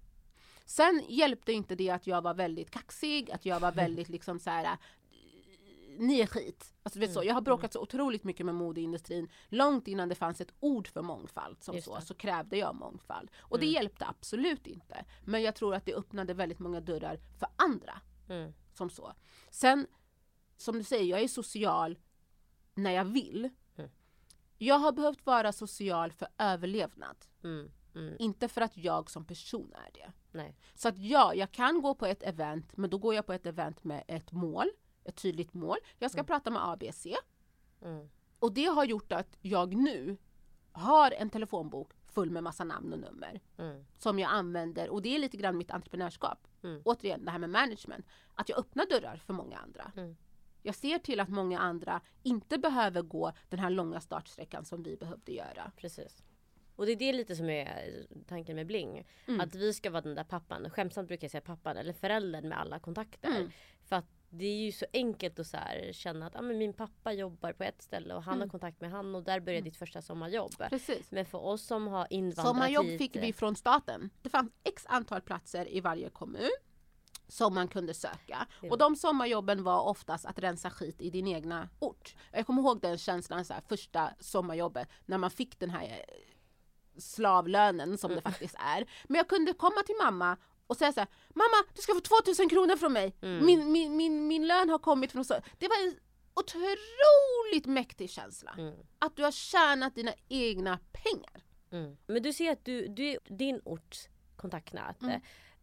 Sen 0.68 1.04
hjälpte 1.08 1.52
inte 1.54 1.76
det 1.76 1.90
att 1.90 2.08
jag 2.08 2.22
var 2.22 2.34
väldigt 2.34 2.72
kaxig, 2.72 3.32
att 3.32 3.46
jag 3.46 3.60
var 3.60 3.72
väldigt 3.84 4.10
liksom 4.10 4.40
så 4.40 4.50
här. 4.50 4.78
ni 6.00 6.20
är 6.20 6.28
skit. 6.28 6.74
Alltså, 6.84 7.00
vet 7.00 7.10
Mm, 7.10 7.14
så, 7.14 7.24
jag 7.24 7.34
har 7.34 7.42
bråkat 7.42 7.74
så 7.74 7.80
otroligt 7.82 8.24
mycket 8.24 8.46
med 8.46 8.56
modeindustrin. 8.56 9.30
Långt 9.48 9.88
innan 9.88 10.10
det 10.10 10.16
fanns 10.16 10.42
ett 10.42 10.54
ord 10.60 10.88
för 10.88 11.02
mångfald 11.02 11.64
som 11.64 11.76
Just 11.76 11.88
så, 11.88 11.96
det. 11.96 12.02
så 12.02 12.14
krävde 12.16 12.58
jag 12.58 12.76
mångfald. 12.76 13.32
Och 13.40 13.60
det 13.60 13.66
Mm. 13.66 13.74
hjälpte 13.74 14.06
absolut 14.06 14.68
inte. 14.68 15.06
Men 15.26 15.42
jag 15.42 15.56
tror 15.56 15.76
att 15.76 15.86
det 15.86 15.94
öppnade 15.96 16.34
väldigt 16.34 16.60
många 16.60 16.82
dörrar 16.82 17.20
för 17.40 17.50
andra. 17.56 18.02
Mm. 18.30 18.54
Som 18.74 18.90
så. 18.90 19.14
Sen, 19.50 19.88
som 20.58 20.78
du 20.78 20.84
säger, 20.84 21.06
jag 21.06 21.22
är 21.22 21.28
social 21.28 21.98
när 22.76 22.92
jag 22.92 23.06
vill. 23.06 23.50
Mm. 23.78 23.90
Jag 24.58 24.76
har 24.80 24.92
behövt 24.92 25.26
vara 25.26 25.52
social 25.52 26.12
för 26.12 26.28
överlevnad. 26.38 27.18
Mm. 27.44 27.72
Mm. 27.96 28.16
Inte 28.20 28.48
för 28.48 28.62
att 28.62 28.78
jag 28.78 29.10
som 29.12 29.26
person 29.26 29.74
är 29.74 29.92
det. 29.94 30.12
Nej. 30.38 30.56
Så 30.76 30.88
att 30.90 30.98
ja, 30.98 31.34
jag 31.34 31.52
kan 31.52 31.82
gå 31.82 31.96
på 31.96 32.06
ett 32.06 32.24
event, 32.24 32.78
men 32.78 32.90
då 32.90 32.98
går 32.98 33.16
jag 33.16 33.26
på 33.26 33.34
ett 33.34 33.46
event 33.46 33.84
med 33.84 34.04
ett 34.08 34.32
mål, 34.32 34.68
ett 35.04 35.16
tydligt 35.16 35.54
mål. 35.54 35.78
Jag 36.00 36.12
ska 36.12 36.24
prata 36.24 36.50
med 36.50 36.68
ABC. 36.70 37.08
Mm. 37.82 38.10
Och 38.40 38.54
det 38.54 38.66
har 38.66 38.86
gjort 38.86 39.12
att 39.12 39.38
jag 39.42 39.76
nu 39.76 40.18
har 40.72 41.12
en 41.12 41.30
telefonbok 41.30 41.92
full 42.08 42.32
med 42.32 42.44
massa 42.44 42.64
namn 42.64 42.94
och 42.94 43.00
nummer 43.00 43.42
Mm. 43.58 43.86
som 43.98 44.20
jag 44.20 44.32
använder 44.32 44.90
och 44.90 45.02
det 45.02 45.16
är 45.16 45.20
lite 45.20 45.38
grann 45.38 45.58
mitt 45.58 45.72
entreprenörskap. 45.72 46.48
Mm. 46.64 46.82
Återigen 46.86 47.26
det 47.26 47.32
här 47.32 47.40
med 47.40 47.50
management. 47.50 48.06
Att 48.36 48.50
jag 48.50 48.60
öppnar 48.60 48.86
dörrar 48.90 49.18
för 49.18 49.34
många 49.34 49.58
andra. 49.58 49.92
Mm. 49.96 50.16
Jag 50.62 50.76
ser 50.76 51.00
till 51.00 51.20
att 51.20 51.30
många 51.30 51.60
andra 51.60 52.02
inte 52.24 52.58
behöver 52.58 53.02
gå 53.02 53.32
den 53.50 53.60
här 53.60 53.70
långa 53.70 54.00
startsträckan 54.00 54.66
som 54.66 54.84
vi 54.84 54.96
behövde 54.98 55.32
göra. 55.32 55.72
Precis. 55.78 56.24
Och 56.78 56.86
det 56.86 56.92
är 56.92 56.96
det 56.96 57.14
lite 57.14 57.36
som 57.36 57.50
är 57.50 58.06
tanken 58.28 58.56
med 58.56 58.68
Bling. 58.68 59.08
Mm. 59.28 59.42
Att 59.42 59.56
vi 59.56 59.74
ska 59.74 59.90
vara 59.90 60.02
den 60.02 60.16
där 60.16 60.24
pappan. 60.24 60.70
Skämtsamt 60.70 61.08
brukar 61.08 61.26
jag 61.26 61.32
säga 61.32 61.42
pappan 61.42 61.78
eller 61.78 61.94
föräldern 61.94 62.50
med 62.50 62.60
alla 62.60 62.80
kontakter. 62.80 63.30
Mm. 63.30 63.52
För 63.84 63.96
att 63.96 64.06
det 64.30 64.46
är 64.46 64.66
ju 64.66 64.72
så 64.72 64.86
enkelt 64.94 65.40
att 65.40 65.48
så 65.48 65.58
känna 65.92 66.28
att 66.28 66.36
ah, 66.36 66.42
men 66.42 66.58
min 66.58 66.74
pappa 66.74 67.14
jobbar 67.14 67.54
på 67.54 67.64
ett 67.64 67.82
ställe 67.82 68.14
och 68.16 68.24
han 68.24 68.34
Mm. 68.34 68.42
har 68.48 68.52
kontakt 68.52 68.82
med 68.82 68.92
han 68.92 69.16
och 69.16 69.24
där 69.24 69.40
börjar 69.40 69.62
ditt 69.62 69.78
första 69.78 70.02
sommarjobb. 70.02 70.52
Precis. 70.70 71.12
Men 71.12 71.26
för 71.26 71.38
oss 71.38 71.62
som 71.64 71.88
har 71.88 72.08
invandrat 72.10 72.46
Sommarjobb 72.46 72.86
hit. 72.86 72.98
fick 72.98 73.16
vi 73.16 73.34
från 73.34 73.56
staten. 73.56 74.10
Det 74.22 74.30
fanns 74.30 74.52
x 74.64 74.86
antal 74.90 75.22
platser 75.22 75.74
i 75.74 75.80
varje 75.82 76.10
kommun 76.10 76.50
som 77.28 77.54
man 77.54 77.68
kunde 77.68 77.94
söka. 77.94 78.48
Ja. 78.62 78.70
Och 78.72 78.78
de 78.78 78.96
sommarjobben 78.96 79.64
var 79.64 79.82
oftast 79.82 80.26
att 80.26 80.40
rensa 80.40 80.70
skit 80.70 81.02
i 81.02 81.10
din 81.10 81.28
egna 81.28 81.70
ort. 81.80 82.16
Jag 82.32 82.46
kommer 82.46 82.62
ihåg 82.62 82.82
den 82.82 82.98
känslan, 82.98 83.46
så 83.46 83.54
här, 83.54 83.62
första 83.68 84.14
sommarjobbet, 84.20 84.88
när 85.06 85.18
man 85.18 85.32
fick 85.32 85.60
den 85.60 85.70
här 85.70 85.84
eh, 85.86 86.00
slavlönen 86.98 87.98
som 87.98 88.16
det 88.16 88.22
faktiskt 88.22 88.56
är. 88.60 88.88
Men 89.04 89.18
jag 89.18 89.28
kunde 89.28 89.54
komma 89.54 89.84
till 89.86 89.96
mamma 90.04 90.38
och 90.68 90.78
säga 90.78 90.94
så 90.94 91.00
här, 91.00 91.10
mamma 91.36 91.68
du 91.76 91.82
ska 91.82 91.94
få 91.94 92.00
2000 92.00 92.50
kronor 92.50 92.76
från 92.76 92.94
mig. 92.94 93.16
Mm. 93.22 93.46
Min, 93.46 93.72
min, 93.72 93.96
min, 93.96 94.28
min 94.28 94.48
lön 94.48 94.70
har 94.70 94.80
kommit 94.80 95.12
från. 95.12 95.24
Det 95.58 95.68
var 95.68 95.88
en 95.88 95.96
otroligt 96.34 97.66
mäktig 97.66 98.10
känsla. 98.10 98.56
Mm. 98.58 98.74
Att 99.00 99.16
du 99.16 99.24
har 99.24 99.32
tjänat 99.32 99.96
dina 99.96 100.14
egna 100.28 100.80
pengar. 100.92 101.44
Mm. 101.72 101.98
Men 102.08 102.24
du 102.24 102.34
ser 102.34 102.52
att 102.52 102.66
du, 102.66 102.88
du 102.88 103.18
din 103.26 103.62
orts 103.66 104.08
kontaktnät. 104.36 105.02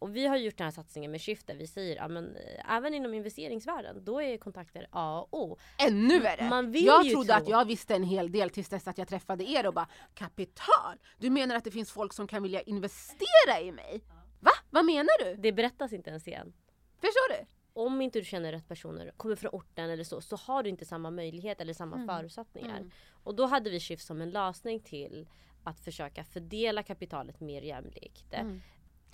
Mm. 0.05 0.11
Och 0.11 0.17
vi 0.17 0.27
har 0.27 0.37
gjort 0.37 0.57
den 0.59 0.65
här 0.65 0.73
satsningen 0.73 1.11
med 1.11 1.21
Shift 1.21 1.47
där 1.47 1.55
vi 1.55 1.67
säger 1.67 2.03
att 2.03 2.25
även 2.69 2.95
inom 2.95 3.15
investeringsvärlden 3.15 4.05
då 4.05 4.23
är 4.23 4.37
kontakter 4.37 4.87
A 4.91 5.27
och 5.31 5.43
O. 5.43 5.59
Ännu 5.79 6.21
värre! 6.21 6.49
Man 6.49 6.73
vill 6.73 6.85
jag 6.85 7.05
ju 7.05 7.11
trodde 7.11 7.27
tro- 7.29 7.37
att 7.37 7.49
jag 7.49 7.65
visste 7.65 7.95
en 7.95 8.03
hel 8.03 8.33
del 8.33 8.51
tills 8.51 8.69
dess 8.69 8.89
att 8.89 8.99
jag 8.99 9.09
träffade 9.09 9.45
er 9.45 9.67
och 9.67 9.75
bara 9.75 9.89
Kapital? 10.15 10.99
Du 11.19 11.31
menar 11.31 11.57
att 11.57 11.65
det 11.65 11.71
finns 11.71 11.93
folk 11.93 12.13
som 12.13 12.27
kan 12.27 12.43
vilja 12.43 12.61
investera 12.61 13.61
i 13.61 13.73
mig? 13.73 14.05
Va? 14.41 14.51
Vad 14.71 14.85
menar 14.85 15.25
du? 15.25 15.37
Det 15.37 15.53
berättas 15.53 15.93
inte 15.93 16.11
ens 16.11 16.29
igen. 16.29 16.53
Förstår 16.95 17.39
du? 17.39 17.47
Om 17.73 18.01
inte 18.01 18.19
du 18.19 18.25
känner 18.25 18.53
rätt 18.53 18.69
personer, 18.69 19.11
kommer 19.17 19.37
från 19.37 19.51
orten 19.53 19.91
eller 19.91 20.05
så, 20.05 20.21
så 20.21 20.37
har 20.37 20.63
du 20.63 20.69
inte 20.71 20.85
samma 20.85 21.11
möjlighet 21.11 21.61
eller 21.61 21.73
samma 21.73 22.07
förutsättningar. 22.07 22.77
Mm. 22.77 22.91
Och 23.25 23.35
då 23.35 23.47
hade 23.47 23.71
vi 23.71 23.81
Shift 23.81 24.07
som 24.07 24.21
en 24.21 24.31
lösning 24.31 24.81
till 24.81 25.29
att 25.65 25.81
försöka 25.81 26.25
fördela 26.25 26.83
kapitalet 26.83 27.41
mer 27.41 27.63
jämlikt. 27.63 28.35
Mm. 28.35 28.61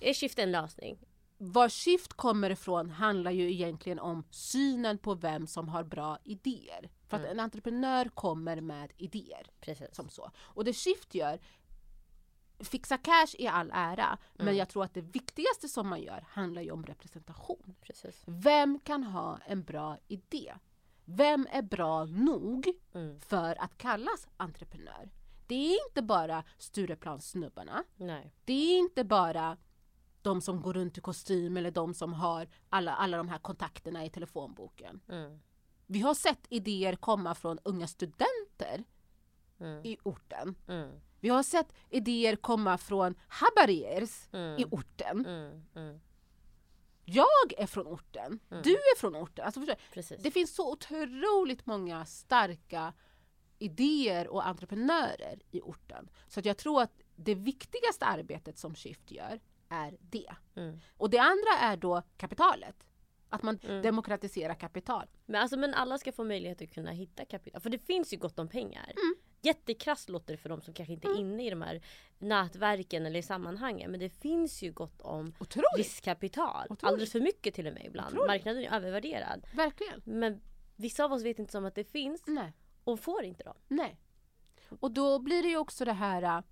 Är 0.01 0.13
Shift 0.13 0.39
en 0.39 0.51
lösning? 0.51 0.97
Var 1.37 1.69
Shift 1.69 2.13
kommer 2.13 2.49
ifrån 2.49 2.89
handlar 2.89 3.31
ju 3.31 3.51
egentligen 3.51 3.99
om 3.99 4.23
synen 4.31 4.97
på 4.97 5.13
vem 5.15 5.47
som 5.47 5.69
har 5.69 5.83
bra 5.83 6.17
idéer. 6.23 6.89
För 7.07 7.17
att 7.17 7.23
Mm. 7.23 7.31
en 7.31 7.39
entreprenör 7.39 8.05
kommer 8.05 8.61
med 8.61 8.91
idéer. 8.97 9.47
Precis. 9.61 9.95
Som 9.95 10.09
så. 10.09 10.31
Och 10.39 10.63
det 10.65 10.73
Shift 10.73 11.15
gör, 11.15 11.39
fixa 12.59 12.97
cash 12.97 13.35
i 13.37 13.47
all 13.47 13.71
ära, 13.73 14.17
men 14.33 14.47
Mm. 14.47 14.57
jag 14.57 14.69
tror 14.69 14.83
att 14.83 14.93
det 14.93 15.01
viktigaste 15.01 15.67
som 15.69 15.87
man 15.87 16.01
gör 16.01 16.25
handlar 16.29 16.61
ju 16.61 16.71
om 16.71 16.85
representation. 16.85 17.75
Precis. 17.81 18.23
Vem 18.25 18.79
kan 18.79 19.03
ha 19.03 19.37
en 19.45 19.63
bra 19.63 19.97
idé? 20.07 20.53
Vem 21.05 21.47
är 21.51 21.61
bra 21.61 22.05
nog 22.05 22.67
Mm. 22.93 23.19
för 23.19 23.61
att 23.61 23.77
kallas 23.77 24.27
entreprenör? 24.37 25.09
Det 25.47 25.55
är 25.75 25.87
inte 25.89 26.01
bara 26.01 26.43
Stureplanssnubbarna. 26.57 27.83
Nej. 27.95 28.33
Det 28.45 28.53
är 28.53 28.79
inte 28.79 29.03
bara 29.03 29.57
de 30.21 30.41
som 30.41 30.61
går 30.61 30.73
runt 30.73 30.97
i 30.97 31.01
kostym 31.01 31.57
eller 31.57 31.71
de 31.71 31.93
som 31.93 32.13
har 32.13 32.47
alla, 32.69 32.95
alla 32.95 33.17
de 33.17 33.29
här 33.29 33.37
kontakterna 33.39 34.05
i 34.05 34.09
telefonboken. 34.09 35.01
Mm. 35.09 35.39
Vi 35.87 35.99
har 35.99 36.13
sett 36.13 36.45
idéer 36.49 36.95
komma 36.95 37.35
från 37.35 37.59
unga 37.63 37.87
studenter 37.87 38.83
Mm. 39.59 39.85
i 39.85 39.97
orten. 40.03 40.55
Mm. 40.67 40.99
Vi 41.19 41.29
har 41.29 41.43
sett 41.43 41.73
idéer 41.89 42.35
komma 42.35 42.77
från 42.77 43.15
habariers 43.27 44.27
Mm. 44.31 44.59
i 44.59 44.65
orten. 44.71 45.25
Mm. 45.25 45.63
Mm. 45.75 45.99
Jag 47.05 47.53
är 47.57 47.67
från 47.67 47.87
orten. 47.87 48.39
Du 48.63 48.71
är 48.73 48.99
från 48.99 49.15
orten. 49.15 49.45
Alltså. 49.45 49.59
Det 50.23 50.31
finns 50.31 50.55
så 50.55 50.71
otroligt 50.71 51.65
många 51.65 52.05
starka 52.05 52.93
idéer 53.59 54.27
och 54.27 54.47
entreprenörer 54.47 55.39
i 55.51 55.61
orten. 55.61 56.09
Så 56.27 56.39
att 56.39 56.45
jag 56.45 56.57
tror 56.57 56.81
att 56.81 57.01
det 57.15 57.35
viktigaste 57.35 58.05
arbetet 58.05 58.57
som 58.57 58.75
Shift 58.75 59.11
gör 59.11 59.39
är 59.71 59.97
det. 60.01 60.35
Mm. 60.55 60.79
Och 60.97 61.09
det 61.09 61.17
andra 61.19 61.51
är 61.61 61.77
då 61.77 62.01
kapitalet. 62.17 62.75
Att 63.29 63.43
man 63.43 63.59
Mm. 63.63 63.81
demokratiserar 63.81 64.53
kapital. 64.55 65.07
Men, 65.25 65.41
alltså, 65.41 65.57
men 65.57 65.73
alla 65.73 65.97
ska 65.97 66.11
få 66.11 66.23
möjlighet 66.23 66.61
att 66.61 66.73
kunna 66.73 66.91
hitta 66.91 67.25
kapital. 67.25 67.61
För 67.61 67.69
det 67.69 67.77
finns 67.79 68.13
ju 68.13 68.17
gott 68.17 68.39
om 68.39 68.47
pengar. 68.47 68.83
Mm. 68.85 69.15
Jättekrasst 69.41 70.09
låter 70.09 70.33
det 70.33 70.37
för 70.37 70.49
de 70.49 70.61
som 70.61 70.73
kanske 70.73 70.93
inte 70.93 71.07
är 71.07 71.19
inne 71.19 71.47
i 71.47 71.49
de 71.49 71.61
här 71.61 71.81
nätverken 72.19 73.05
eller 73.05 73.19
i 73.19 73.23
sammanhangen. 73.23 73.91
Men 73.91 73.99
det 73.99 74.09
finns 74.09 74.61
ju 74.61 74.71
gott 74.71 75.01
om 75.01 75.33
Otroligt! 75.39 75.67
riskkapital. 75.77 76.63
Otroligt. 76.65 76.83
Alldeles 76.83 77.11
för 77.11 77.19
mycket 77.19 77.53
till 77.53 77.67
och 77.67 77.73
med 77.73 77.85
ibland. 77.85 78.07
Otroligt. 78.13 78.27
Marknaden 78.27 78.63
är 78.63 78.75
övervärderad. 78.75 79.45
Verkligen. 79.55 80.01
Men 80.05 80.41
vissa 80.75 81.05
av 81.05 81.13
oss 81.13 81.23
vet 81.23 81.39
inte 81.39 81.57
om 81.57 81.65
att 81.65 81.75
det 81.75 81.83
finns 81.83 82.23
Nej. 82.27 82.53
och 82.83 82.99
får 82.99 83.23
inte 83.23 83.43
dem. 83.43 83.55
Nej. 83.67 83.97
Och 84.79 84.91
då 84.91 85.19
blir 85.19 85.43
det 85.43 85.49
ju 85.49 85.57
också 85.57 85.85
det 85.85 85.93
här, 85.93 86.21
äh, 86.23 86.43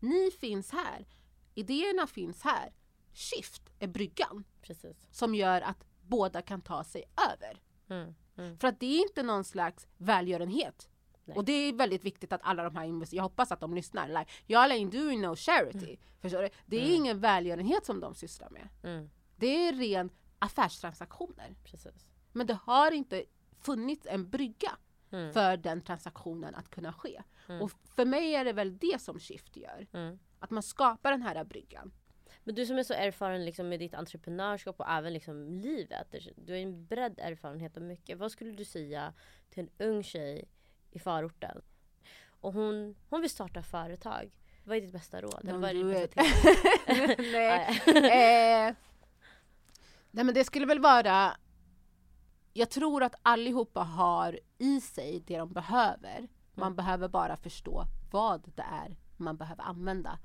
ni 0.00 0.30
finns 0.40 0.72
här, 0.72 1.06
idéerna 1.54 2.06
finns 2.06 2.42
här. 2.42 2.72
Shift 3.14 3.62
är 3.78 3.86
bryggan 3.88 4.44
Precis. 4.62 5.08
som 5.10 5.34
gör 5.34 5.60
att 5.60 5.84
båda 6.00 6.42
kan 6.42 6.60
ta 6.60 6.84
sig 6.84 7.04
över. 7.32 7.60
Mm. 7.88 8.14
Mm. 8.36 8.58
För 8.58 8.68
att 8.68 8.80
det 8.80 8.86
är 8.86 9.02
inte 9.08 9.22
någon 9.22 9.44
slags 9.44 9.86
välgörenhet. 9.96 10.88
Nej. 11.24 11.36
Och 11.36 11.44
det 11.44 11.52
är 11.52 11.72
väldigt 11.72 12.04
viktigt 12.04 12.32
att 12.32 12.40
alla 12.44 12.62
de 12.64 12.76
här 12.76 12.84
investerar, 12.84 13.18
jag 13.18 13.22
hoppas 13.22 13.52
att 13.52 13.60
de 13.60 13.74
lyssnar. 13.74 14.08
Like, 14.08 14.26
y'all 14.46 14.70
ain't 14.72 14.90
doing 14.90 15.20
no 15.20 15.36
charity. 15.36 15.96
Förstår 16.20 16.42
du? 16.42 16.48
Det 16.66 16.76
är 16.76 16.80
Mm. 16.84 16.94
ingen 16.94 17.20
välgörenhet 17.20 17.86
som 17.86 18.00
de 18.00 18.14
sysslar 18.14 18.50
med. 18.50 18.68
Mm. 18.82 19.10
Det 19.36 19.46
är 19.68 19.72
ren 19.72 20.10
affärstransaktioner. 20.38 21.54
Precis. 21.64 22.06
Men 22.32 22.46
det 22.46 22.58
har 22.62 22.92
inte 22.92 23.24
funnits 23.58 24.06
en 24.06 24.30
brygga 24.30 24.72
Mm. 25.10 25.32
för 25.32 25.56
den 25.56 25.80
transaktionen 25.80 26.54
att 26.54 26.70
kunna 26.70 26.92
ske. 26.92 27.22
Mm. 27.48 27.62
Och 27.62 27.70
för 27.84 28.04
mig 28.04 28.34
är 28.34 28.44
det 28.44 28.52
väl 28.52 28.78
det 28.78 29.00
som 29.02 29.18
Shift 29.20 29.56
gör. 29.56 29.86
Att 30.42 30.50
man 30.50 30.62
skapar 30.62 31.10
den 31.10 31.22
här 31.22 31.44
bryggan. 31.44 31.92
Men 32.44 32.54
du 32.54 32.66
som 32.66 32.78
är 32.78 32.82
så 32.82 32.94
erfaren 32.94 33.44
liksom 33.44 33.68
med 33.68 33.78
ditt 33.80 33.94
entreprenörskap 33.94 34.80
och 34.80 34.90
även 34.90 35.12
liksom 35.12 35.48
livet. 35.48 36.14
Du 36.36 36.52
har 36.52 36.58
en 36.58 36.86
bredd 36.86 37.18
erfarenhet 37.18 37.76
och 37.76 37.82
mycket. 37.82 38.18
Vad 38.18 38.32
skulle 38.32 38.52
du 38.52 38.64
säga 38.64 39.12
till 39.50 39.62
en 39.78 39.86
ung 39.88 40.02
tjej 40.02 40.48
i 40.90 40.98
förorten? 40.98 41.62
Och 42.40 42.52
hon, 42.52 42.94
hon 43.08 43.20
vill 43.20 43.30
starta 43.30 43.62
företag. 43.62 44.30
Vad 44.64 44.76
är 44.76 44.80
ditt 44.80 44.92
bästa 44.92 45.20
råd? 45.20 45.40
Eller 45.48 45.58
vad 45.58 45.70
är 45.70 46.00
ditt 46.00 46.14
bästa? 46.14 46.22
Nej. 47.32 48.68
eh, 48.68 48.74
nej 50.10 50.24
men 50.24 50.34
det 50.34 50.44
skulle 50.44 50.66
väl 50.66 50.80
vara 50.80 51.36
Jag 52.52 52.70
tror 52.70 53.02
att 53.02 53.14
allihopa 53.22 53.80
har 53.80 54.40
i 54.58 54.80
sig 54.80 55.22
det 55.26 55.38
de 55.38 55.52
behöver. 55.52 56.28
Man 56.54 56.66
Mm. 56.66 56.76
behöver 56.76 57.08
bara 57.08 57.36
förstå 57.36 57.84
vad 58.10 58.52
det 58.56 58.62
är 58.62 58.96
man 59.16 59.36
behöver 59.36 59.62
använda. 59.64 60.18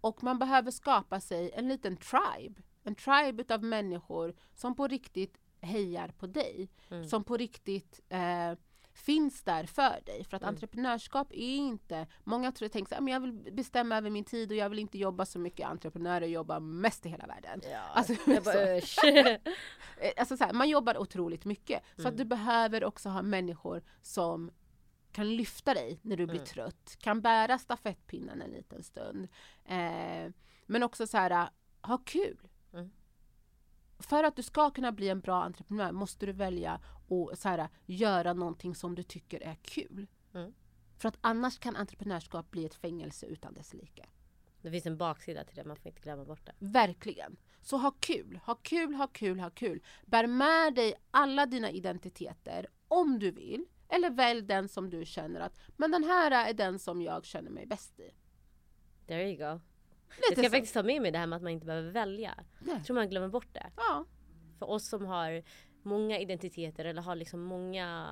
Och 0.00 0.22
man 0.22 0.38
behöver 0.38 0.70
skapa 0.70 1.20
sig 1.20 1.50
en 1.54 1.68
liten 1.68 1.96
tribe. 1.96 2.62
En 2.84 2.94
tribe 2.94 3.42
utav 3.42 3.62
människor 3.64 4.34
som 4.54 4.74
på 4.76 4.86
riktigt 4.86 5.38
hejar 5.60 6.08
på 6.08 6.26
dig. 6.26 6.68
Mm. 6.90 7.04
Som 7.08 7.24
på 7.24 7.36
riktigt 7.36 8.00
eh, 8.08 8.52
finns 8.92 9.42
där 9.42 9.64
för 9.64 10.00
dig. 10.06 10.24
För 10.24 10.36
att 10.36 10.42
Mm. 10.42 10.54
entreprenörskap 10.54 11.32
är 11.32 11.56
inte, 11.56 12.06
många 12.24 12.52
tror 12.52 12.68
tänker 12.68 12.96
att 12.96 13.10
jag 13.10 13.20
vill 13.20 13.32
bestämma 13.32 13.96
över 13.96 14.10
min 14.10 14.24
tid 14.24 14.50
och 14.50 14.56
jag 14.56 14.68
vill 14.68 14.78
inte 14.78 14.98
jobba 14.98 15.26
så 15.26 15.38
mycket. 15.38 15.66
Entreprenörer 15.68 16.26
jobbar 16.26 16.60
mest 16.60 17.06
i 17.06 17.08
hela 17.08 17.26
världen. 17.26 17.60
Ja, 17.72 17.80
Alltså, 17.94 18.14
bara, 18.44 18.80
så. 18.80 19.06
Eh, 20.00 20.12
Alltså 20.16 20.36
så 20.36 20.44
här, 20.44 20.52
man 20.52 20.68
jobbar 20.68 20.98
otroligt 20.98 21.44
mycket. 21.44 21.82
Så 21.96 22.00
Mm. 22.02 22.12
att 22.12 22.18
du 22.18 22.24
behöver 22.24 22.84
också 22.84 23.08
ha 23.08 23.22
människor 23.22 23.82
som 24.02 24.50
kan 25.18 25.36
lyfta 25.36 25.74
dig 25.74 26.00
när 26.02 26.16
du 26.16 26.26
blir 26.26 26.36
Mm. 26.36 26.46
trött, 26.46 26.96
kan 27.00 27.20
bära 27.20 27.58
stafettpinnen 27.58 28.42
en 28.42 28.50
liten 28.50 28.82
stund. 28.82 29.28
Eh, 29.64 30.32
men 30.66 30.82
också 30.82 31.06
så 31.06 31.16
här, 31.16 31.50
ha 31.82 31.98
kul. 31.98 32.48
Mm. 32.72 32.90
För 33.98 34.24
att 34.24 34.36
du 34.36 34.42
ska 34.42 34.70
kunna 34.70 34.92
bli 34.92 35.08
en 35.08 35.20
bra 35.20 35.42
entreprenör 35.42 35.92
måste 35.92 36.26
du 36.26 36.32
välja 36.32 36.80
att 37.32 37.38
så 37.38 37.48
här, 37.48 37.68
göra 37.86 38.32
någonting 38.32 38.74
som 38.74 38.94
du 38.94 39.02
tycker 39.02 39.40
är 39.40 39.54
kul. 39.54 40.06
Mm. 40.34 40.54
För 40.96 41.08
att 41.08 41.18
annars 41.20 41.58
kan 41.58 41.76
entreprenörskap 41.76 42.50
bli 42.50 42.64
ett 42.64 42.74
fängelse 42.74 43.26
utan 43.26 43.54
dess 43.54 43.74
like. 43.74 44.06
Det 44.62 44.70
finns 44.70 44.86
en 44.86 44.96
baksida 44.96 45.44
till 45.44 45.56
det, 45.56 45.64
man 45.64 45.76
får 45.76 45.88
inte 45.88 46.00
glömma 46.00 46.24
bort 46.24 46.46
det. 46.46 46.54
Verkligen. 46.58 47.36
Så 47.60 47.76
ha 47.76 47.90
kul, 47.90 48.40
ha 48.44 48.54
kul, 48.54 48.94
ha 48.94 49.06
kul, 49.06 49.40
ha 49.40 49.50
kul. 49.50 49.82
Bär 50.06 50.26
med 50.26 50.74
dig 50.74 50.94
alla 51.10 51.46
dina 51.46 51.70
identiteter 51.70 52.66
om 52.88 53.18
du 53.18 53.30
vill. 53.30 53.66
Eller 53.88 54.10
välj 54.10 54.42
den 54.42 54.68
som 54.68 54.90
du 54.90 55.04
känner 55.04 55.40
att, 55.40 55.58
men 55.76 55.90
den 55.90 56.04
här 56.04 56.30
är 56.48 56.52
den 56.52 56.78
som 56.78 57.02
jag 57.02 57.24
känner 57.24 57.50
mig 57.50 57.66
bäst 57.66 58.00
i. 58.00 58.10
There 59.06 59.28
you 59.30 59.36
go. 59.36 59.42
Jag 59.44 59.60
Lite 60.30 60.40
ska 60.40 60.42
så. 60.42 60.50
faktiskt 60.50 60.74
ta 60.74 60.82
med 60.82 61.02
mig 61.02 61.10
det 61.10 61.18
här 61.18 61.26
med 61.26 61.36
att 61.36 61.42
man 61.42 61.52
inte 61.52 61.66
behöver 61.66 61.90
välja. 61.90 62.34
Nej. 62.60 62.74
Jag 62.76 62.84
tror 62.84 62.94
man 62.96 63.08
glömmer 63.08 63.28
bort 63.28 63.54
det. 63.54 63.66
Ja, 63.76 64.04
För 64.58 64.70
oss 64.70 64.88
som 64.88 65.06
har 65.06 65.42
många 65.82 66.18
identiteter 66.18 66.84
eller 66.84 67.02
har 67.02 67.16
liksom 67.16 67.42
många 67.42 68.08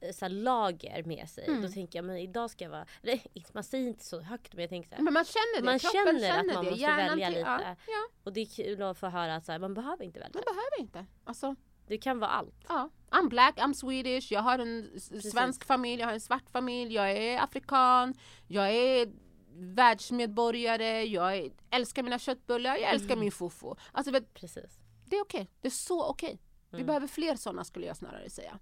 eh, 0.00 0.12
så 0.12 0.24
här, 0.24 0.30
lager 0.30 1.02
med 1.04 1.28
sig. 1.28 1.46
Mm. 1.46 1.62
Då 1.62 1.68
tänker 1.68 1.98
jag 1.98 2.04
men 2.04 2.16
idag 2.16 2.50
ska 2.50 2.64
jag 2.64 2.70
vara, 2.70 2.86
eller 3.02 3.20
man 3.54 3.64
säger 3.64 3.88
inte 3.88 4.04
så 4.04 4.20
högt 4.20 4.52
men 4.54 4.60
jag 4.62 4.70
tänker 4.70 4.88
så 4.88 4.94
här, 4.94 5.02
men 5.02 5.12
man 5.14 5.24
känner 5.24 5.58
det. 5.60 5.64
Man 5.64 5.78
Kroppen 5.78 6.20
känner 6.20 6.38
att 6.40 6.46
man 6.54 6.64
det. 6.64 6.70
måste 6.70 6.80
Hjärnan 6.82 7.08
välja 7.08 7.26
till- 7.28 7.38
lite. 7.38 7.50
Ja, 7.50 7.76
ja, 7.86 8.08
Och 8.24 8.32
det 8.32 8.40
är 8.40 8.46
kul 8.46 8.82
att 8.82 8.98
få 8.98 9.06
höra 9.08 9.34
att 9.34 9.46
så 9.46 9.52
här, 9.52 9.58
man 9.58 9.74
behöver 9.74 10.04
inte 10.04 10.20
välja. 10.20 10.34
man 10.34 10.54
behöver 10.54 10.80
inte. 10.80 11.06
Alltså, 11.24 11.56
Det 11.90 11.98
kan 11.98 12.18
vara 12.18 12.30
allt. 12.30 12.54
ja. 12.68 12.90
I'm 13.10 13.28
black, 13.28 13.56
I'm 13.58 13.72
Swedish, 13.74 14.32
jag 14.32 14.40
har 14.40 14.58
en 14.58 14.90
s- 14.96 15.30
svensk 15.30 15.64
familj, 15.64 16.00
jag 16.00 16.06
har 16.08 16.14
en 16.14 16.20
svart 16.20 16.50
familj, 16.50 16.94
jag 16.94 17.10
är 17.12 17.42
afrikan, 17.42 18.14
jag 18.48 18.70
är 18.70 19.08
världsmedborgare, 19.54 21.04
jag 21.04 21.36
är, 21.36 21.50
älskar 21.70 22.02
mina 22.02 22.18
köttbullar, 22.18 22.76
jag 22.76 22.90
älskar 22.92 23.12
Mm. 23.12 23.20
min 23.20 23.32
fufu. 23.32 23.74
Alltså 23.92 24.12
vet, 24.12 24.34
Precis. 24.34 24.78
det 25.06 25.16
är 25.16 25.22
okej, 25.22 25.50
det 25.60 25.68
är 25.68 25.72
så 25.72 26.04
okej. 26.06 26.38
Vi 26.70 26.76
Mm. 26.76 26.86
behöver 26.86 27.06
fler 27.06 27.34
sådana 27.36 27.64
skulle 27.64 27.86
jag 27.86 27.96
snarare 27.96 28.30
säga. 28.30 28.58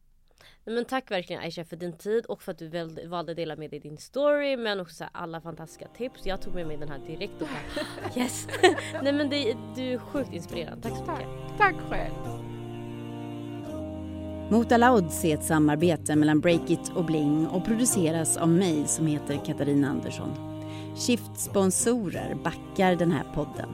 Men 0.64 0.84
tack 0.84 1.10
verkligen 1.10 1.42
Aisha 1.42 1.64
för 1.64 1.76
din 1.76 1.98
tid 1.98 2.26
och 2.26 2.42
för 2.42 2.52
att 2.52 2.58
du 2.58 2.68
valde 3.08 3.32
att 3.32 3.36
dela 3.36 3.56
med 3.56 3.70
dig 3.70 3.80
din 3.80 3.98
story 3.98 4.56
men 4.56 4.80
också 4.80 5.04
alla 5.12 5.40
fantastiska 5.40 5.88
tips. 5.88 6.26
Jag 6.26 6.42
tog 6.42 6.54
med 6.54 6.66
mig 6.66 6.76
den 6.76 6.88
här 6.88 6.98
direkt 6.98 7.42
och 7.42 7.48
bara 7.48 8.16
yes! 8.22 8.46
Nej 9.02 9.12
men 9.12 9.30
det, 9.30 9.56
du 9.76 9.82
är 9.92 9.98
sjukt 9.98 10.32
inspirerande. 10.32 10.88
Tack 10.88 10.98
så 10.98 11.04
Tack. 11.06 11.18
mycket. 11.18 11.58
Tack 11.58 11.74
själv. 11.90 12.14
Mot 14.50 14.72
alla 14.72 14.94
odds 14.94 15.24
är 15.24 15.34
ett 15.34 15.44
samarbete 15.44 16.16
mellan 16.16 16.40
Breakit 16.40 16.92
och 16.96 17.04
Bling 17.04 17.46
och 17.46 17.64
produceras 17.64 18.36
av 18.36 18.48
mig 18.48 18.86
som 18.86 19.06
heter 19.06 19.44
Katarina 19.46 19.88
Andersson. 19.88 20.30
Skift-sponsorer 20.96 22.34
backar 22.34 22.96
den 22.96 23.12
här 23.12 23.24
podden. 23.34 23.68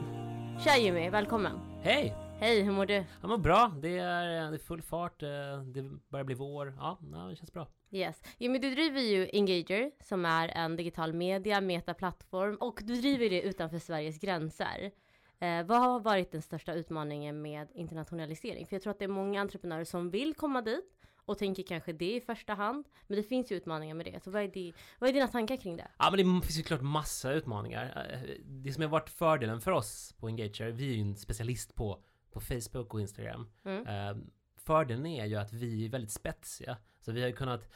Tja 0.63 0.77
Jimmy, 0.77 1.09
välkommen! 1.09 1.59
Hej! 1.81 2.15
Hej, 2.39 2.61
hur 2.61 2.71
mår 2.71 2.85
du? 2.85 2.93
Ja 3.21 3.27
men 3.27 3.41
bra, 3.41 3.71
det 3.81 3.97
är, 3.97 4.51
det 4.51 4.55
är 4.55 4.57
full 4.57 4.81
fart, 4.81 5.23
eh, 5.23 5.29
det 5.73 5.89
börjar 6.09 6.23
bli 6.23 6.35
vår. 6.35 6.73
Ja, 6.77 6.97
ja, 7.13 7.17
det 7.17 7.35
känns 7.35 7.53
bra. 7.53 7.67
Yes. 7.91 8.21
Jimmy, 8.37 8.59
du 8.59 8.75
driver 8.75 9.01
ju 9.01 9.29
Engager 9.33 9.91
som 10.03 10.25
är 10.25 10.47
en 10.47 10.75
digital 10.75 11.13
media, 11.13 11.61
metaplattform 11.61 12.55
och 12.55 12.79
du 12.83 12.95
driver 12.95 13.29
det 13.29 13.41
utanför 13.41 13.79
Sveriges 13.79 14.19
gränser. 14.19 14.91
Eh, 15.39 15.63
vad 15.65 15.79
har 15.79 15.99
varit 15.99 16.31
den 16.31 16.41
största 16.41 16.73
utmaningen 16.73 17.41
med 17.41 17.67
internationalisering? 17.73 18.67
För 18.67 18.75
jag 18.75 18.83
tror 18.83 18.91
att 18.91 18.99
det 18.99 19.05
är 19.05 19.09
många 19.09 19.41
entreprenörer 19.41 19.83
som 19.83 20.09
vill 20.09 20.33
komma 20.33 20.61
dit 20.61 20.91
och 21.25 21.37
tänker 21.37 21.63
kanske 21.63 21.93
det 21.93 22.15
i 22.15 22.21
första 22.21 22.53
hand. 22.53 22.85
Men 23.07 23.17
det 23.17 23.23
finns 23.23 23.51
ju 23.51 23.55
utmaningar 23.55 23.95
med 23.95 24.05
det. 24.05 24.23
Så 24.23 24.31
vad 24.31 24.43
är, 24.43 24.47
di, 24.47 24.73
vad 24.99 25.09
är 25.09 25.13
dina 25.13 25.27
tankar 25.27 25.57
kring 25.57 25.77
det? 25.77 25.87
Ja 25.97 26.11
men 26.11 26.17
det 26.17 26.45
finns 26.45 26.59
ju 26.59 26.63
klart 26.63 26.81
massa 26.81 27.31
utmaningar. 27.31 28.09
Eh, 28.11 28.29
Det 28.45 28.73
som 28.73 28.83
har 28.83 28.89
varit 28.89 29.09
fördelen 29.09 29.61
för 29.61 29.71
oss 29.71 30.13
på 30.19 30.27
Engager, 30.27 30.71
vi 30.71 30.89
är 30.91 30.95
ju 30.95 31.01
en 31.01 31.15
specialist 31.15 31.75
på, 31.75 32.03
på 32.31 32.39
Facebook 32.41 32.93
och 32.93 33.01
Instagram. 33.01 33.49
Mm. 33.65 33.87
Eh, 33.87 34.23
Fördelen 34.57 35.05
är 35.05 35.25
ju 35.25 35.35
att 35.35 35.53
vi 35.53 35.85
är 35.85 35.89
väldigt 35.89 36.11
spetsiga. 36.11 36.77
Så 36.99 37.11
vi 37.11 37.21
har 37.21 37.27
ju 37.27 37.35
kunnat 37.35 37.69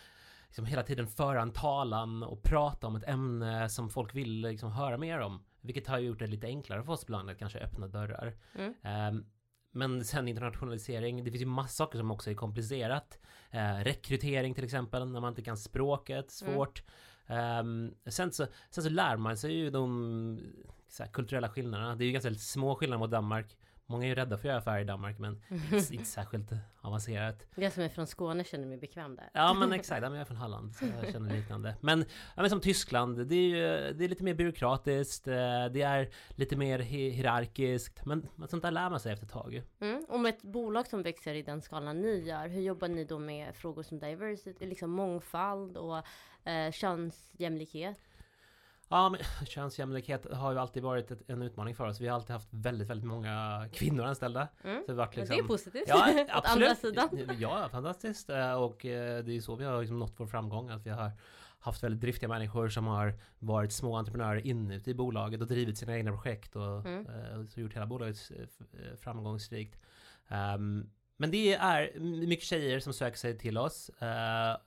liksom 0.48 0.66
hela 0.66 0.84
tiden 0.84 1.08
föra 1.08 1.42
en 1.42 1.52
talan 1.52 2.24
och 2.24 2.44
prata 2.44 2.88
om 2.88 2.96
ett 2.96 3.08
ämne 3.08 3.70
som 3.70 3.90
folk 3.90 4.16
vill 4.16 4.42
liksom 4.42 4.72
höra 4.72 4.98
mer 4.98 5.20
om. 5.20 5.44
Vilket 5.62 5.88
har 5.88 6.00
gjort 6.00 6.20
det 6.20 6.28
lite 6.28 6.48
enklare 6.48 6.84
för 6.84 6.94
oss 6.94 7.04
ibland 7.04 7.30
att 7.30 7.38
kanske 7.40 7.60
öppna 7.60 7.88
dörrar. 7.88 8.36
Mm. 8.56 8.74
Ehm, 8.84 9.26
Men 9.72 10.06
sen 10.06 10.28
internationalisering, 10.28 11.24
det 11.24 11.32
finns 11.32 11.42
ju 11.42 11.46
massa 11.46 11.74
saker 11.74 11.98
som 11.98 12.12
också 12.12 12.30
är 12.32 12.36
komplicerat. 12.36 13.20
Eh, 13.52 13.76
rekrytering 13.76 14.54
till 14.54 14.64
exempel, 14.64 15.08
när 15.12 15.20
man 15.20 15.30
inte 15.30 15.42
kan 15.42 15.58
språket, 15.58 16.42
Mm. 16.42 16.54
svårt. 16.54 16.84
Ehm, 17.28 17.94
sen, 18.06 18.32
så, 18.32 18.48
sen 18.70 18.84
så 18.84 18.90
lär 18.90 19.18
man 19.18 19.38
sig 19.38 19.54
ju 19.54 19.70
de 19.70 20.40
här, 21.00 21.08
kulturella 21.08 21.50
skillnaderna. 21.50 21.96
Det 21.96 22.04
är 22.04 22.06
ju 22.06 22.12
ganska 22.12 22.34
små 22.34 22.76
skillnader 22.76 23.00
mot 23.00 23.12
Danmark. 23.12 23.58
Många 23.90 24.04
är 24.06 24.10
ju 24.10 24.16
rädda 24.16 24.38
för 24.38 24.42
att 24.42 24.46
göra 24.46 24.58
affärer 24.58 24.80
i 24.82 24.84
Danmark 24.84 25.20
men 25.20 25.42
inte, 25.50 25.94
inte 25.94 26.06
särskilt 26.06 26.52
avancerat. 26.82 27.46
Jag 27.56 27.74
som 27.74 27.84
är 27.84 27.90
från 27.90 28.08
Skåne 28.08 28.44
känner 28.44 28.66
mig 28.68 28.78
bekväm 28.78 29.16
där. 29.16 29.30
Ja 29.34 29.54
men 29.54 29.72
exakt, 29.74 30.04
jag 30.04 30.18
är 30.18 30.26
från 30.26 30.38
Halland 30.38 30.76
så 30.76 30.86
jag 31.02 31.12
känner 31.12 31.36
liknande. 31.36 31.76
Men, 31.82 32.00
ja, 32.36 32.42
men 32.42 32.50
som 32.50 32.62
Tyskland, 32.62 33.28
det 33.28 33.36
är 33.36 33.50
ju 33.50 33.94
det 33.94 34.06
är 34.06 34.10
lite 34.10 34.24
mer 34.24 34.34
byråkratiskt, 34.34 35.28
eh, 35.28 35.34
det 35.72 35.82
är 35.82 36.10
lite 36.30 36.56
mer 36.56 36.80
hi- 36.80 37.10
hierarkiskt. 37.10 38.06
Men, 38.06 38.28
men 38.36 38.48
sånt 38.48 38.64
där 38.64 38.72
lär 38.72 38.90
man 38.90 39.00
sig 39.00 39.14
efter 39.14 39.26
ett 39.26 39.32
tag. 39.32 39.64
Mm. 39.80 40.06
Och 40.10 40.20
med 40.20 40.30
ett 40.36 40.42
bolag 40.42 40.88
som 40.88 41.04
växer 41.04 41.34
i 41.34 41.42
den 41.42 41.62
skalan 41.62 42.02
ni 42.02 42.20
gör, 42.28 42.48
hur 42.48 42.62
jobbar 42.62 42.88
ni 42.88 43.04
då 43.04 43.20
med 43.20 43.56
frågor 43.56 43.84
som 43.84 44.00
diversity, 44.00 44.66
liksom 44.66 44.90
mångfald 44.92 45.78
och 45.78 45.98
eh, 46.50 46.72
könsjämlikhet? 46.72 47.98
Ja, 48.90 49.10
men 49.10 49.20
könsjämlikhet 49.48 50.26
har 50.34 50.52
ju 50.52 50.60
alltid 50.60 50.84
varit 50.84 51.12
ett, 51.12 51.30
en 51.30 51.42
utmaning 51.42 51.76
för 51.76 51.88
oss. 51.88 52.00
Vi 52.02 52.08
har 52.08 52.16
alltid 52.16 52.34
haft 52.34 52.48
väldigt, 52.52 52.88
väldigt 52.90 53.08
många 53.08 53.66
kvinnor 53.74 54.04
anställda. 54.04 54.48
Mm. 54.64 54.82
Så 54.86 54.92
det 54.92 54.98
varit 54.98 55.16
liksom... 55.16 55.38
det 55.38 55.44
är 55.44 55.48
positivt. 55.48 55.84
Ja, 55.88 56.26
absolut. 56.30 56.78
sidan. 56.78 57.10
Ja, 57.40 57.70
fantastiskt. 57.72 58.30
Eh, 58.30 58.54
Och 58.54 58.86
eh, 58.86 59.24
det 59.24 59.36
är 59.38 59.42
så 59.42 59.56
vi 59.56 59.66
har 59.66 59.80
liksom 59.80 60.00
nått 60.00 60.14
vår 60.18 60.28
framgång. 60.28 60.70
Att 60.70 60.86
vi 60.86 60.90
har 60.90 61.12
haft 61.60 61.84
väldigt 61.84 62.02
driftiga 62.02 62.30
människor 62.30 62.70
som 62.70 62.88
har 62.88 63.14
varit 63.40 63.72
små 63.72 63.96
entreprenörer 63.96 64.48
inuti 64.48 64.94
bolaget 64.94 65.42
och 65.42 65.48
drivit 65.48 65.78
sina 65.78 65.98
egna 65.98 66.12
projekt 66.12 66.56
och 66.56 66.86
Mm. 66.86 67.08
eh, 67.08 67.46
så 67.46 67.60
gjort 67.62 67.74
hela 67.76 67.86
bolaget 67.86 68.32
framgångsrikt. 69.00 69.80
Ehm, 70.28 70.90
men 71.18 71.32
det 71.32 71.54
är 71.54 72.00
mycket 72.00 72.46
tjejer 72.46 72.80
som 72.80 72.94
söker 72.94 73.18
sig 73.18 73.38
till 73.38 73.58
oss. 73.58 73.90
Eh, 73.90 74.58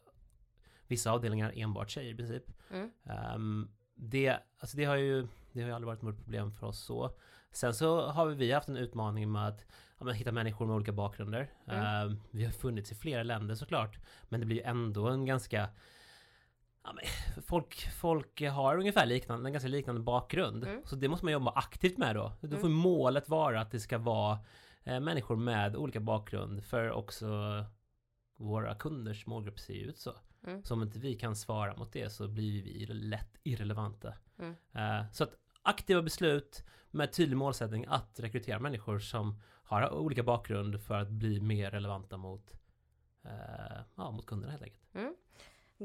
vissa 0.86 1.10
avdelningar 1.12 1.52
enbart 1.56 1.90
tjejer 1.90 2.12
i 2.12 2.16
princip. 2.16 2.44
Mm. 2.70 2.90
Ehm, 3.04 3.68
det, 3.94 4.38
alltså 4.58 4.76
det 4.76 4.84
har 4.84 4.96
ju 4.96 5.26
det 5.52 5.60
har 5.60 5.68
ju 5.68 5.74
aldrig 5.74 5.86
varit 5.86 6.02
något 6.02 6.16
problem 6.16 6.52
för 6.52 6.66
oss 6.66 6.80
så. 6.80 7.10
Sen 7.50 7.74
så 7.74 8.06
har 8.06 8.26
vi 8.26 8.52
haft 8.52 8.68
en 8.68 8.76
utmaning 8.76 9.32
med 9.32 9.46
att 9.48 9.66
ja, 9.98 10.04
men 10.04 10.14
hitta 10.14 10.32
människor 10.32 10.66
med 10.66 10.76
olika 10.76 10.92
bakgrunder. 10.92 11.50
Mm. 11.66 11.80
Ehm, 11.84 12.20
vi 12.30 12.44
har 12.44 12.52
funnits 12.52 12.92
i 12.92 12.94
flera 12.94 13.22
länder 13.22 13.54
såklart. 13.54 13.98
Men 14.28 14.40
det 14.40 14.46
blir 14.46 14.56
ju 14.56 14.62
ändå 14.62 15.08
en 15.08 15.24
ganska 15.26 15.68
ja, 16.84 16.92
men, 16.92 17.04
folk, 17.42 17.88
folk 18.00 18.42
har 18.42 18.78
ungefär 18.78 19.06
liknande, 19.06 19.48
en 19.48 19.52
ganska 19.52 19.68
liknande 19.68 20.00
bakgrund. 20.00 20.64
Mm. 20.64 20.82
Så 20.84 20.96
det 20.96 21.08
måste 21.08 21.24
man 21.26 21.32
jobba 21.32 21.50
aktivt 21.50 21.98
med 21.98 22.16
då. 22.16 22.32
Då 22.40 22.56
får 22.56 22.66
Mm. 22.66 22.72
målet 22.78 23.28
vara 23.28 23.60
att 23.60 23.70
det 23.70 23.80
ska 23.80 23.98
vara 23.98 24.38
eh, 24.84 25.00
människor 25.00 25.36
med 25.36 25.76
olika 25.76 26.00
bakgrund. 26.00 26.64
För 26.64 26.90
också 26.90 27.26
våra 28.36 28.74
kunders 28.74 29.26
målgrupp 29.26 29.60
ser 29.60 29.74
ju 29.74 29.80
ut 29.80 29.98
så. 29.98 30.12
Mm. 30.46 30.64
Så 30.64 30.74
om 30.74 30.82
inte 30.82 30.98
vi 30.98 31.14
kan 31.14 31.36
svara 31.36 31.76
mot 31.76 31.92
det 31.92 32.10
så 32.10 32.28
blir 32.28 32.62
vi 32.62 32.86
lätt 32.86 33.38
irrelevanta. 33.42 34.14
Mm. 34.38 34.54
Eh, 34.72 35.10
så 35.12 35.24
att 35.24 35.34
aktiva 35.62 36.02
beslut 36.02 36.64
med 36.90 37.12
tydlig 37.12 37.36
målsättning 37.36 37.84
att 37.88 38.20
rekrytera 38.20 38.58
människor 38.58 38.98
som 38.98 39.40
har 39.64 39.94
olika 39.94 40.22
bakgrund 40.22 40.82
för 40.82 40.94
att 40.94 41.10
bli 41.10 41.40
mer 41.40 41.70
relevanta 41.70 42.16
mot, 42.16 42.52
eh, 43.24 43.80
ja, 43.94 44.10
mot 44.10 44.26
kunderna 44.26 44.50
helt 44.50 44.62
enkelt. 44.62 44.82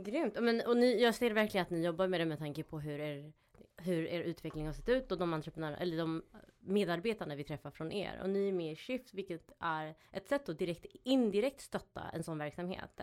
Grymt. 0.06 0.38
Men, 0.42 0.62
och 0.68 0.78
ni, 0.78 1.02
jag 1.02 1.16
ser 1.16 1.32
verkligen 1.32 1.62
att 1.62 1.70
ni 1.70 1.86
jobbar 1.86 2.08
med 2.08 2.20
det 2.20 2.26
med 2.26 2.38
tanke 2.38 2.64
på 2.64 2.80
hur 2.80 3.00
er, 3.00 3.34
hur 3.78 4.06
er 4.06 4.22
utveckling 4.22 4.66
har 4.66 4.74
sett 4.74 4.90
ut 4.90 5.12
och 5.12 5.18
de 5.18 5.34
eller 5.34 5.98
de 5.98 6.24
medarbetarna 6.60 7.36
vi 7.36 7.44
träffar 7.44 7.72
från 7.72 7.92
er. 7.92 8.20
Och 8.24 8.30
ni 8.30 8.48
är 8.48 8.54
med 8.54 8.72
i 8.72 8.76
Shift, 8.76 9.14
vilket 9.14 9.52
är 9.60 9.96
ett 10.12 10.28
sätt 10.28 10.50
att 10.50 10.60
direkt, 10.60 10.86
indirekt 11.04 11.62
stötta 11.62 12.02
en 12.14 12.24
sån 12.24 12.38
verksamhet. 12.38 13.02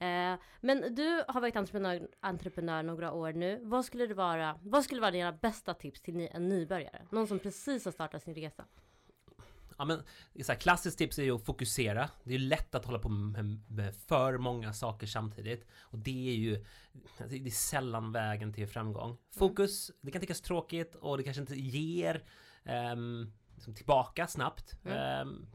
Eh, 0.00 0.38
men 0.60 0.94
du 0.94 1.24
har 1.28 1.40
varit 1.40 1.56
entreprenör, 1.56 2.08
entreprenör 2.20 2.82
några 2.82 3.12
år 3.12 3.32
nu. 3.32 3.60
Vad 3.62 3.84
skulle 3.84 4.06
det 4.06 4.14
vara, 4.14 4.58
vad 4.62 4.84
skulle 4.84 5.00
vara 5.00 5.10
dina 5.10 5.32
bästa 5.32 5.74
tips 5.74 6.00
till 6.00 6.28
en 6.32 6.48
nybörjare? 6.48 7.06
Någon 7.10 7.26
som 7.26 7.38
precis 7.38 7.84
har 7.84 7.92
startat 7.92 8.22
sin 8.22 8.34
resa? 8.34 8.64
Ja 9.78 9.84
men 9.84 10.02
så 10.44 10.52
här, 10.52 10.58
klassiskt 10.58 10.98
tips 10.98 11.18
är 11.18 11.22
ju 11.22 11.34
att 11.34 11.44
fokusera. 11.44 12.10
Det 12.24 12.34
är 12.34 12.38
lätt 12.38 12.74
att 12.74 12.84
hålla 12.84 12.98
på 12.98 13.08
med, 13.08 13.94
för 14.06 14.38
många 14.38 14.72
saker 14.72 15.06
samtidigt. 15.06 15.66
Och 15.80 15.98
det 15.98 16.28
är 16.28 16.34
ju 16.34 16.64
det 17.28 17.46
är 17.46 17.50
sällan 17.50 18.12
vägen 18.12 18.52
till 18.52 18.68
framgång. 18.68 19.18
Fokus, 19.30 19.90
det 20.00 20.10
kan 20.10 20.20
tyckas 20.20 20.40
tråkigt 20.40 20.94
och 20.94 21.16
det 21.16 21.22
kanske 21.22 21.40
inte 21.40 21.60
ger 21.60 22.24
um, 22.92 23.32
liksom 23.54 23.74
tillbaka 23.74 24.26
snabbt. 24.26 24.76
Mm. 24.84 25.28
Um, 25.28 25.46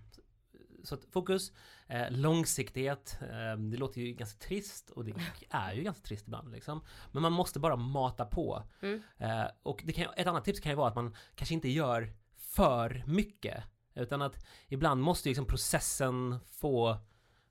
så 0.86 0.96
att 0.96 1.06
fokus, 1.12 1.52
eh, 1.88 2.12
långsiktighet, 2.12 3.18
eh, 3.22 3.58
det 3.58 3.78
låter 3.78 4.02
ju 4.02 4.12
ganska 4.12 4.48
trist 4.48 4.90
och 4.90 5.06
det 5.06 5.14
är 5.50 5.74
ju 5.74 5.84
ganska 5.84 6.04
trist 6.04 6.28
ibland 6.28 6.52
liksom. 6.52 6.82
Men 7.12 7.22
man 7.22 7.32
måste 7.32 7.60
bara 7.60 7.76
mata 7.76 8.26
på. 8.26 8.64
Mm. 8.82 9.02
Eh, 9.18 9.46
och 9.64 9.82
det 9.86 9.94
kan, 9.94 10.14
ett 10.18 10.28
annat 10.28 10.46
tips 10.46 10.60
kan 10.60 10.72
ju 10.72 10.76
vara 10.76 10.88
att 10.88 10.96
man 10.96 11.16
kanske 11.36 11.54
inte 11.54 11.70
gör 11.70 12.14
för 12.38 13.04
mycket. 13.06 13.64
Utan 13.96 14.22
att 14.22 14.46
ibland 14.68 15.02
måste 15.02 15.30
ju 15.30 15.32
liksom 15.32 15.46
processen 15.46 16.40
få 16.46 16.98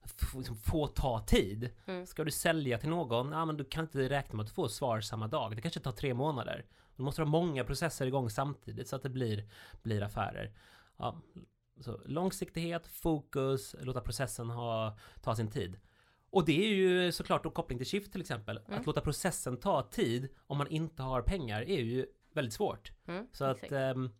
få, 0.05 0.39
liksom 0.39 0.57
få 0.57 0.87
ta 0.87 1.20
tid. 1.20 1.70
Mm. 1.87 2.07
Ska 2.07 2.24
du 2.24 2.30
sälja 2.30 2.78
till 2.78 2.89
någon, 2.89 3.32
ja 3.32 3.45
men 3.45 3.57
du 3.57 3.64
kan 3.64 3.85
inte 3.85 4.09
räkna 4.09 4.37
med 4.37 4.45
att 4.45 4.51
får 4.51 4.68
svar 4.68 5.01
samma 5.01 5.28
dag. 5.28 5.57
Det 5.57 5.62
kanske 5.62 5.80
tar 5.80 5.93
tre 5.93 6.14
månader. 6.14 6.66
Du 6.97 7.03
måste 7.03 7.22
ha 7.22 7.26
många 7.26 7.64
processer 7.64 8.07
igång 8.07 8.30
samtidigt 8.30 8.89
så 8.89 8.97
att 8.97 9.03
det 9.03 9.09
blir, 9.09 9.49
blir 9.82 10.03
affärer. 10.03 10.53
Ja, 10.97 11.20
så 11.80 12.00
långsiktighet, 12.04 12.86
fokus, 12.86 13.76
låta 13.80 14.00
processen 14.00 14.50
ha, 14.50 14.98
ta 15.22 15.36
sin 15.36 15.50
tid. 15.50 15.76
Och 16.30 16.44
det 16.44 16.64
är 16.64 16.68
ju 16.74 17.12
såklart 17.12 17.42
då 17.44 17.50
koppling 17.50 17.78
till 17.78 17.86
Shift 17.86 18.12
till 18.12 18.20
exempel. 18.20 18.60
Mm. 18.66 18.80
Att 18.80 18.86
låta 18.86 19.00
processen 19.00 19.56
ta 19.56 19.82
tid 19.82 20.28
om 20.46 20.58
man 20.58 20.66
inte 20.68 21.02
har 21.02 21.22
pengar 21.22 21.62
är 21.62 21.80
ju 21.80 22.06
väldigt 22.32 22.54
svårt. 22.54 22.92
Mm, 23.06 23.26
Så 23.32 23.44
att 23.44 23.56
exakt. 23.56 23.72
ehm, 23.72 24.10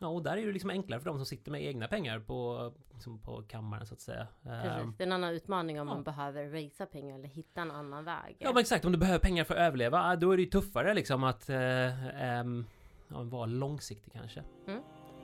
Ja, 0.00 0.08
och 0.08 0.22
där 0.22 0.36
är 0.36 0.46
det 0.46 0.52
liksom 0.52 0.70
enklare 0.70 1.00
för 1.00 1.06
de 1.06 1.18
som 1.18 1.26
sitter 1.26 1.50
med 1.50 1.62
egna 1.62 1.88
pengar 1.88 2.20
på, 2.20 2.72
liksom 2.92 3.18
på 3.18 3.42
kammaren 3.42 3.86
så 3.86 3.94
att 3.94 4.00
säga. 4.00 4.26
Ehm, 4.44 4.62
Precis. 4.62 4.96
Det 4.96 5.02
är 5.02 5.06
en 5.06 5.12
annan 5.12 5.34
utmaning 5.34 5.80
om 5.80 5.88
ja. 5.88 5.94
man 5.94 6.04
behöver 6.04 6.50
raisa 6.50 6.86
pengar 6.86 7.18
eller 7.18 7.28
hitta 7.28 7.60
en 7.62 7.70
annan 7.70 8.04
väg. 8.04 8.36
Ja 8.38 8.52
men 8.52 8.60
exakt, 8.60 8.84
om 8.84 8.92
du 8.92 8.98
behöver 8.98 9.18
pengar 9.18 9.44
för 9.44 9.54
att 9.54 9.60
överleva, 9.60 10.02
ah, 10.02 10.16
då 10.16 10.30
är 10.30 10.36
det 10.36 10.42
ju 10.42 10.48
tuffare 10.50 10.94
liksom 10.94 11.24
att 11.24 11.48
eh, 11.48 12.22
ehm, 12.22 12.66
ja, 13.08 13.22
vara 13.22 13.46
långsiktig 13.46 14.12
kanske. 14.12 14.42
Ja, 14.66 14.72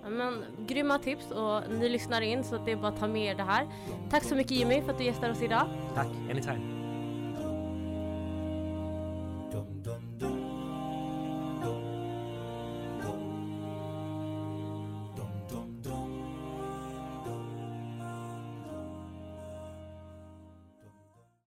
men, 0.09 0.45
grymma 0.67 0.99
tips 0.99 1.31
och 1.31 1.63
ni 1.71 1.89
lyssnar 1.89 2.21
in 2.21 2.45
så 2.45 2.59
det 2.59 2.73
är 2.73 2.77
bara 2.77 2.89
att 2.89 3.01
ta 3.01 3.07
med 3.07 3.31
er 3.31 3.35
det 3.35 3.43
här. 3.43 3.67
Tack 4.11 4.25
så 4.25 4.35
mycket 4.35 4.53
Jimmy 4.53 4.83
för 4.83 4.93
att 4.93 4.99
du 4.99 5.05
gästar 5.05 5.31
oss 5.31 5.43
idag. 5.43 5.67
Tack, 5.95 6.09
anytime. 6.31 6.84